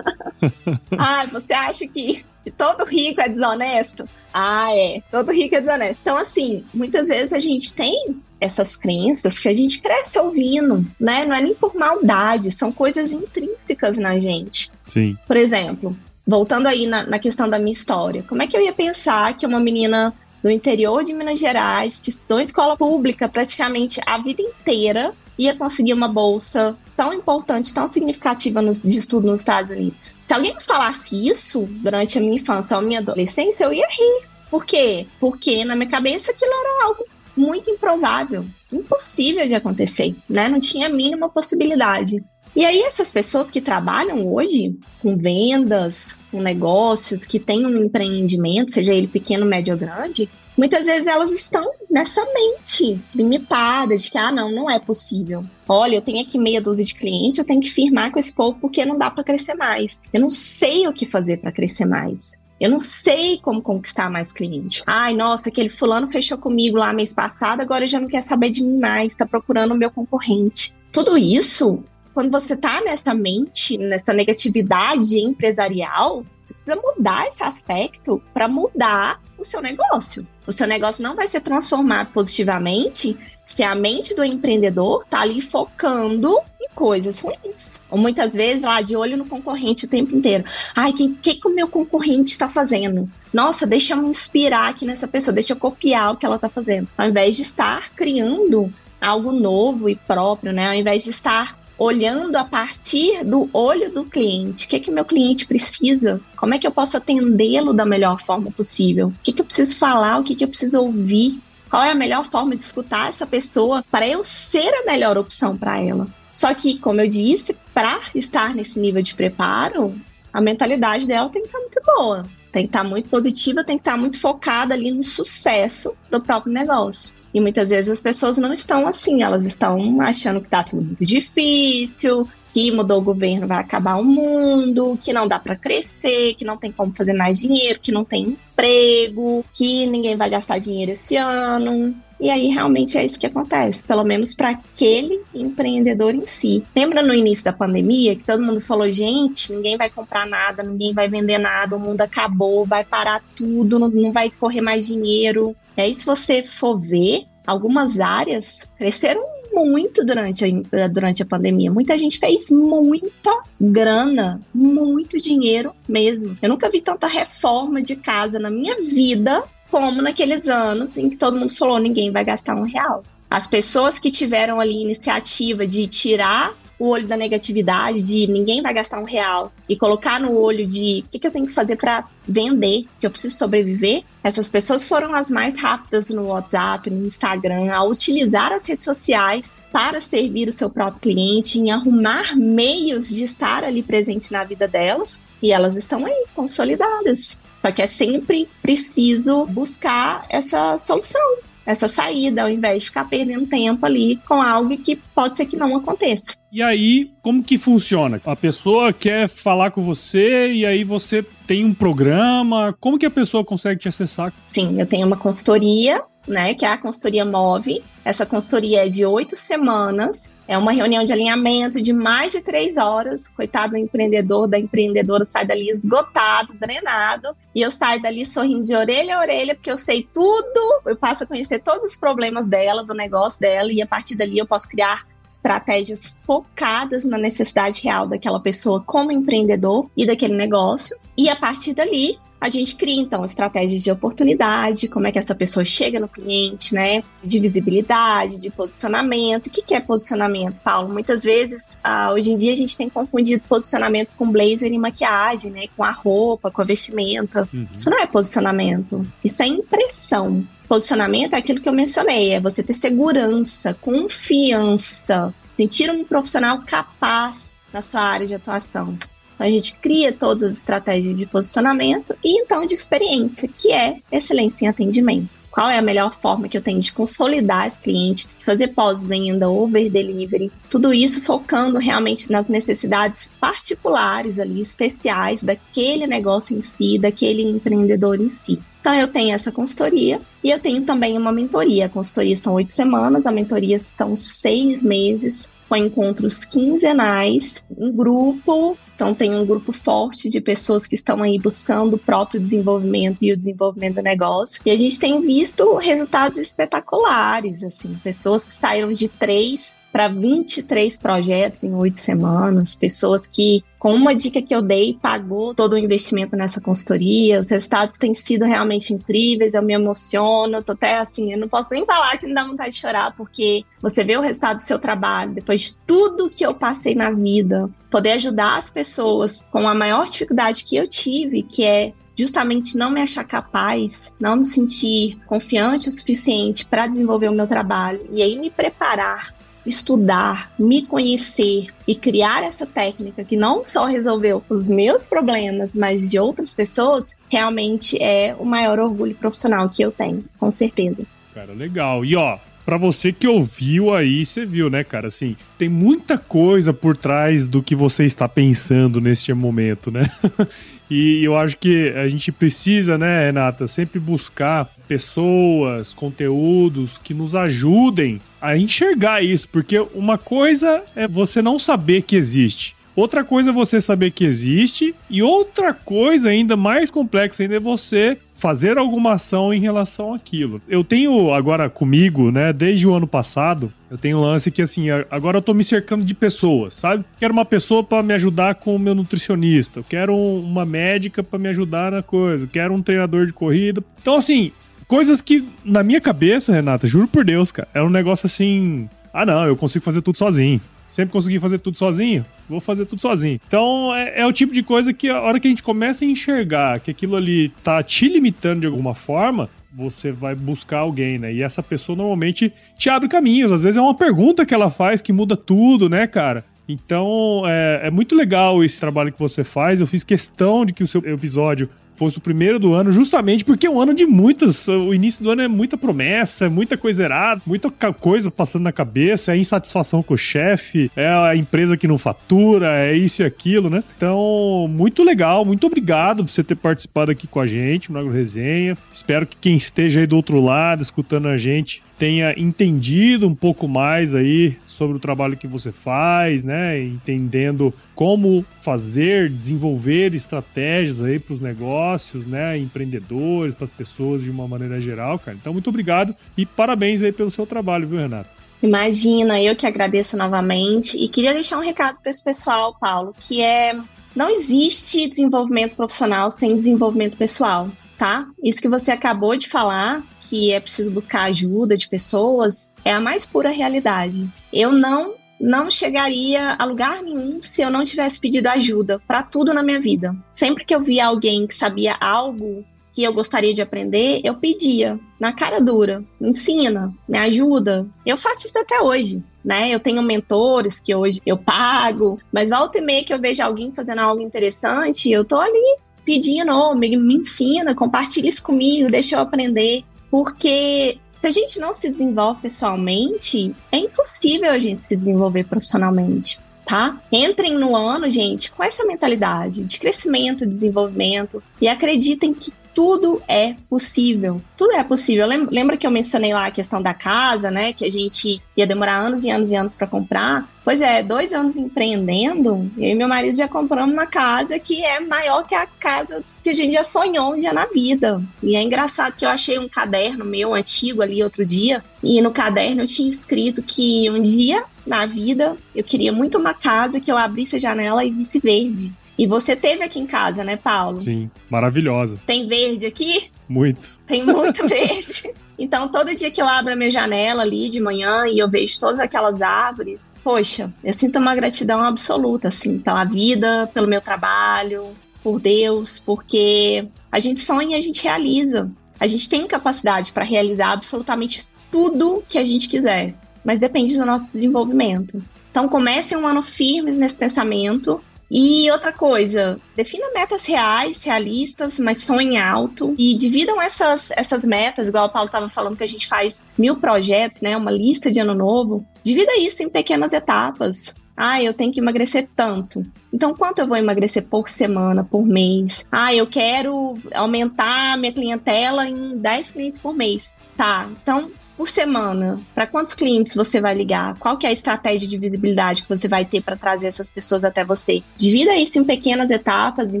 ah, 0.98 1.26
você 1.26 1.52
acha 1.52 1.86
que 1.86 2.24
todo 2.56 2.84
rico 2.84 3.20
é 3.20 3.28
desonesto? 3.28 4.04
Ah, 4.32 4.74
é. 4.74 5.02
Todo 5.10 5.32
rico 5.32 5.54
é 5.54 5.60
desonesto. 5.60 5.98
Então, 6.02 6.16
assim, 6.16 6.64
muitas 6.72 7.08
vezes 7.08 7.32
a 7.32 7.38
gente 7.38 7.74
tem 7.74 8.16
essas 8.40 8.76
crenças 8.76 9.38
que 9.38 9.48
a 9.48 9.54
gente 9.54 9.80
cresce 9.80 10.18
ouvindo, 10.18 10.84
né? 10.98 11.24
Não 11.24 11.34
é 11.34 11.40
nem 11.40 11.54
por 11.54 11.74
maldade, 11.74 12.50
são 12.50 12.72
coisas 12.72 13.12
intrínsecas 13.12 13.98
na 13.98 14.18
gente. 14.18 14.70
Sim. 14.84 15.16
Por 15.26 15.36
exemplo, 15.36 15.96
voltando 16.26 16.66
aí 16.66 16.86
na, 16.86 17.06
na 17.06 17.18
questão 17.18 17.48
da 17.48 17.58
minha 17.58 17.70
história, 17.70 18.24
como 18.28 18.42
é 18.42 18.46
que 18.46 18.56
eu 18.56 18.60
ia 18.60 18.72
pensar 18.72 19.36
que 19.36 19.46
uma 19.46 19.60
menina 19.60 20.12
do 20.42 20.50
interior 20.50 21.04
de 21.04 21.14
Minas 21.14 21.38
Gerais, 21.38 22.00
que 22.00 22.10
estudou 22.10 22.40
em 22.40 22.42
escola 22.42 22.76
pública 22.76 23.28
praticamente 23.28 24.00
a 24.04 24.18
vida 24.18 24.42
inteira, 24.42 25.12
ia 25.38 25.54
conseguir 25.54 25.94
uma 25.94 26.08
bolsa 26.08 26.76
tão 26.96 27.12
importante, 27.12 27.72
tão 27.72 27.86
significativa 27.86 28.60
no, 28.60 28.72
de 28.72 28.98
estudo 28.98 29.26
nos 29.26 29.40
Estados 29.40 29.70
Unidos. 29.70 30.14
Se 30.26 30.34
alguém 30.34 30.54
me 30.54 30.62
falasse 30.62 31.28
isso 31.28 31.66
durante 31.82 32.18
a 32.18 32.20
minha 32.20 32.36
infância 32.36 32.76
ou 32.76 32.82
minha 32.82 33.00
adolescência, 33.00 33.64
eu 33.64 33.72
ia 33.72 33.86
rir. 33.86 34.28
Por 34.50 34.66
quê? 34.66 35.06
Porque 35.18 35.64
na 35.64 35.74
minha 35.74 35.88
cabeça 35.88 36.30
aquilo 36.30 36.52
era 36.52 36.84
algo 36.86 37.06
muito 37.36 37.70
improvável, 37.70 38.44
impossível 38.70 39.46
de 39.46 39.54
acontecer, 39.54 40.14
né? 40.28 40.48
Não 40.48 40.60
tinha 40.60 40.86
a 40.86 40.90
mínima 40.90 41.28
possibilidade. 41.28 42.22
E 42.54 42.66
aí 42.66 42.82
essas 42.82 43.10
pessoas 43.10 43.50
que 43.50 43.62
trabalham 43.62 44.30
hoje 44.30 44.76
com 45.00 45.16
vendas, 45.16 46.18
com 46.30 46.42
negócios, 46.42 47.24
que 47.24 47.40
têm 47.40 47.64
um 47.64 47.82
empreendimento, 47.82 48.72
seja 48.72 48.92
ele 48.92 49.08
pequeno, 49.08 49.46
médio 49.46 49.72
ou 49.72 49.80
grande, 49.80 50.28
muitas 50.56 50.86
vezes 50.86 51.06
elas 51.06 51.32
estão 51.32 51.72
nessa 51.90 52.24
mente 52.34 53.00
limitada 53.14 53.96
de 53.96 54.10
que, 54.10 54.18
ah, 54.18 54.32
não, 54.32 54.50
não 54.50 54.70
é 54.70 54.78
possível. 54.78 55.44
Olha, 55.68 55.96
eu 55.96 56.02
tenho 56.02 56.20
aqui 56.20 56.38
meia 56.38 56.60
dúzia 56.60 56.84
de 56.84 56.94
clientes, 56.94 57.38
eu 57.38 57.44
tenho 57.44 57.60
que 57.60 57.70
firmar 57.70 58.10
com 58.10 58.18
esse 58.18 58.32
povo 58.32 58.58
porque 58.60 58.84
não 58.84 58.98
dá 58.98 59.10
para 59.10 59.24
crescer 59.24 59.54
mais. 59.54 60.00
Eu 60.12 60.20
não 60.20 60.30
sei 60.30 60.86
o 60.86 60.92
que 60.92 61.06
fazer 61.06 61.38
para 61.38 61.52
crescer 61.52 61.84
mais. 61.84 62.32
Eu 62.60 62.70
não 62.70 62.78
sei 62.78 63.38
como 63.38 63.60
conquistar 63.60 64.08
mais 64.08 64.30
cliente. 64.32 64.84
Ai, 64.86 65.14
nossa, 65.14 65.48
aquele 65.48 65.68
fulano 65.68 66.06
fechou 66.06 66.38
comigo 66.38 66.78
lá 66.78 66.92
mês 66.92 67.12
passado, 67.12 67.60
agora 67.60 67.88
já 67.88 67.98
não 67.98 68.06
quer 68.06 68.22
saber 68.22 68.50
de 68.50 68.62
mim 68.62 68.78
mais, 68.78 69.08
está 69.08 69.26
procurando 69.26 69.72
o 69.72 69.76
meu 69.76 69.90
concorrente. 69.90 70.72
Tudo 70.92 71.18
isso, 71.18 71.82
quando 72.14 72.30
você 72.30 72.54
está 72.54 72.80
nessa 72.82 73.12
mente, 73.14 73.76
nessa 73.76 74.12
negatividade 74.12 75.18
empresarial, 75.18 76.22
você 76.46 76.54
precisa 76.54 76.76
mudar 76.76 77.26
esse 77.26 77.42
aspecto 77.42 78.22
para 78.32 78.46
mudar 78.46 79.20
o 79.36 79.44
seu 79.44 79.60
negócio. 79.60 80.24
O 80.46 80.52
seu 80.52 80.66
negócio 80.66 81.02
não 81.02 81.14
vai 81.14 81.28
ser 81.28 81.40
transformado 81.40 82.12
positivamente 82.12 83.16
se 83.46 83.62
a 83.62 83.74
mente 83.74 84.14
do 84.14 84.24
empreendedor 84.24 85.02
está 85.04 85.20
ali 85.20 85.40
focando 85.40 86.38
em 86.60 86.68
coisas 86.74 87.20
ruins. 87.20 87.80
Ou 87.90 87.98
muitas 87.98 88.34
vezes 88.34 88.62
lá 88.62 88.80
de 88.80 88.96
olho 88.96 89.16
no 89.16 89.26
concorrente 89.26 89.84
o 89.84 89.88
tempo 89.88 90.16
inteiro. 90.16 90.44
Ai, 90.74 90.90
o 90.90 90.94
que, 90.94 91.08
que, 91.08 91.34
que 91.34 91.48
o 91.48 91.54
meu 91.54 91.68
concorrente 91.68 92.32
está 92.32 92.48
fazendo? 92.48 93.10
Nossa, 93.32 93.66
deixa 93.66 93.94
eu 93.94 94.02
me 94.02 94.08
inspirar 94.08 94.68
aqui 94.68 94.86
nessa 94.86 95.06
pessoa, 95.06 95.34
deixa 95.34 95.52
eu 95.52 95.56
copiar 95.56 96.12
o 96.12 96.16
que 96.16 96.26
ela 96.26 96.36
está 96.36 96.48
fazendo. 96.48 96.88
Ao 96.96 97.08
invés 97.08 97.36
de 97.36 97.42
estar 97.42 97.90
criando 97.90 98.72
algo 99.00 99.32
novo 99.32 99.88
e 99.88 99.96
próprio, 99.96 100.52
né? 100.52 100.68
Ao 100.68 100.74
invés 100.74 101.04
de 101.04 101.10
estar 101.10 101.58
olhando 101.82 102.36
a 102.36 102.44
partir 102.44 103.24
do 103.24 103.50
olho 103.52 103.92
do 103.92 104.04
cliente. 104.04 104.66
O 104.66 104.68
que, 104.68 104.78
que 104.78 104.90
meu 104.90 105.04
cliente 105.04 105.46
precisa? 105.46 106.20
Como 106.36 106.54
é 106.54 106.58
que 106.58 106.66
eu 106.66 106.70
posso 106.70 106.96
atendê-lo 106.96 107.72
da 107.72 107.84
melhor 107.84 108.22
forma 108.22 108.52
possível? 108.52 109.08
O 109.08 109.14
que, 109.20 109.32
que 109.32 109.40
eu 109.40 109.44
preciso 109.44 109.76
falar? 109.76 110.18
O 110.18 110.22
que, 110.22 110.36
que 110.36 110.44
eu 110.44 110.48
preciso 110.48 110.80
ouvir? 110.80 111.40
Qual 111.68 111.82
é 111.82 111.90
a 111.90 111.94
melhor 111.94 112.24
forma 112.26 112.54
de 112.54 112.62
escutar 112.62 113.08
essa 113.08 113.26
pessoa 113.26 113.84
para 113.90 114.06
eu 114.06 114.22
ser 114.22 114.72
a 114.72 114.84
melhor 114.84 115.18
opção 115.18 115.56
para 115.56 115.80
ela? 115.80 116.06
Só 116.30 116.54
que, 116.54 116.78
como 116.78 117.00
eu 117.00 117.08
disse, 117.08 117.56
para 117.74 117.98
estar 118.14 118.54
nesse 118.54 118.78
nível 118.78 119.02
de 119.02 119.16
preparo, 119.16 119.92
a 120.32 120.40
mentalidade 120.40 121.06
dela 121.06 121.30
tem 121.30 121.42
que 121.42 121.48
estar 121.48 121.58
muito 121.58 121.80
boa, 121.84 122.22
tem 122.52 122.62
que 122.62 122.68
estar 122.68 122.84
muito 122.84 123.08
positiva, 123.08 123.64
tem 123.64 123.76
que 123.76 123.80
estar 123.80 123.96
muito 123.96 124.20
focada 124.20 124.72
ali 124.72 124.92
no 124.92 125.02
sucesso 125.02 125.92
do 126.08 126.22
próprio 126.22 126.52
negócio. 126.52 127.12
E 127.34 127.40
muitas 127.40 127.70
vezes 127.70 127.90
as 127.90 128.00
pessoas 128.00 128.36
não 128.38 128.52
estão 128.52 128.86
assim, 128.86 129.22
elas 129.22 129.44
estão 129.44 130.00
achando 130.00 130.40
que 130.40 130.46
está 130.46 130.62
tudo 130.62 130.82
muito 130.82 131.04
difícil, 131.04 132.28
que 132.52 132.70
mudou 132.70 132.98
o 132.98 133.02
governo 133.02 133.46
vai 133.46 133.58
acabar 133.58 133.96
o 133.96 134.04
mundo, 134.04 134.98
que 135.00 135.12
não 135.12 135.26
dá 135.26 135.38
para 135.38 135.56
crescer, 135.56 136.34
que 136.34 136.44
não 136.44 136.58
tem 136.58 136.70
como 136.70 136.94
fazer 136.94 137.14
mais 137.14 137.40
dinheiro, 137.40 137.80
que 137.80 137.90
não 137.90 138.04
tem 138.04 138.36
emprego, 138.52 139.42
que 139.52 139.86
ninguém 139.86 140.16
vai 140.16 140.28
gastar 140.28 140.58
dinheiro 140.58 140.92
esse 140.92 141.16
ano. 141.16 141.94
E 142.20 142.30
aí 142.30 142.46
realmente 142.46 142.96
é 142.96 143.04
isso 143.04 143.18
que 143.18 143.26
acontece, 143.26 143.82
pelo 143.84 144.04
menos 144.04 144.32
para 144.32 144.50
aquele 144.50 145.22
empreendedor 145.34 146.14
em 146.14 146.24
si. 146.24 146.62
Lembra 146.76 147.02
no 147.02 147.12
início 147.12 147.44
da 147.44 147.52
pandemia 147.52 148.14
que 148.14 148.22
todo 148.22 148.44
mundo 148.44 148.60
falou: 148.60 148.88
gente, 148.92 149.52
ninguém 149.52 149.76
vai 149.76 149.90
comprar 149.90 150.24
nada, 150.24 150.62
ninguém 150.62 150.92
vai 150.92 151.08
vender 151.08 151.38
nada, 151.38 151.74
o 151.74 151.80
mundo 151.80 152.00
acabou, 152.00 152.64
vai 152.64 152.84
parar 152.84 153.20
tudo, 153.34 153.76
não 153.76 154.12
vai 154.12 154.30
correr 154.30 154.60
mais 154.60 154.86
dinheiro. 154.86 155.56
E 155.76 155.80
aí, 155.80 155.94
se 155.94 156.04
você 156.04 156.42
for 156.42 156.78
ver, 156.78 157.24
algumas 157.46 158.00
áreas 158.00 158.68
cresceram 158.78 159.22
muito 159.52 160.04
durante 160.04 160.44
a, 160.44 160.88
durante 160.88 161.22
a 161.22 161.26
pandemia. 161.26 161.70
Muita 161.70 161.96
gente 161.98 162.18
fez 162.18 162.50
muita 162.50 163.42
grana, 163.60 164.40
muito 164.54 165.18
dinheiro 165.18 165.74
mesmo. 165.88 166.36
Eu 166.40 166.48
nunca 166.48 166.70
vi 166.70 166.80
tanta 166.80 167.06
reforma 167.06 167.82
de 167.82 167.96
casa 167.96 168.38
na 168.38 168.50
minha 168.50 168.80
vida 168.80 169.44
como 169.70 170.02
naqueles 170.02 170.48
anos 170.48 170.96
em 170.96 171.10
que 171.10 171.16
todo 171.16 171.36
mundo 171.36 171.54
falou: 171.54 171.78
ninguém 171.78 172.10
vai 172.10 172.24
gastar 172.24 172.54
um 172.56 172.62
real. 172.62 173.02
As 173.30 173.46
pessoas 173.46 173.98
que 173.98 174.10
tiveram 174.10 174.60
ali 174.60 174.82
iniciativa 174.82 175.66
de 175.66 175.86
tirar 175.86 176.54
o 176.82 176.88
olho 176.88 177.06
da 177.06 177.16
negatividade, 177.16 178.02
de 178.02 178.26
ninguém 178.26 178.60
vai 178.60 178.74
gastar 178.74 178.98
um 178.98 179.04
real, 179.04 179.52
e 179.68 179.76
colocar 179.76 180.18
no 180.18 180.36
olho 180.36 180.66
de 180.66 181.04
o 181.06 181.08
que, 181.10 181.18
que 181.20 181.26
eu 181.28 181.30
tenho 181.30 181.46
que 181.46 181.52
fazer 181.52 181.76
para 181.76 182.08
vender, 182.26 182.86
que 182.98 183.06
eu 183.06 183.10
preciso 183.10 183.36
sobreviver, 183.36 184.02
essas 184.24 184.50
pessoas 184.50 184.84
foram 184.84 185.14
as 185.14 185.30
mais 185.30 185.54
rápidas 185.60 186.10
no 186.10 186.26
WhatsApp, 186.26 186.90
no 186.90 187.06
Instagram, 187.06 187.70
a 187.72 187.84
utilizar 187.84 188.50
as 188.50 188.66
redes 188.66 188.84
sociais 188.84 189.52
para 189.70 190.00
servir 190.00 190.48
o 190.48 190.52
seu 190.52 190.68
próprio 190.68 191.02
cliente, 191.02 191.60
em 191.60 191.70
arrumar 191.70 192.34
meios 192.34 193.10
de 193.10 193.22
estar 193.22 193.62
ali 193.62 193.84
presente 193.84 194.32
na 194.32 194.42
vida 194.42 194.66
delas, 194.66 195.20
e 195.40 195.52
elas 195.52 195.76
estão 195.76 196.04
aí, 196.04 196.24
consolidadas. 196.34 197.38
Só 197.64 197.70
que 197.70 197.80
é 197.80 197.86
sempre 197.86 198.48
preciso 198.60 199.46
buscar 199.46 200.26
essa 200.28 200.76
solução, 200.78 201.36
essa 201.64 201.88
saída, 201.88 202.42
ao 202.42 202.50
invés 202.50 202.82
de 202.82 202.88
ficar 202.88 203.04
perdendo 203.04 203.46
tempo 203.46 203.86
ali 203.86 204.16
com 204.26 204.42
algo 204.42 204.76
que 204.78 204.96
pode 204.96 205.36
ser 205.36 205.46
que 205.46 205.56
não 205.56 205.76
aconteça. 205.76 206.41
E 206.52 206.62
aí, 206.62 207.10
como 207.22 207.42
que 207.42 207.56
funciona? 207.56 208.20
A 208.26 208.36
pessoa 208.36 208.92
quer 208.92 209.26
falar 209.26 209.70
com 209.70 209.82
você 209.82 210.52
e 210.52 210.66
aí 210.66 210.84
você 210.84 211.22
tem 211.46 211.64
um 211.64 211.72
programa. 211.72 212.76
Como 212.78 212.98
que 212.98 213.06
a 213.06 213.10
pessoa 213.10 213.42
consegue 213.42 213.80
te 213.80 213.88
acessar? 213.88 214.34
Sim, 214.44 214.78
eu 214.78 214.86
tenho 214.86 215.06
uma 215.06 215.16
consultoria 215.16 216.04
né, 216.26 216.54
que 216.54 216.64
é 216.64 216.68
a 216.68 216.78
consultoria 216.78 217.24
Move. 217.24 217.82
Essa 218.04 218.26
consultoria 218.26 218.84
é 218.84 218.88
de 218.88 219.06
oito 219.06 219.36
semanas, 219.36 220.34
é 220.48 220.58
uma 220.58 220.72
reunião 220.72 221.04
de 221.04 221.12
alinhamento 221.12 221.80
de 221.80 221.92
mais 221.92 222.32
de 222.32 222.40
três 222.40 222.76
horas. 222.76 223.28
Coitado 223.28 223.72
do 223.72 223.78
empreendedor, 223.78 224.48
da 224.48 224.58
empreendedora 224.58 225.24
sai 225.24 225.46
dali 225.46 225.70
esgotado, 225.70 226.52
drenado, 226.54 227.28
e 227.54 227.62
eu 227.62 227.70
saio 227.70 228.02
dali 228.02 228.26
sorrindo 228.26 228.64
de 228.64 228.74
orelha 228.74 229.16
a 229.16 229.20
orelha, 229.20 229.54
porque 229.54 229.70
eu 229.70 229.76
sei 229.76 230.06
tudo, 230.12 230.82
eu 230.86 230.96
passo 230.96 231.24
a 231.24 231.26
conhecer 231.26 231.60
todos 231.60 231.92
os 231.92 231.96
problemas 231.96 232.46
dela, 232.46 232.84
do 232.84 232.92
negócio 232.92 233.40
dela, 233.40 233.72
e 233.72 233.80
a 233.80 233.86
partir 233.86 234.16
dali 234.16 234.38
eu 234.38 234.46
posso 234.46 234.68
criar 234.68 235.06
estratégias 235.32 236.14
focadas 236.24 237.04
na 237.04 237.16
necessidade 237.16 237.82
real 237.82 238.06
daquela 238.06 238.38
pessoa 238.38 238.80
como 238.80 239.10
empreendedor 239.10 239.90
e 239.96 240.06
daquele 240.06 240.34
negócio. 240.36 240.96
E 241.16 241.28
a 241.28 241.34
partir 241.36 241.74
dali, 241.74 242.18
a 242.42 242.48
gente 242.48 242.74
cria, 242.74 243.00
então, 243.00 243.24
estratégias 243.24 243.84
de 243.84 243.90
oportunidade, 243.92 244.88
como 244.88 245.06
é 245.06 245.12
que 245.12 245.18
essa 245.18 245.32
pessoa 245.32 245.64
chega 245.64 246.00
no 246.00 246.08
cliente, 246.08 246.74
né? 246.74 247.04
De 247.22 247.38
visibilidade, 247.38 248.40
de 248.40 248.50
posicionamento. 248.50 249.46
O 249.46 249.50
que 249.50 249.72
é 249.72 249.78
posicionamento, 249.78 250.56
Paulo? 250.56 250.88
Muitas 250.88 251.22
vezes, 251.22 251.78
ah, 251.84 252.12
hoje 252.12 252.32
em 252.32 252.36
dia, 252.36 252.50
a 252.50 252.56
gente 252.56 252.76
tem 252.76 252.88
confundido 252.88 253.44
posicionamento 253.48 254.10
com 254.18 254.28
blazer 254.28 254.72
e 254.72 254.76
maquiagem, 254.76 255.52
né? 255.52 255.66
Com 255.76 255.84
a 255.84 255.92
roupa, 255.92 256.50
com 256.50 256.60
a 256.60 256.64
vestimenta. 256.64 257.48
Uhum. 257.54 257.68
Isso 257.76 257.88
não 257.88 258.00
é 258.00 258.06
posicionamento. 258.06 259.06
Isso 259.22 259.40
é 259.40 259.46
impressão. 259.46 260.44
Posicionamento 260.72 261.34
é 261.34 261.36
aquilo 261.36 261.60
que 261.60 261.68
eu 261.68 261.72
mencionei, 261.74 262.32
é 262.32 262.40
você 262.40 262.62
ter 262.62 262.72
segurança, 262.72 263.74
confiança, 263.74 265.34
sentir 265.54 265.90
um 265.90 266.02
profissional 266.02 266.62
capaz 266.62 267.54
na 267.70 267.82
sua 267.82 268.00
área 268.00 268.26
de 268.26 268.34
atuação. 268.34 268.98
A 269.42 269.50
gente 269.50 269.76
cria 269.78 270.12
todas 270.12 270.44
as 270.44 270.56
estratégias 270.58 271.16
de 271.16 271.26
posicionamento 271.26 272.14
e 272.22 272.40
então 272.40 272.64
de 272.64 272.74
experiência, 272.74 273.48
que 273.48 273.72
é 273.72 273.96
excelência 274.10 274.64
em 274.64 274.68
atendimento. 274.68 275.42
Qual 275.50 275.68
é 275.68 275.76
a 275.76 275.82
melhor 275.82 276.16
forma 276.22 276.48
que 276.48 276.56
eu 276.56 276.62
tenho 276.62 276.78
de 276.78 276.92
consolidar 276.92 277.66
esse 277.66 277.78
cliente, 277.78 278.28
fazer 278.46 278.68
pós-venda, 278.68 279.50
over 279.50 279.90
delivery, 279.90 280.50
tudo 280.70 280.94
isso 280.94 281.24
focando 281.24 281.78
realmente 281.78 282.30
nas 282.30 282.46
necessidades 282.46 283.32
particulares 283.40 284.38
ali, 284.38 284.60
especiais 284.60 285.42
daquele 285.42 286.06
negócio 286.06 286.56
em 286.56 286.62
si, 286.62 286.96
daquele 286.96 287.42
empreendedor 287.42 288.20
em 288.20 288.28
si. 288.28 288.60
Então, 288.80 288.94
eu 288.94 289.08
tenho 289.08 289.34
essa 289.34 289.50
consultoria 289.50 290.20
e 290.42 290.50
eu 290.50 290.58
tenho 290.58 290.82
também 290.82 291.18
uma 291.18 291.32
mentoria. 291.32 291.86
A 291.86 291.88
consultoria 291.88 292.36
são 292.36 292.54
oito 292.54 292.72
semanas, 292.72 293.26
a 293.26 293.32
mentoria 293.32 293.78
são 293.78 294.16
seis 294.16 294.82
meses, 294.82 295.48
com 295.72 295.76
encontros 295.76 296.44
quinzenais, 296.44 297.64
em 297.78 297.90
grupo, 297.90 298.76
então, 298.94 299.14
tem 299.14 299.34
um 299.34 299.46
grupo 299.46 299.72
forte 299.72 300.28
de 300.28 300.38
pessoas 300.38 300.86
que 300.86 300.94
estão 300.94 301.22
aí 301.22 301.38
buscando 301.38 301.94
o 301.94 301.98
próprio 301.98 302.38
desenvolvimento 302.38 303.24
e 303.24 303.32
o 303.32 303.36
desenvolvimento 303.36 303.94
do 303.94 304.02
negócio. 304.02 304.60
E 304.66 304.70
a 304.70 304.76
gente 304.76 304.98
tem 304.98 305.18
visto 305.22 305.76
resultados 305.78 306.36
espetaculares, 306.38 307.64
assim, 307.64 307.98
pessoas 308.04 308.46
que 308.46 308.54
saíram 308.54 308.92
de 308.92 309.08
três 309.08 309.76
para 309.92 310.08
23 310.08 310.98
projetos 310.98 311.62
em 311.62 311.74
oito 311.74 311.98
semanas, 311.98 312.74
pessoas 312.74 313.26
que, 313.26 313.62
com 313.78 313.94
uma 313.94 314.14
dica 314.14 314.40
que 314.40 314.54
eu 314.54 314.62
dei, 314.62 314.98
pagou 315.00 315.54
todo 315.54 315.74
o 315.74 315.78
investimento 315.78 316.34
nessa 316.34 316.62
consultoria. 316.62 317.40
Os 317.40 317.50
resultados 317.50 317.98
têm 317.98 318.14
sido 318.14 318.46
realmente 318.46 318.94
incríveis, 318.94 319.52
eu 319.52 319.62
me 319.62 319.74
emociono, 319.74 320.62
tô 320.62 320.72
até 320.72 320.98
assim, 320.98 321.32
eu 321.32 321.38
não 321.38 321.48
posso 321.48 321.74
nem 321.74 321.84
falar 321.84 322.16
que 322.16 322.26
me 322.26 322.34
dá 322.34 322.44
vontade 322.44 322.70
de 322.70 322.78
chorar, 322.78 323.14
porque 323.14 323.64
você 323.82 324.02
vê 324.02 324.16
o 324.16 324.22
resultado 324.22 324.56
do 324.56 324.62
seu 324.62 324.78
trabalho, 324.78 325.34
depois 325.34 325.60
de 325.60 325.76
tudo 325.86 326.30
que 326.30 326.44
eu 326.44 326.54
passei 326.54 326.94
na 326.94 327.10
vida, 327.10 327.68
poder 327.90 328.12
ajudar 328.12 328.58
as 328.58 328.70
pessoas 328.70 329.46
com 329.52 329.68
a 329.68 329.74
maior 329.74 330.06
dificuldade 330.06 330.64
que 330.64 330.74
eu 330.74 330.88
tive, 330.88 331.42
que 331.42 331.64
é 331.64 331.92
justamente 332.16 332.76
não 332.76 332.90
me 332.90 333.02
achar 333.02 333.24
capaz, 333.24 334.12
não 334.18 334.36
me 334.36 334.44
sentir 334.44 335.18
confiante 335.26 335.88
o 335.88 335.92
suficiente 335.92 336.64
para 336.64 336.86
desenvolver 336.86 337.28
o 337.28 337.34
meu 337.34 337.46
trabalho 337.46 338.06
e 338.10 338.22
aí 338.22 338.38
me 338.38 338.50
preparar 338.50 339.34
estudar, 339.64 340.52
me 340.58 340.84
conhecer 340.86 341.66
e 341.86 341.94
criar 341.94 342.42
essa 342.42 342.66
técnica 342.66 343.24
que 343.24 343.36
não 343.36 343.62
só 343.62 343.86
resolveu 343.86 344.42
os 344.48 344.68
meus 344.68 345.06
problemas, 345.06 345.76
mas 345.76 346.08
de 346.08 346.18
outras 346.18 346.52
pessoas, 346.52 347.16
realmente 347.30 348.00
é 348.02 348.34
o 348.38 348.44
maior 348.44 348.78
orgulho 348.78 349.14
profissional 349.14 349.68
que 349.68 349.82
eu 349.82 349.92
tenho, 349.92 350.24
com 350.38 350.50
certeza. 350.50 351.06
Cara, 351.34 351.52
legal. 351.52 352.04
E 352.04 352.16
ó, 352.16 352.38
para 352.64 352.76
você 352.76 353.12
que 353.12 353.26
ouviu 353.26 353.94
aí, 353.94 354.24
você 354.24 354.46
viu, 354.46 354.70
né, 354.70 354.84
cara? 354.84 355.08
Assim, 355.08 355.36
tem 355.58 355.68
muita 355.68 356.16
coisa 356.16 356.72
por 356.72 356.96
trás 356.96 357.46
do 357.46 357.62
que 357.62 357.74
você 357.74 358.04
está 358.04 358.28
pensando 358.28 359.00
neste 359.00 359.32
momento, 359.32 359.90
né? 359.90 360.02
e 360.92 361.24
eu 361.24 361.34
acho 361.34 361.56
que 361.56 361.88
a 361.96 362.06
gente 362.06 362.30
precisa, 362.30 362.98
né, 362.98 363.26
Renata, 363.26 363.66
sempre 363.66 363.98
buscar 363.98 364.70
pessoas, 364.86 365.94
conteúdos 365.94 366.98
que 366.98 367.14
nos 367.14 367.34
ajudem 367.34 368.20
a 368.38 368.58
enxergar 368.58 369.24
isso, 369.24 369.48
porque 369.48 369.78
uma 369.94 370.18
coisa 370.18 370.82
é 370.94 371.08
você 371.08 371.40
não 371.40 371.58
saber 371.58 372.02
que 372.02 372.14
existe. 372.14 372.76
Outra 372.94 373.24
coisa 373.24 373.50
é 373.50 373.52
você 373.52 373.80
saber 373.80 374.10
que 374.10 374.24
existe, 374.24 374.94
e 375.08 375.22
outra 375.22 375.72
coisa 375.72 376.28
ainda 376.28 376.56
mais 376.56 376.90
complexa 376.90 377.42
ainda 377.42 377.56
é 377.56 377.60
você 377.60 378.18
fazer 378.36 378.76
alguma 378.76 379.12
ação 379.12 379.54
em 379.54 379.60
relação 379.60 380.12
àquilo. 380.12 380.60
Eu 380.68 380.82
tenho 380.82 381.32
agora 381.32 381.70
comigo, 381.70 382.30
né, 382.30 382.52
desde 382.52 382.86
o 382.88 382.92
ano 382.92 383.06
passado, 383.06 383.72
eu 383.88 383.96
tenho 383.96 384.18
um 384.18 384.20
lance 384.20 384.50
que 384.50 384.60
assim, 384.60 384.90
agora 385.10 385.38
eu 385.38 385.42
tô 385.42 385.54
me 385.54 385.62
cercando 385.62 386.04
de 386.04 386.12
pessoas, 386.12 386.74
sabe? 386.74 387.04
Quero 387.18 387.32
uma 387.32 387.44
pessoa 387.44 387.84
para 387.84 388.02
me 388.02 388.12
ajudar 388.14 388.56
com 388.56 388.74
o 388.74 388.78
meu 388.80 388.94
nutricionista, 388.94 389.78
eu 389.78 389.84
quero 389.84 390.14
uma 390.14 390.66
médica 390.66 391.22
para 391.22 391.38
me 391.38 391.48
ajudar 391.48 391.92
na 391.92 392.02
coisa, 392.02 392.44
eu 392.44 392.48
quero 392.48 392.74
um 392.74 392.82
treinador 392.82 393.26
de 393.26 393.32
corrida. 393.32 393.82
Então 394.00 394.16
assim, 394.16 394.50
coisas 394.88 395.22
que 395.22 395.48
na 395.64 395.84
minha 395.84 396.00
cabeça, 396.00 396.52
Renata, 396.52 396.86
juro 396.86 397.06
por 397.06 397.24
Deus, 397.24 397.52
cara, 397.52 397.68
é 397.72 397.80
um 397.80 397.90
negócio 397.90 398.26
assim, 398.26 398.88
ah 399.14 399.24
não, 399.24 399.46
eu 399.46 399.56
consigo 399.56 399.84
fazer 399.84 400.02
tudo 400.02 400.18
sozinho 400.18 400.60
sempre 400.92 401.12
consegui 401.12 401.38
fazer 401.38 401.58
tudo 401.58 401.78
sozinho, 401.78 402.24
vou 402.48 402.60
fazer 402.60 402.84
tudo 402.84 403.00
sozinho. 403.00 403.40
Então 403.46 403.94
é, 403.94 404.20
é, 404.20 404.26
o 404.26 404.32
tipo 404.32 404.52
de 404.52 404.62
coisa 404.62 404.92
que 404.92 405.08
a 405.08 405.20
hora 405.22 405.40
que 405.40 405.48
a 405.48 405.50
gente 405.50 405.62
começa 405.62 406.04
a 406.04 406.08
enxergar 406.08 406.80
que 406.80 406.90
aquilo 406.90 407.16
ali 407.16 407.48
tá 407.62 407.82
te 407.82 408.08
limitando 408.08 408.60
de 408.60 408.66
alguma 408.66 408.94
forma, 408.94 409.48
você 409.72 410.12
vai 410.12 410.34
buscar 410.34 410.80
alguém, 410.80 411.18
né? 411.18 411.32
E 411.32 411.42
essa 411.42 411.62
pessoa 411.62 411.96
normalmente 411.96 412.52
te 412.78 412.90
abre 412.90 413.08
caminhos. 413.08 413.50
Às 413.50 413.62
vezes 413.62 413.78
é 413.78 413.80
uma 413.80 413.94
pergunta 413.94 414.44
que 414.44 414.52
ela 414.52 414.68
faz 414.68 415.00
que 415.00 415.14
muda 415.14 415.34
tudo, 415.34 415.88
né, 415.88 416.06
cara? 416.06 416.44
Então 416.68 417.42
é, 417.46 417.86
é 417.86 417.90
muito 417.90 418.14
legal 418.14 418.62
esse 418.62 418.78
trabalho 418.78 419.12
que 419.12 419.18
você 419.18 419.42
faz. 419.42 419.80
Eu 419.80 419.86
fiz 419.86 420.04
questão 420.04 420.64
de 420.64 420.74
que 420.74 420.82
o 420.82 420.86
seu 420.86 421.00
episódio 421.06 421.70
fosse 421.94 422.18
o 422.18 422.20
primeiro 422.20 422.58
do 422.58 422.74
ano, 422.74 422.90
justamente 422.90 423.44
porque 423.44 423.66
é 423.66 423.70
um 423.70 423.80
ano 423.80 423.94
de 423.94 424.06
muitas. 424.06 424.68
O 424.68 424.94
início 424.94 425.22
do 425.22 425.30
ano 425.30 425.42
é 425.42 425.48
muita 425.48 425.76
promessa, 425.76 426.46
é 426.46 426.48
muita 426.48 426.76
coisa 426.76 427.04
errada, 427.04 427.42
muita 427.46 427.70
coisa 427.70 428.30
passando 428.30 428.64
na 428.64 428.72
cabeça, 428.72 429.32
é 429.32 429.36
insatisfação 429.36 430.02
com 430.02 430.14
o 430.14 430.18
chefe, 430.18 430.90
é 430.96 431.06
a 431.06 431.36
empresa 431.36 431.76
que 431.76 431.88
não 431.88 431.98
fatura, 431.98 432.84
é 432.84 432.96
isso 432.96 433.22
e 433.22 433.24
aquilo, 433.24 433.68
né? 433.70 433.84
Então, 433.96 434.66
muito 434.70 435.02
legal, 435.02 435.44
muito 435.44 435.66
obrigado 435.66 436.24
por 436.24 436.30
você 436.30 436.42
ter 436.42 436.56
participado 436.56 437.10
aqui 437.10 437.26
com 437.26 437.40
a 437.40 437.46
gente 437.46 437.92
no 437.92 437.98
Agro 437.98 438.12
Resenha. 438.12 438.76
Espero 438.92 439.26
que 439.26 439.36
quem 439.36 439.54
esteja 439.54 440.00
aí 440.00 440.06
do 440.06 440.16
outro 440.16 440.40
lado 440.40 440.82
escutando 440.82 441.28
a 441.28 441.36
gente 441.36 441.82
tenha 442.02 442.34
entendido 442.36 443.28
um 443.28 443.34
pouco 443.34 443.68
mais 443.68 444.12
aí 444.12 444.58
sobre 444.66 444.96
o 444.96 444.98
trabalho 444.98 445.36
que 445.36 445.46
você 445.46 445.70
faz, 445.70 446.42
né? 446.42 446.82
Entendendo 446.82 447.72
como 447.94 448.44
fazer, 448.60 449.30
desenvolver 449.30 450.12
estratégias 450.12 451.00
aí 451.00 451.20
para 451.20 451.34
os 451.34 451.40
negócios, 451.40 452.26
né? 452.26 452.58
Empreendedores, 452.58 453.54
para 453.54 453.66
as 453.66 453.70
pessoas 453.70 454.20
de 454.20 454.32
uma 454.32 454.48
maneira 454.48 454.80
geral, 454.80 455.16
cara. 455.16 455.38
Então, 455.40 455.52
muito 455.52 455.70
obrigado 455.70 456.12
e 456.36 456.44
parabéns 456.44 457.04
aí 457.04 457.12
pelo 457.12 457.30
seu 457.30 457.46
trabalho, 457.46 457.86
viu, 457.86 458.00
Renato? 458.00 458.30
Imagina, 458.60 459.40
eu 459.40 459.54
que 459.54 459.64
agradeço 459.64 460.16
novamente 460.16 460.96
e 460.98 461.06
queria 461.06 461.32
deixar 461.32 461.56
um 461.56 461.62
recado 461.62 461.98
para 462.02 462.10
esse 462.10 462.24
pessoal, 462.24 462.76
Paulo, 462.80 463.14
que 463.16 463.40
é 463.40 463.78
não 464.16 464.28
existe 464.28 465.08
desenvolvimento 465.08 465.76
profissional 465.76 466.32
sem 466.32 466.56
desenvolvimento 466.56 467.16
pessoal 467.16 467.70
tá? 468.02 468.26
Isso 468.42 468.60
que 468.60 468.68
você 468.68 468.90
acabou 468.90 469.36
de 469.36 469.48
falar, 469.48 470.04
que 470.18 470.50
é 470.50 470.58
preciso 470.58 470.90
buscar 470.90 471.22
ajuda 471.22 471.76
de 471.76 471.88
pessoas, 471.88 472.68
é 472.84 472.90
a 472.90 473.00
mais 473.00 473.24
pura 473.24 473.48
realidade. 473.50 474.28
Eu 474.52 474.72
não 474.72 475.14
não 475.40 475.70
chegaria 475.70 476.56
a 476.58 476.64
lugar 476.64 477.00
nenhum 477.00 477.40
se 477.40 477.62
eu 477.62 477.70
não 477.70 477.84
tivesse 477.84 478.18
pedido 478.18 478.48
ajuda 478.48 479.00
para 479.06 479.22
tudo 479.22 479.54
na 479.54 479.62
minha 479.62 479.80
vida. 479.80 480.16
Sempre 480.32 480.64
que 480.64 480.74
eu 480.74 480.80
via 480.80 481.06
alguém 481.06 481.46
que 481.46 481.54
sabia 481.54 481.96
algo 482.00 482.64
que 482.90 483.04
eu 483.04 483.12
gostaria 483.12 483.54
de 483.54 483.62
aprender, 483.62 484.20
eu 484.24 484.34
pedia, 484.34 484.98
na 485.18 485.32
cara 485.32 485.60
dura, 485.60 486.04
ensina, 486.20 486.92
me 487.08 487.18
ajuda. 487.18 487.86
Eu 488.04 488.16
faço 488.16 488.48
isso 488.48 488.58
até 488.58 488.80
hoje, 488.80 489.22
né? 489.44 489.70
Eu 489.70 489.78
tenho 489.78 490.02
mentores 490.02 490.80
que 490.80 490.92
hoje 490.92 491.20
eu 491.24 491.38
pago, 491.38 492.18
mas 492.32 492.50
volta 492.50 492.78
e 492.78 492.82
meia 492.82 493.04
que 493.04 493.14
eu 493.14 493.20
vejo 493.20 493.42
alguém 493.42 493.72
fazendo 493.72 494.00
algo 494.00 494.20
interessante, 494.20 495.10
eu 495.10 495.24
tô 495.24 495.36
ali 495.36 495.76
pedindo, 496.04 496.52
oh, 496.52 496.74
me, 496.74 496.96
me 496.96 497.14
ensina, 497.14 497.74
compartilha 497.74 498.28
isso 498.28 498.42
comigo, 498.42 498.90
deixa 498.90 499.16
eu 499.16 499.20
aprender. 499.20 499.84
Porque 500.10 500.98
Se 501.20 501.28
a 501.28 501.30
gente 501.30 501.60
não 501.60 501.72
se 501.72 501.90
desenvolve 501.90 502.42
pessoalmente, 502.42 503.54
é 503.70 503.78
impossível 503.78 504.50
a 504.50 504.58
gente 504.58 504.84
se 504.84 504.96
desenvolver 504.96 505.44
profissionalmente 505.44 506.38
tá? 506.64 507.00
Entrem 507.10 507.58
no 507.58 507.76
ano, 507.76 508.08
gente, 508.08 508.50
com 508.50 508.62
essa 508.62 508.84
mentalidade 508.84 509.64
de 509.64 509.78
crescimento, 509.78 510.46
desenvolvimento 510.46 511.42
e 511.60 511.68
acreditem 511.68 512.32
que 512.32 512.52
tudo 512.74 513.22
é 513.28 513.54
possível. 513.68 514.40
Tudo 514.56 514.72
é 514.72 514.84
possível. 514.84 515.26
Lembra 515.26 515.76
que 515.76 515.86
eu 515.86 515.90
mencionei 515.90 516.32
lá 516.32 516.46
a 516.46 516.50
questão 516.50 516.80
da 516.80 516.94
casa, 516.94 517.50
né? 517.50 517.72
Que 517.72 517.84
a 517.84 517.90
gente 517.90 518.40
ia 518.56 518.66
demorar 518.66 518.98
anos 518.98 519.24
e 519.24 519.30
anos 519.30 519.50
e 519.50 519.56
anos 519.56 519.74
para 519.74 519.86
comprar? 519.86 520.48
Pois 520.64 520.80
é, 520.80 521.02
dois 521.02 521.32
anos 521.32 521.56
empreendendo, 521.56 522.70
eu 522.78 522.90
e 522.90 522.94
meu 522.94 523.08
marido 523.08 523.36
já 523.36 523.48
compramos 523.48 523.92
uma 523.92 524.06
casa 524.06 524.58
que 524.60 524.84
é 524.84 525.00
maior 525.00 525.44
que 525.44 525.56
a 525.56 525.66
casa 525.66 526.22
que 526.42 526.50
a 526.50 526.54
gente 526.54 526.74
já 526.74 526.84
sonhou 526.84 527.34
um 527.34 527.40
dia 527.40 527.52
na 527.52 527.66
vida. 527.66 528.22
E 528.42 528.56
é 528.56 528.62
engraçado 528.62 529.16
que 529.16 529.24
eu 529.24 529.28
achei 529.28 529.58
um 529.58 529.68
caderno 529.68 530.24
meu 530.24 530.54
antigo 530.54 531.02
ali 531.02 531.22
outro 531.22 531.44
dia, 531.44 531.82
e 532.02 532.20
no 532.20 532.30
caderno 532.30 532.82
eu 532.82 532.86
tinha 532.86 533.10
escrito 533.10 533.60
que 533.60 534.08
um 534.08 534.22
dia 534.22 534.64
na 534.86 535.04
vida 535.04 535.56
eu 535.74 535.82
queria 535.82 536.12
muito 536.12 536.38
uma 536.38 536.54
casa 536.54 537.00
que 537.00 537.10
eu 537.10 537.18
abrisse 537.18 537.56
a 537.56 537.60
janela 537.60 538.04
e 538.04 538.10
visse 538.10 538.38
verde. 538.38 538.92
E 539.18 539.26
você 539.26 539.54
teve 539.54 539.84
aqui 539.84 540.00
em 540.00 540.06
casa, 540.06 540.42
né, 540.42 540.56
Paulo? 540.56 541.00
Sim, 541.00 541.30
maravilhosa. 541.50 542.18
Tem 542.26 542.48
verde 542.48 542.86
aqui? 542.86 543.30
Muito. 543.48 543.98
Tem 544.06 544.24
muito 544.24 544.64
verde. 544.66 545.32
Então, 545.58 545.88
todo 545.88 546.14
dia 546.14 546.30
que 546.30 546.40
eu 546.40 546.48
abro 546.48 546.72
a 546.72 546.76
minha 546.76 546.90
janela 546.90 547.42
ali 547.42 547.68
de 547.68 547.80
manhã 547.80 548.26
e 548.26 548.38
eu 548.38 548.48
vejo 548.48 548.80
todas 548.80 548.98
aquelas 548.98 549.40
árvores, 549.40 550.12
poxa, 550.24 550.72
eu 550.82 550.92
sinto 550.92 551.18
uma 551.18 551.34
gratidão 551.34 551.84
absoluta, 551.84 552.48
assim, 552.48 552.78
pela 552.78 553.04
vida, 553.04 553.70
pelo 553.72 553.86
meu 553.86 554.00
trabalho, 554.00 554.88
por 555.22 555.38
Deus, 555.38 556.00
porque 556.00 556.88
a 557.10 557.18
gente 557.18 557.40
sonha 557.42 557.76
e 557.76 557.78
a 557.78 557.82
gente 557.82 558.02
realiza. 558.02 558.70
A 558.98 559.06
gente 559.06 559.28
tem 559.28 559.46
capacidade 559.46 560.12
para 560.12 560.24
realizar 560.24 560.72
absolutamente 560.72 561.46
tudo 561.70 562.24
que 562.28 562.38
a 562.38 562.44
gente 562.44 562.68
quiser, 562.68 563.14
mas 563.44 563.60
depende 563.60 563.96
do 563.96 564.06
nosso 564.06 564.26
desenvolvimento. 564.32 565.22
Então, 565.50 565.68
comece 565.68 566.16
um 566.16 566.26
ano 566.26 566.42
firmes 566.42 566.96
nesse 566.96 567.16
pensamento 567.16 568.00
e 568.34 568.70
outra 568.70 568.94
coisa, 568.94 569.60
defina 569.76 570.10
metas 570.14 570.46
reais, 570.46 571.04
realistas, 571.04 571.78
mas 571.78 572.02
sonhem 572.02 572.40
alto 572.40 572.94
e 572.96 573.14
dividam 573.14 573.60
essas, 573.60 574.10
essas 574.12 574.42
metas, 574.42 574.88
igual 574.88 575.04
o 575.04 575.10
Paulo 575.10 575.26
estava 575.26 575.50
falando 575.50 575.76
que 575.76 575.84
a 575.84 575.88
gente 575.88 576.08
faz 576.08 576.42
mil 576.56 576.76
projetos, 576.76 577.42
né? 577.42 577.54
Uma 577.54 577.70
lista 577.70 578.10
de 578.10 578.20
ano 578.20 578.34
novo. 578.34 578.86
Divida 579.04 579.36
isso 579.36 579.62
em 579.62 579.68
pequenas 579.68 580.14
etapas. 580.14 580.94
Ah, 581.14 581.42
eu 581.42 581.52
tenho 581.52 581.70
que 581.70 581.80
emagrecer 581.80 582.26
tanto. 582.34 582.82
Então, 583.12 583.34
quanto 583.34 583.58
eu 583.58 583.68
vou 583.68 583.76
emagrecer 583.76 584.24
por 584.24 584.48
semana, 584.48 585.04
por 585.04 585.26
mês? 585.26 585.84
Ah, 585.92 586.14
eu 586.14 586.26
quero 586.26 586.94
aumentar 587.12 587.98
minha 587.98 588.14
clientela 588.14 588.88
em 588.88 589.18
10 589.18 589.50
clientes 589.50 589.78
por 589.78 589.94
mês. 589.94 590.32
Tá, 590.56 590.88
então 591.02 591.30
por 591.56 591.68
semana, 591.68 592.40
para 592.54 592.66
quantos 592.66 592.94
clientes 592.94 593.34
você 593.34 593.60
vai 593.60 593.74
ligar? 593.74 594.16
Qual 594.18 594.36
que 594.36 594.46
é 594.46 594.50
a 594.50 594.52
estratégia 594.52 595.08
de 595.08 595.18
visibilidade 595.18 595.82
que 595.82 595.88
você 595.88 596.08
vai 596.08 596.24
ter 596.24 596.40
para 596.42 596.56
trazer 596.56 596.86
essas 596.86 597.10
pessoas 597.10 597.44
até 597.44 597.64
você? 597.64 598.02
Divida 598.16 598.54
isso 598.56 598.78
em 598.78 598.84
pequenas 598.84 599.30
etapas, 599.30 599.92
em 599.92 600.00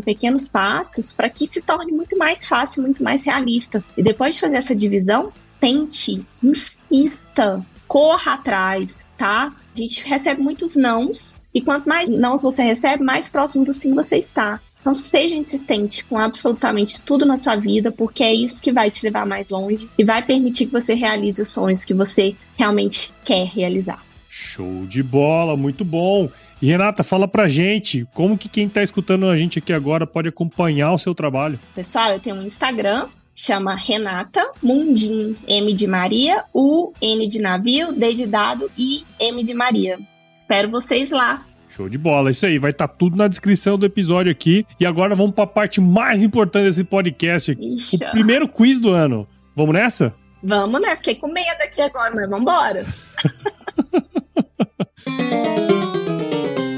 pequenos 0.00 0.48
passos, 0.48 1.12
para 1.12 1.28
que 1.28 1.46
se 1.46 1.60
torne 1.60 1.92
muito 1.92 2.16
mais 2.16 2.46
fácil, 2.46 2.82
muito 2.82 3.02
mais 3.02 3.24
realista. 3.24 3.84
E 3.96 4.02
depois 4.02 4.34
de 4.34 4.40
fazer 4.40 4.56
essa 4.56 4.74
divisão, 4.74 5.32
tente, 5.60 6.26
insista, 6.42 7.64
corra 7.86 8.34
atrás, 8.34 8.96
tá? 9.16 9.52
A 9.74 9.78
gente 9.78 10.04
recebe 10.06 10.42
muitos 10.42 10.74
nãos, 10.76 11.34
e 11.54 11.60
quanto 11.60 11.88
mais 11.88 12.08
nãos 12.08 12.42
você 12.42 12.62
recebe, 12.62 13.04
mais 13.04 13.28
próximo 13.28 13.64
do 13.64 13.72
sim 13.72 13.94
você 13.94 14.16
está. 14.16 14.60
Então, 14.82 14.92
seja 14.92 15.36
insistente 15.36 16.04
com 16.04 16.18
absolutamente 16.18 17.00
tudo 17.02 17.24
na 17.24 17.38
sua 17.38 17.54
vida, 17.54 17.90
porque 17.90 18.22
é 18.22 18.34
isso 18.34 18.60
que 18.60 18.72
vai 18.72 18.90
te 18.90 19.02
levar 19.04 19.24
mais 19.24 19.48
longe 19.48 19.88
e 19.96 20.04
vai 20.04 20.20
permitir 20.22 20.66
que 20.66 20.72
você 20.72 20.92
realize 20.92 21.40
os 21.40 21.48
sonhos 21.48 21.84
que 21.84 21.94
você 21.94 22.34
realmente 22.58 23.14
quer 23.24 23.46
realizar. 23.46 24.04
Show 24.28 24.84
de 24.86 25.02
bola, 25.02 25.56
muito 25.56 25.84
bom. 25.84 26.28
E 26.60 26.66
Renata, 26.66 27.04
fala 27.04 27.28
pra 27.28 27.48
gente 27.48 28.06
como 28.12 28.36
que 28.36 28.48
quem 28.48 28.68
tá 28.68 28.82
escutando 28.82 29.26
a 29.26 29.36
gente 29.36 29.58
aqui 29.58 29.72
agora 29.72 30.06
pode 30.06 30.28
acompanhar 30.28 30.92
o 30.92 30.98
seu 30.98 31.14
trabalho. 31.14 31.60
Pessoal, 31.74 32.12
eu 32.12 32.20
tenho 32.20 32.36
um 32.36 32.46
Instagram, 32.46 33.06
chama 33.34 33.74
Renata 33.76 34.52
Mundim, 34.62 35.34
M 35.46 35.72
de 35.72 35.86
Maria, 35.86 36.44
U, 36.52 36.92
N 37.00 37.26
de 37.26 37.40
navio, 37.40 37.92
D 37.92 38.14
de 38.14 38.26
dado 38.26 38.70
e 38.76 39.04
M 39.18 39.44
de 39.44 39.54
Maria. 39.54 39.98
Espero 40.34 40.68
vocês 40.70 41.10
lá. 41.10 41.44
Show 41.74 41.88
de 41.88 41.96
bola, 41.96 42.30
isso 42.30 42.44
aí, 42.44 42.58
vai 42.58 42.70
estar 42.70 42.86
tá 42.86 42.94
tudo 42.94 43.16
na 43.16 43.26
descrição 43.26 43.78
do 43.78 43.86
episódio 43.86 44.30
aqui. 44.30 44.66
E 44.78 44.84
agora 44.84 45.14
vamos 45.14 45.34
para 45.34 45.44
a 45.44 45.46
parte 45.46 45.80
mais 45.80 46.22
importante 46.22 46.64
desse 46.64 46.84
podcast, 46.84 47.56
Ixi. 47.58 47.96
o 47.96 48.10
primeiro 48.10 48.46
quiz 48.46 48.78
do 48.78 48.90
ano. 48.90 49.26
Vamos 49.56 49.72
nessa? 49.72 50.14
Vamos, 50.42 50.82
né? 50.82 50.94
Fiquei 50.96 51.14
com 51.14 51.28
medo 51.28 51.62
aqui 51.62 51.80
agora, 51.80 52.14
mas 52.14 52.28
vamos 52.28 52.42
embora. 52.42 52.84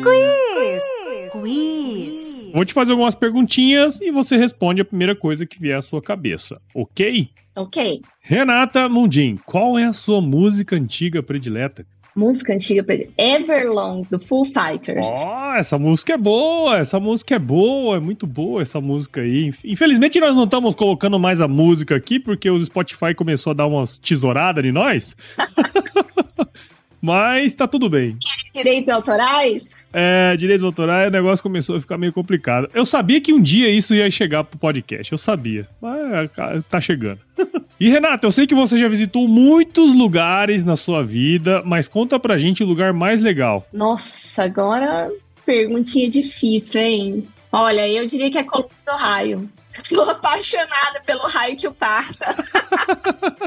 quiz. 0.00 0.84
Quiz. 1.32 2.50
Vou 2.54 2.64
te 2.64 2.72
fazer 2.72 2.92
algumas 2.92 3.16
perguntinhas 3.16 4.00
e 4.00 4.12
você 4.12 4.36
responde 4.36 4.80
a 4.80 4.84
primeira 4.84 5.16
coisa 5.16 5.44
que 5.44 5.58
vier 5.58 5.76
à 5.76 5.82
sua 5.82 6.00
cabeça, 6.00 6.62
ok? 6.72 7.30
Ok. 7.56 8.00
Renata 8.20 8.88
Mundim, 8.88 9.38
qual 9.44 9.76
é 9.76 9.86
a 9.86 9.92
sua 9.92 10.20
música 10.20 10.76
antiga 10.76 11.20
predileta? 11.20 11.84
Música 12.14 12.52
antiga 12.52 12.84
Everlong, 13.18 14.02
do 14.10 14.20
Full 14.20 14.44
Fighters. 14.46 15.06
Ó, 15.06 15.52
oh, 15.52 15.56
essa 15.56 15.78
música 15.78 16.14
é 16.14 16.16
boa, 16.16 16.78
essa 16.78 17.00
música 17.00 17.34
é 17.34 17.38
boa, 17.38 17.96
é 17.96 18.00
muito 18.00 18.26
boa 18.26 18.62
essa 18.62 18.80
música 18.80 19.20
aí. 19.20 19.52
Infelizmente 19.64 20.20
nós 20.20 20.34
não 20.34 20.44
estamos 20.44 20.74
colocando 20.74 21.18
mais 21.18 21.40
a 21.40 21.48
música 21.48 21.96
aqui, 21.96 22.20
porque 22.20 22.48
o 22.48 22.64
Spotify 22.64 23.14
começou 23.14 23.50
a 23.50 23.54
dar 23.54 23.66
umas 23.66 23.98
tesouradas 23.98 24.64
em 24.64 24.72
nós. 24.72 25.16
Mas 27.04 27.52
tá 27.52 27.68
tudo 27.68 27.90
bem. 27.90 28.16
Direitos 28.54 28.88
autorais? 28.88 29.84
É, 29.92 30.34
direitos 30.38 30.64
autorais, 30.64 31.08
o 31.08 31.10
negócio 31.10 31.42
começou 31.42 31.76
a 31.76 31.78
ficar 31.78 31.98
meio 31.98 32.14
complicado. 32.14 32.66
Eu 32.72 32.86
sabia 32.86 33.20
que 33.20 33.30
um 33.30 33.42
dia 33.42 33.68
isso 33.68 33.94
ia 33.94 34.10
chegar 34.10 34.42
pro 34.42 34.58
podcast, 34.58 35.12
eu 35.12 35.18
sabia. 35.18 35.68
Mas 35.82 36.30
tá 36.70 36.80
chegando. 36.80 37.18
e 37.78 37.90
Renata, 37.90 38.26
eu 38.26 38.30
sei 38.30 38.46
que 38.46 38.54
você 38.54 38.78
já 38.78 38.88
visitou 38.88 39.28
muitos 39.28 39.92
lugares 39.92 40.64
na 40.64 40.76
sua 40.76 41.02
vida, 41.02 41.62
mas 41.66 41.88
conta 41.88 42.18
pra 42.18 42.38
gente 42.38 42.64
o 42.64 42.66
lugar 42.66 42.94
mais 42.94 43.20
legal. 43.20 43.68
Nossa, 43.70 44.44
agora 44.44 45.10
perguntinha 45.44 46.08
difícil, 46.08 46.80
hein? 46.80 47.28
Olha, 47.52 47.86
eu 47.86 48.06
diria 48.06 48.30
que 48.30 48.38
é 48.38 48.42
Colômbia 48.42 48.74
do 48.86 48.96
Raio. 48.96 49.50
Tô 49.88 50.02
apaixonada 50.02 51.00
pelo 51.04 51.26
raio 51.26 51.56
que 51.56 51.66
o 51.66 51.74
parta. 51.74 52.34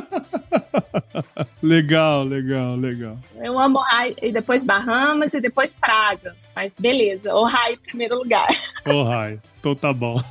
legal, 1.64 2.24
legal, 2.24 2.76
legal. 2.76 3.18
Eu 3.38 3.58
amo 3.58 3.80
raio, 3.80 4.16
e 4.22 4.32
depois 4.32 4.64
Bahamas 4.64 5.34
e 5.34 5.40
depois 5.40 5.74
Praga. 5.74 6.36
Mas 6.56 6.72
beleza, 6.78 7.34
o 7.34 7.44
raio 7.44 7.76
em 7.76 7.80
primeiro 7.80 8.18
lugar. 8.18 8.48
O 8.86 9.04
raio, 9.04 9.42
então 9.60 9.76
tá 9.76 9.94
bom. 9.94 10.22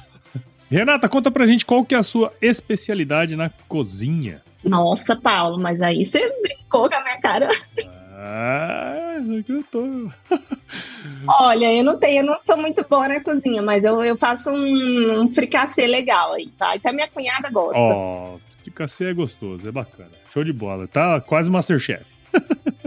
Renata, 0.70 1.08
conta 1.08 1.30
pra 1.30 1.46
gente 1.46 1.64
qual 1.64 1.84
que 1.84 1.94
é 1.94 1.98
a 1.98 2.02
sua 2.02 2.32
especialidade 2.42 3.36
na 3.36 3.50
cozinha. 3.68 4.42
Nossa, 4.64 5.14
Paulo, 5.14 5.60
mas 5.60 5.80
aí 5.80 6.04
você 6.04 6.28
brincou 6.42 6.88
com 6.88 6.96
a 6.96 7.02
minha 7.02 7.20
cara. 7.20 7.48
Ah, 7.88 8.05
que 9.44 9.52
eu 9.52 9.62
tô. 9.64 10.10
Olha, 11.28 11.72
eu 11.72 11.84
não 11.84 11.96
tenho, 11.98 12.20
eu 12.20 12.26
não 12.26 12.36
sou 12.42 12.56
muito 12.56 12.84
boa 12.88 13.08
na 13.08 13.20
cozinha, 13.20 13.62
mas 13.62 13.82
eu, 13.84 14.02
eu 14.02 14.16
faço 14.16 14.50
um, 14.50 15.22
um 15.22 15.34
fricassê 15.34 15.86
legal 15.86 16.34
aí, 16.34 16.48
tá? 16.58 16.76
Então 16.76 16.92
minha 16.92 17.08
cunhada 17.08 17.50
gosta. 17.50 17.80
Ó, 17.80 18.34
oh, 18.34 18.40
fricassê 18.62 19.06
é 19.06 19.14
gostoso, 19.14 19.68
é 19.68 19.72
bacana. 19.72 20.10
Show 20.32 20.44
de 20.44 20.52
bola, 20.52 20.86
tá 20.86 21.20
quase 21.20 21.50
Masterchef. 21.50 22.04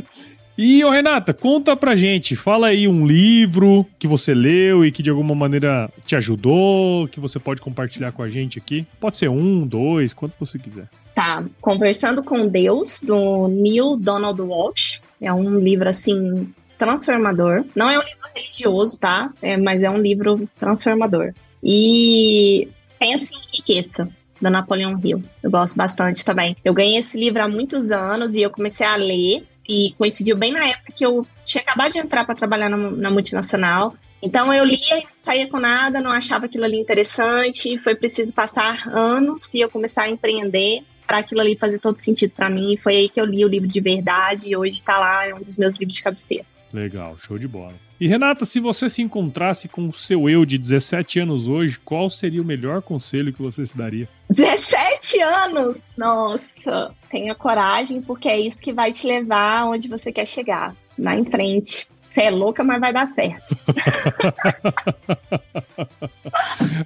E, 0.61 0.83
ô 0.83 0.89
Renata, 0.89 1.33
conta 1.33 1.73
pra 1.73 1.95
gente, 1.95 2.35
fala 2.35 2.67
aí 2.67 2.85
um 2.85 3.07
livro 3.07 3.85
que 3.97 4.05
você 4.05 4.33
leu 4.33 4.83
e 4.83 4.91
que 4.91 5.01
de 5.01 5.09
alguma 5.09 5.33
maneira 5.33 5.89
te 6.05 6.17
ajudou, 6.17 7.07
que 7.07 7.17
você 7.17 7.39
pode 7.39 7.61
compartilhar 7.61 8.11
com 8.11 8.21
a 8.21 8.29
gente 8.29 8.59
aqui. 8.59 8.85
Pode 8.99 9.17
ser 9.17 9.29
um, 9.29 9.65
dois, 9.65 10.13
quantos 10.13 10.35
você 10.37 10.59
quiser. 10.59 10.89
Tá, 11.15 11.45
Conversando 11.61 12.21
com 12.21 12.45
Deus, 12.45 12.99
do 12.99 13.47
Neil 13.47 13.95
Donald 13.95 14.41
Walsh. 14.41 14.99
É 15.21 15.31
um 15.33 15.57
livro, 15.57 15.89
assim, 15.89 16.53
transformador. 16.77 17.65
Não 17.75 17.89
é 17.89 17.97
um 17.97 18.03
livro 18.03 18.29
religioso, 18.35 18.99
tá? 18.99 19.31
É, 19.41 19.57
mas 19.57 19.81
é 19.81 19.89
um 19.89 19.97
livro 19.97 20.47
transformador. 20.59 21.33
E 21.63 22.67
Pense 22.99 23.33
em 23.33 23.57
Riqueza, 23.57 24.09
da 24.41 24.49
Napoleão 24.49 24.99
Hill. 25.01 25.23
Eu 25.41 25.49
gosto 25.49 25.75
bastante 25.75 26.25
também. 26.25 26.55
Eu 26.65 26.73
ganhei 26.73 26.97
esse 26.97 27.17
livro 27.17 27.41
há 27.41 27.47
muitos 27.47 27.89
anos 27.91 28.35
e 28.35 28.41
eu 28.41 28.49
comecei 28.49 28.85
a 28.85 28.97
ler 28.97 29.47
e 29.67 29.93
coincidiu 29.97 30.35
bem 30.35 30.51
na 30.51 30.65
época 30.65 30.91
que 30.93 31.05
eu 31.05 31.25
tinha 31.45 31.61
acabado 31.61 31.93
de 31.93 31.99
entrar 31.99 32.25
para 32.25 32.35
trabalhar 32.35 32.69
na, 32.69 32.77
na, 32.77 33.09
multinacional. 33.09 33.95
Então 34.21 34.53
eu 34.53 34.65
lia 34.65 35.03
saía 35.15 35.47
com 35.47 35.57
nada, 35.57 36.01
não 36.01 36.11
achava 36.11 36.47
aquilo 36.47 36.65
ali 36.65 36.77
interessante, 36.77 37.77
foi 37.77 37.95
preciso 37.95 38.33
passar 38.33 38.89
anos 38.89 39.53
e 39.53 39.61
eu 39.61 39.69
começar 39.69 40.03
a 40.03 40.09
empreender 40.09 40.83
para 41.09 41.17
aquilo 41.17 41.41
ali 41.41 41.57
fazer 41.57 41.79
todo 41.79 41.97
sentido 41.97 42.31
para 42.35 42.51
mim. 42.51 42.73
E 42.73 42.77
foi 42.77 42.95
aí 42.95 43.09
que 43.09 43.19
eu 43.19 43.25
li 43.25 43.43
o 43.43 43.47
livro 43.47 43.67
de 43.67 43.81
verdade 43.81 44.47
e 44.47 44.55
hoje 44.55 44.73
está 44.73 44.99
lá, 44.99 45.25
é 45.25 45.33
um 45.33 45.41
dos 45.41 45.57
meus 45.57 45.73
livros 45.75 45.95
de 45.95 46.03
cabeceira. 46.03 46.45
Legal, 46.71 47.17
show 47.17 47.39
de 47.39 47.47
bola. 47.47 47.73
E 47.99 48.07
Renata, 48.07 48.45
se 48.45 48.59
você 48.59 48.87
se 48.87 49.01
encontrasse 49.01 49.67
com 49.67 49.89
o 49.89 49.93
seu 49.93 50.29
eu 50.29 50.45
de 50.45 50.55
17 50.55 51.21
anos 51.21 51.47
hoje, 51.47 51.79
qual 51.83 52.11
seria 52.11 52.43
o 52.43 52.45
melhor 52.45 52.83
conselho 52.83 53.33
que 53.33 53.41
você 53.41 53.65
se 53.65 53.75
daria? 53.75 54.07
17 54.29 55.19
anos? 55.19 55.83
Nossa, 55.97 56.93
tenha 57.09 57.33
coragem, 57.33 58.03
porque 58.03 58.29
é 58.29 58.39
isso 58.39 58.59
que 58.59 58.71
vai 58.71 58.93
te 58.93 59.07
levar 59.07 59.65
onde 59.65 59.89
você 59.89 60.11
quer 60.11 60.27
chegar, 60.27 60.75
lá 60.97 61.17
em 61.17 61.25
frente. 61.25 61.89
Você 62.19 62.23
é 62.23 62.31
louca, 62.31 62.65
mas 62.65 62.81
vai 62.81 62.91
dar 62.91 63.07
certo. 63.13 63.55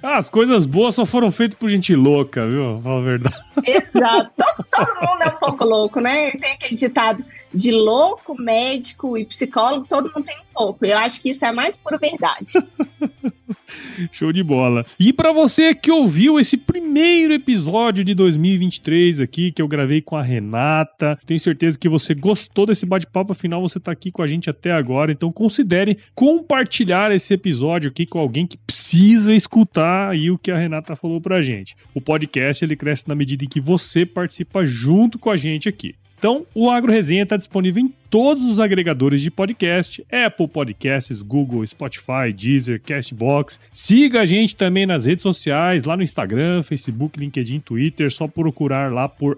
As 0.00 0.30
coisas 0.30 0.64
boas 0.64 0.94
só 0.94 1.04
foram 1.04 1.28
feitas 1.32 1.58
por 1.58 1.68
gente 1.68 1.92
louca, 1.96 2.46
viu? 2.46 2.80
Fala 2.80 3.00
a 3.00 3.02
verdade. 3.02 3.36
Exato. 3.66 4.30
Todo, 4.36 4.64
todo, 4.70 4.94
mundo 5.00 5.22
é 5.22 5.28
um 5.28 5.38
pouco 5.40 5.64
louco, 5.64 5.98
né? 6.00 6.30
Tem 6.30 6.52
aquele 6.52 6.76
ditado 6.76 7.24
de 7.54 7.70
louco, 7.70 8.40
médico 8.40 9.16
e 9.16 9.24
psicólogo, 9.24 9.86
todo 9.88 10.12
mundo 10.12 10.24
tem 10.24 10.36
um 10.36 10.54
pouco. 10.54 10.84
Eu 10.84 10.98
acho 10.98 11.20
que 11.20 11.30
isso 11.30 11.44
é 11.44 11.52
mais 11.52 11.76
pura 11.76 11.98
verdade. 11.98 12.52
Show 14.12 14.32
de 14.32 14.42
bola. 14.42 14.84
E 14.98 15.12
para 15.12 15.32
você 15.32 15.74
que 15.74 15.90
ouviu 15.90 16.38
esse 16.38 16.56
primeiro 16.56 17.32
episódio 17.32 18.04
de 18.04 18.14
2023 18.14 19.20
aqui, 19.20 19.52
que 19.52 19.62
eu 19.62 19.68
gravei 19.68 20.00
com 20.00 20.16
a 20.16 20.22
Renata, 20.22 21.18
tenho 21.26 21.38
certeza 21.40 21.78
que 21.78 21.88
você 21.88 22.14
gostou 22.14 22.66
desse 22.66 22.86
bate-papo, 22.86 23.32
afinal 23.32 23.60
você 23.60 23.78
tá 23.78 23.92
aqui 23.92 24.10
com 24.10 24.22
a 24.22 24.26
gente 24.26 24.50
até 24.50 24.72
agora, 24.72 25.12
então 25.12 25.32
considere 25.32 25.98
compartilhar 26.14 27.12
esse 27.12 27.34
episódio 27.34 27.90
aqui 27.90 28.06
com 28.06 28.18
alguém 28.18 28.46
que 28.46 28.56
precisa 28.56 29.34
escutar 29.34 30.10
aí 30.10 30.30
o 30.30 30.38
que 30.38 30.50
a 30.50 30.56
Renata 30.56 30.96
falou 30.96 31.20
pra 31.20 31.40
gente. 31.40 31.76
O 31.94 32.00
podcast 32.00 32.64
ele 32.64 32.76
cresce 32.76 33.08
na 33.08 33.14
medida 33.14 33.44
em 33.44 33.48
que 33.48 33.60
você 33.60 34.04
participa 34.04 34.64
junto 34.64 35.18
com 35.18 35.30
a 35.30 35.36
gente 35.36 35.68
aqui. 35.68 35.94
Então, 36.24 36.46
o 36.54 36.70
Agro 36.70 36.90
Resenha 36.90 37.24
está 37.24 37.36
disponível 37.36 37.84
em 37.84 37.92
todos 38.14 38.44
os 38.44 38.60
agregadores 38.60 39.20
de 39.20 39.28
podcast, 39.28 40.06
Apple 40.08 40.46
Podcasts, 40.46 41.20
Google, 41.20 41.66
Spotify, 41.66 42.32
Deezer, 42.32 42.80
Castbox. 42.80 43.58
Siga 43.72 44.20
a 44.20 44.24
gente 44.24 44.54
também 44.54 44.86
nas 44.86 45.06
redes 45.06 45.24
sociais, 45.24 45.82
lá 45.82 45.96
no 45.96 46.02
Instagram, 46.04 46.62
Facebook, 46.62 47.18
LinkedIn, 47.18 47.58
Twitter, 47.58 48.08
só 48.12 48.28
procurar 48.28 48.92
lá 48.92 49.08
por 49.08 49.36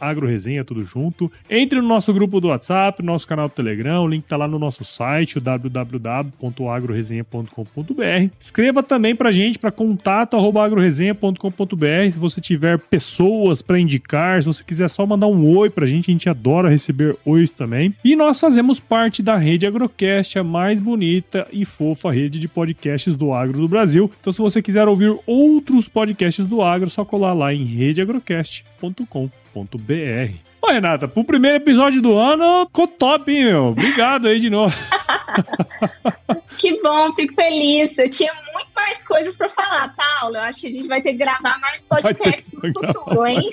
agroresenha, 0.00 0.64
tudo 0.64 0.86
junto. 0.86 1.30
Entre 1.50 1.82
no 1.82 1.86
nosso 1.86 2.10
grupo 2.14 2.40
do 2.40 2.48
WhatsApp, 2.48 3.02
nosso 3.02 3.28
canal 3.28 3.46
do 3.46 3.52
Telegram, 3.52 4.02
o 4.02 4.08
link 4.08 4.24
está 4.24 4.38
lá 4.38 4.48
no 4.48 4.58
nosso 4.58 4.86
site, 4.86 5.38
www.agroresenha.com.br. 5.38 8.30
Escreva 8.40 8.82
também 8.82 9.14
pra 9.14 9.30
gente 9.30 9.58
para 9.58 9.70
contato 9.70 10.34
arroba 10.34 10.64
agroresenha.com.br 10.64 12.10
se 12.10 12.18
você 12.18 12.40
tiver 12.40 12.78
pessoas 12.78 13.60
para 13.60 13.78
indicar, 13.78 14.40
se 14.40 14.48
você 14.48 14.64
quiser 14.64 14.88
só 14.88 15.04
mandar 15.04 15.26
um 15.26 15.58
oi 15.58 15.68
pra 15.68 15.84
gente, 15.84 16.10
a 16.10 16.12
gente 16.12 16.30
adora 16.30 16.70
receber 16.70 17.14
ois 17.26 17.50
também. 17.50 17.94
E 18.04 18.14
nós 18.14 18.38
fazemos 18.38 18.78
parte 18.78 19.22
da 19.22 19.36
rede 19.36 19.66
Agrocast, 19.66 20.38
a 20.38 20.44
mais 20.44 20.78
bonita 20.78 21.48
e 21.52 21.64
fofa 21.64 22.12
rede 22.12 22.38
de 22.38 22.46
podcasts 22.46 23.16
do 23.16 23.32
agro 23.32 23.60
do 23.60 23.68
Brasil. 23.68 24.10
Então, 24.20 24.32
se 24.32 24.38
você 24.38 24.62
quiser 24.62 24.86
ouvir 24.86 25.18
outros 25.26 25.88
podcasts 25.88 26.46
do 26.46 26.62
agro, 26.62 26.86
é 26.86 26.90
só 26.90 27.04
colar 27.04 27.32
lá 27.32 27.52
em 27.52 27.64
redeagrocast.com.br. 27.64 30.32
Ô, 30.60 30.66
Renata, 30.68 31.08
pro 31.08 31.24
primeiro 31.24 31.56
episódio 31.56 32.00
do 32.00 32.16
ano, 32.16 32.66
ficou 32.66 32.86
top, 32.86 33.32
hein, 33.32 33.44
meu? 33.44 33.64
Obrigado 33.66 34.28
aí 34.28 34.38
de 34.38 34.50
novo. 34.50 34.74
que 36.56 36.80
bom, 36.82 37.12
fico 37.14 37.34
feliz. 37.34 37.98
Eu 37.98 38.10
tinha 38.10 38.32
muito 38.52 38.68
mais 38.76 39.02
coisas 39.04 39.36
para 39.36 39.48
falar, 39.48 39.94
Paulo. 39.96 40.36
Eu 40.36 40.42
acho 40.42 40.60
que 40.60 40.68
a 40.68 40.72
gente 40.72 40.88
vai 40.88 41.02
ter 41.02 41.12
que 41.12 41.18
gravar 41.18 41.58
mais 41.60 41.80
podcasts 41.82 42.52
no 42.52 42.72
futuro, 42.72 43.26
hein? 43.26 43.40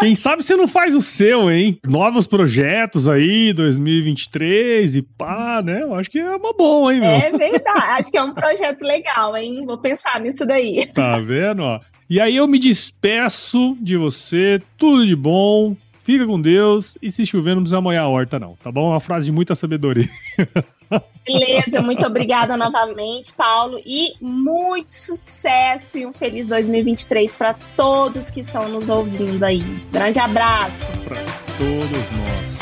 Quem 0.00 0.14
sabe 0.14 0.42
você 0.42 0.56
não 0.56 0.66
faz 0.66 0.94
o 0.94 1.02
seu, 1.02 1.50
hein? 1.50 1.78
Novos 1.86 2.26
projetos 2.26 3.08
aí, 3.08 3.52
2023 3.52 4.96
e 4.96 5.02
pá, 5.02 5.62
né? 5.64 5.82
Eu 5.82 5.94
acho 5.94 6.10
que 6.10 6.18
é 6.18 6.36
uma 6.36 6.52
boa, 6.52 6.92
hein, 6.92 7.00
meu? 7.00 7.10
É 7.10 7.30
verdade. 7.30 7.86
Acho 8.00 8.10
que 8.10 8.18
é 8.18 8.22
um 8.22 8.34
projeto 8.34 8.82
legal, 8.82 9.36
hein? 9.36 9.64
Vou 9.64 9.78
pensar 9.78 10.20
nisso 10.20 10.44
daí. 10.44 10.86
Tá 10.92 11.18
vendo, 11.18 11.62
ó? 11.62 11.80
E 12.10 12.20
aí 12.20 12.36
eu 12.36 12.46
me 12.46 12.58
despeço 12.58 13.76
de 13.80 13.96
você. 13.96 14.60
Tudo 14.76 15.06
de 15.06 15.16
bom. 15.16 15.76
Fica 16.02 16.26
com 16.26 16.40
Deus 16.40 16.98
e 17.00 17.08
se 17.10 17.24
chover 17.24 17.54
não 17.54 17.62
precisa 17.62 17.80
molhar 17.80 18.04
a 18.04 18.08
horta 18.08 18.38
não, 18.38 18.56
tá 18.56 18.72
bom? 18.72 18.88
É 18.88 18.94
uma 18.94 19.00
frase 19.00 19.26
de 19.26 19.32
muita 19.32 19.54
sabedoria. 19.54 20.08
Beleza, 21.24 21.80
muito 21.80 22.04
obrigada 22.04 22.56
novamente, 22.56 23.32
Paulo, 23.32 23.80
e 23.86 24.14
muito 24.20 24.92
sucesso 24.92 25.98
e 25.98 26.06
um 26.06 26.12
feliz 26.12 26.48
2023 26.48 27.32
para 27.34 27.54
todos 27.76 28.30
que 28.30 28.40
estão 28.40 28.68
nos 28.68 28.88
ouvindo 28.88 29.42
aí. 29.44 29.62
Grande 29.92 30.18
abraço. 30.18 30.72
Para 31.04 31.22
todos 31.58 32.10
nós. 32.10 32.52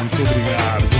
Muito 0.00 0.22
obrigado. 0.22 0.99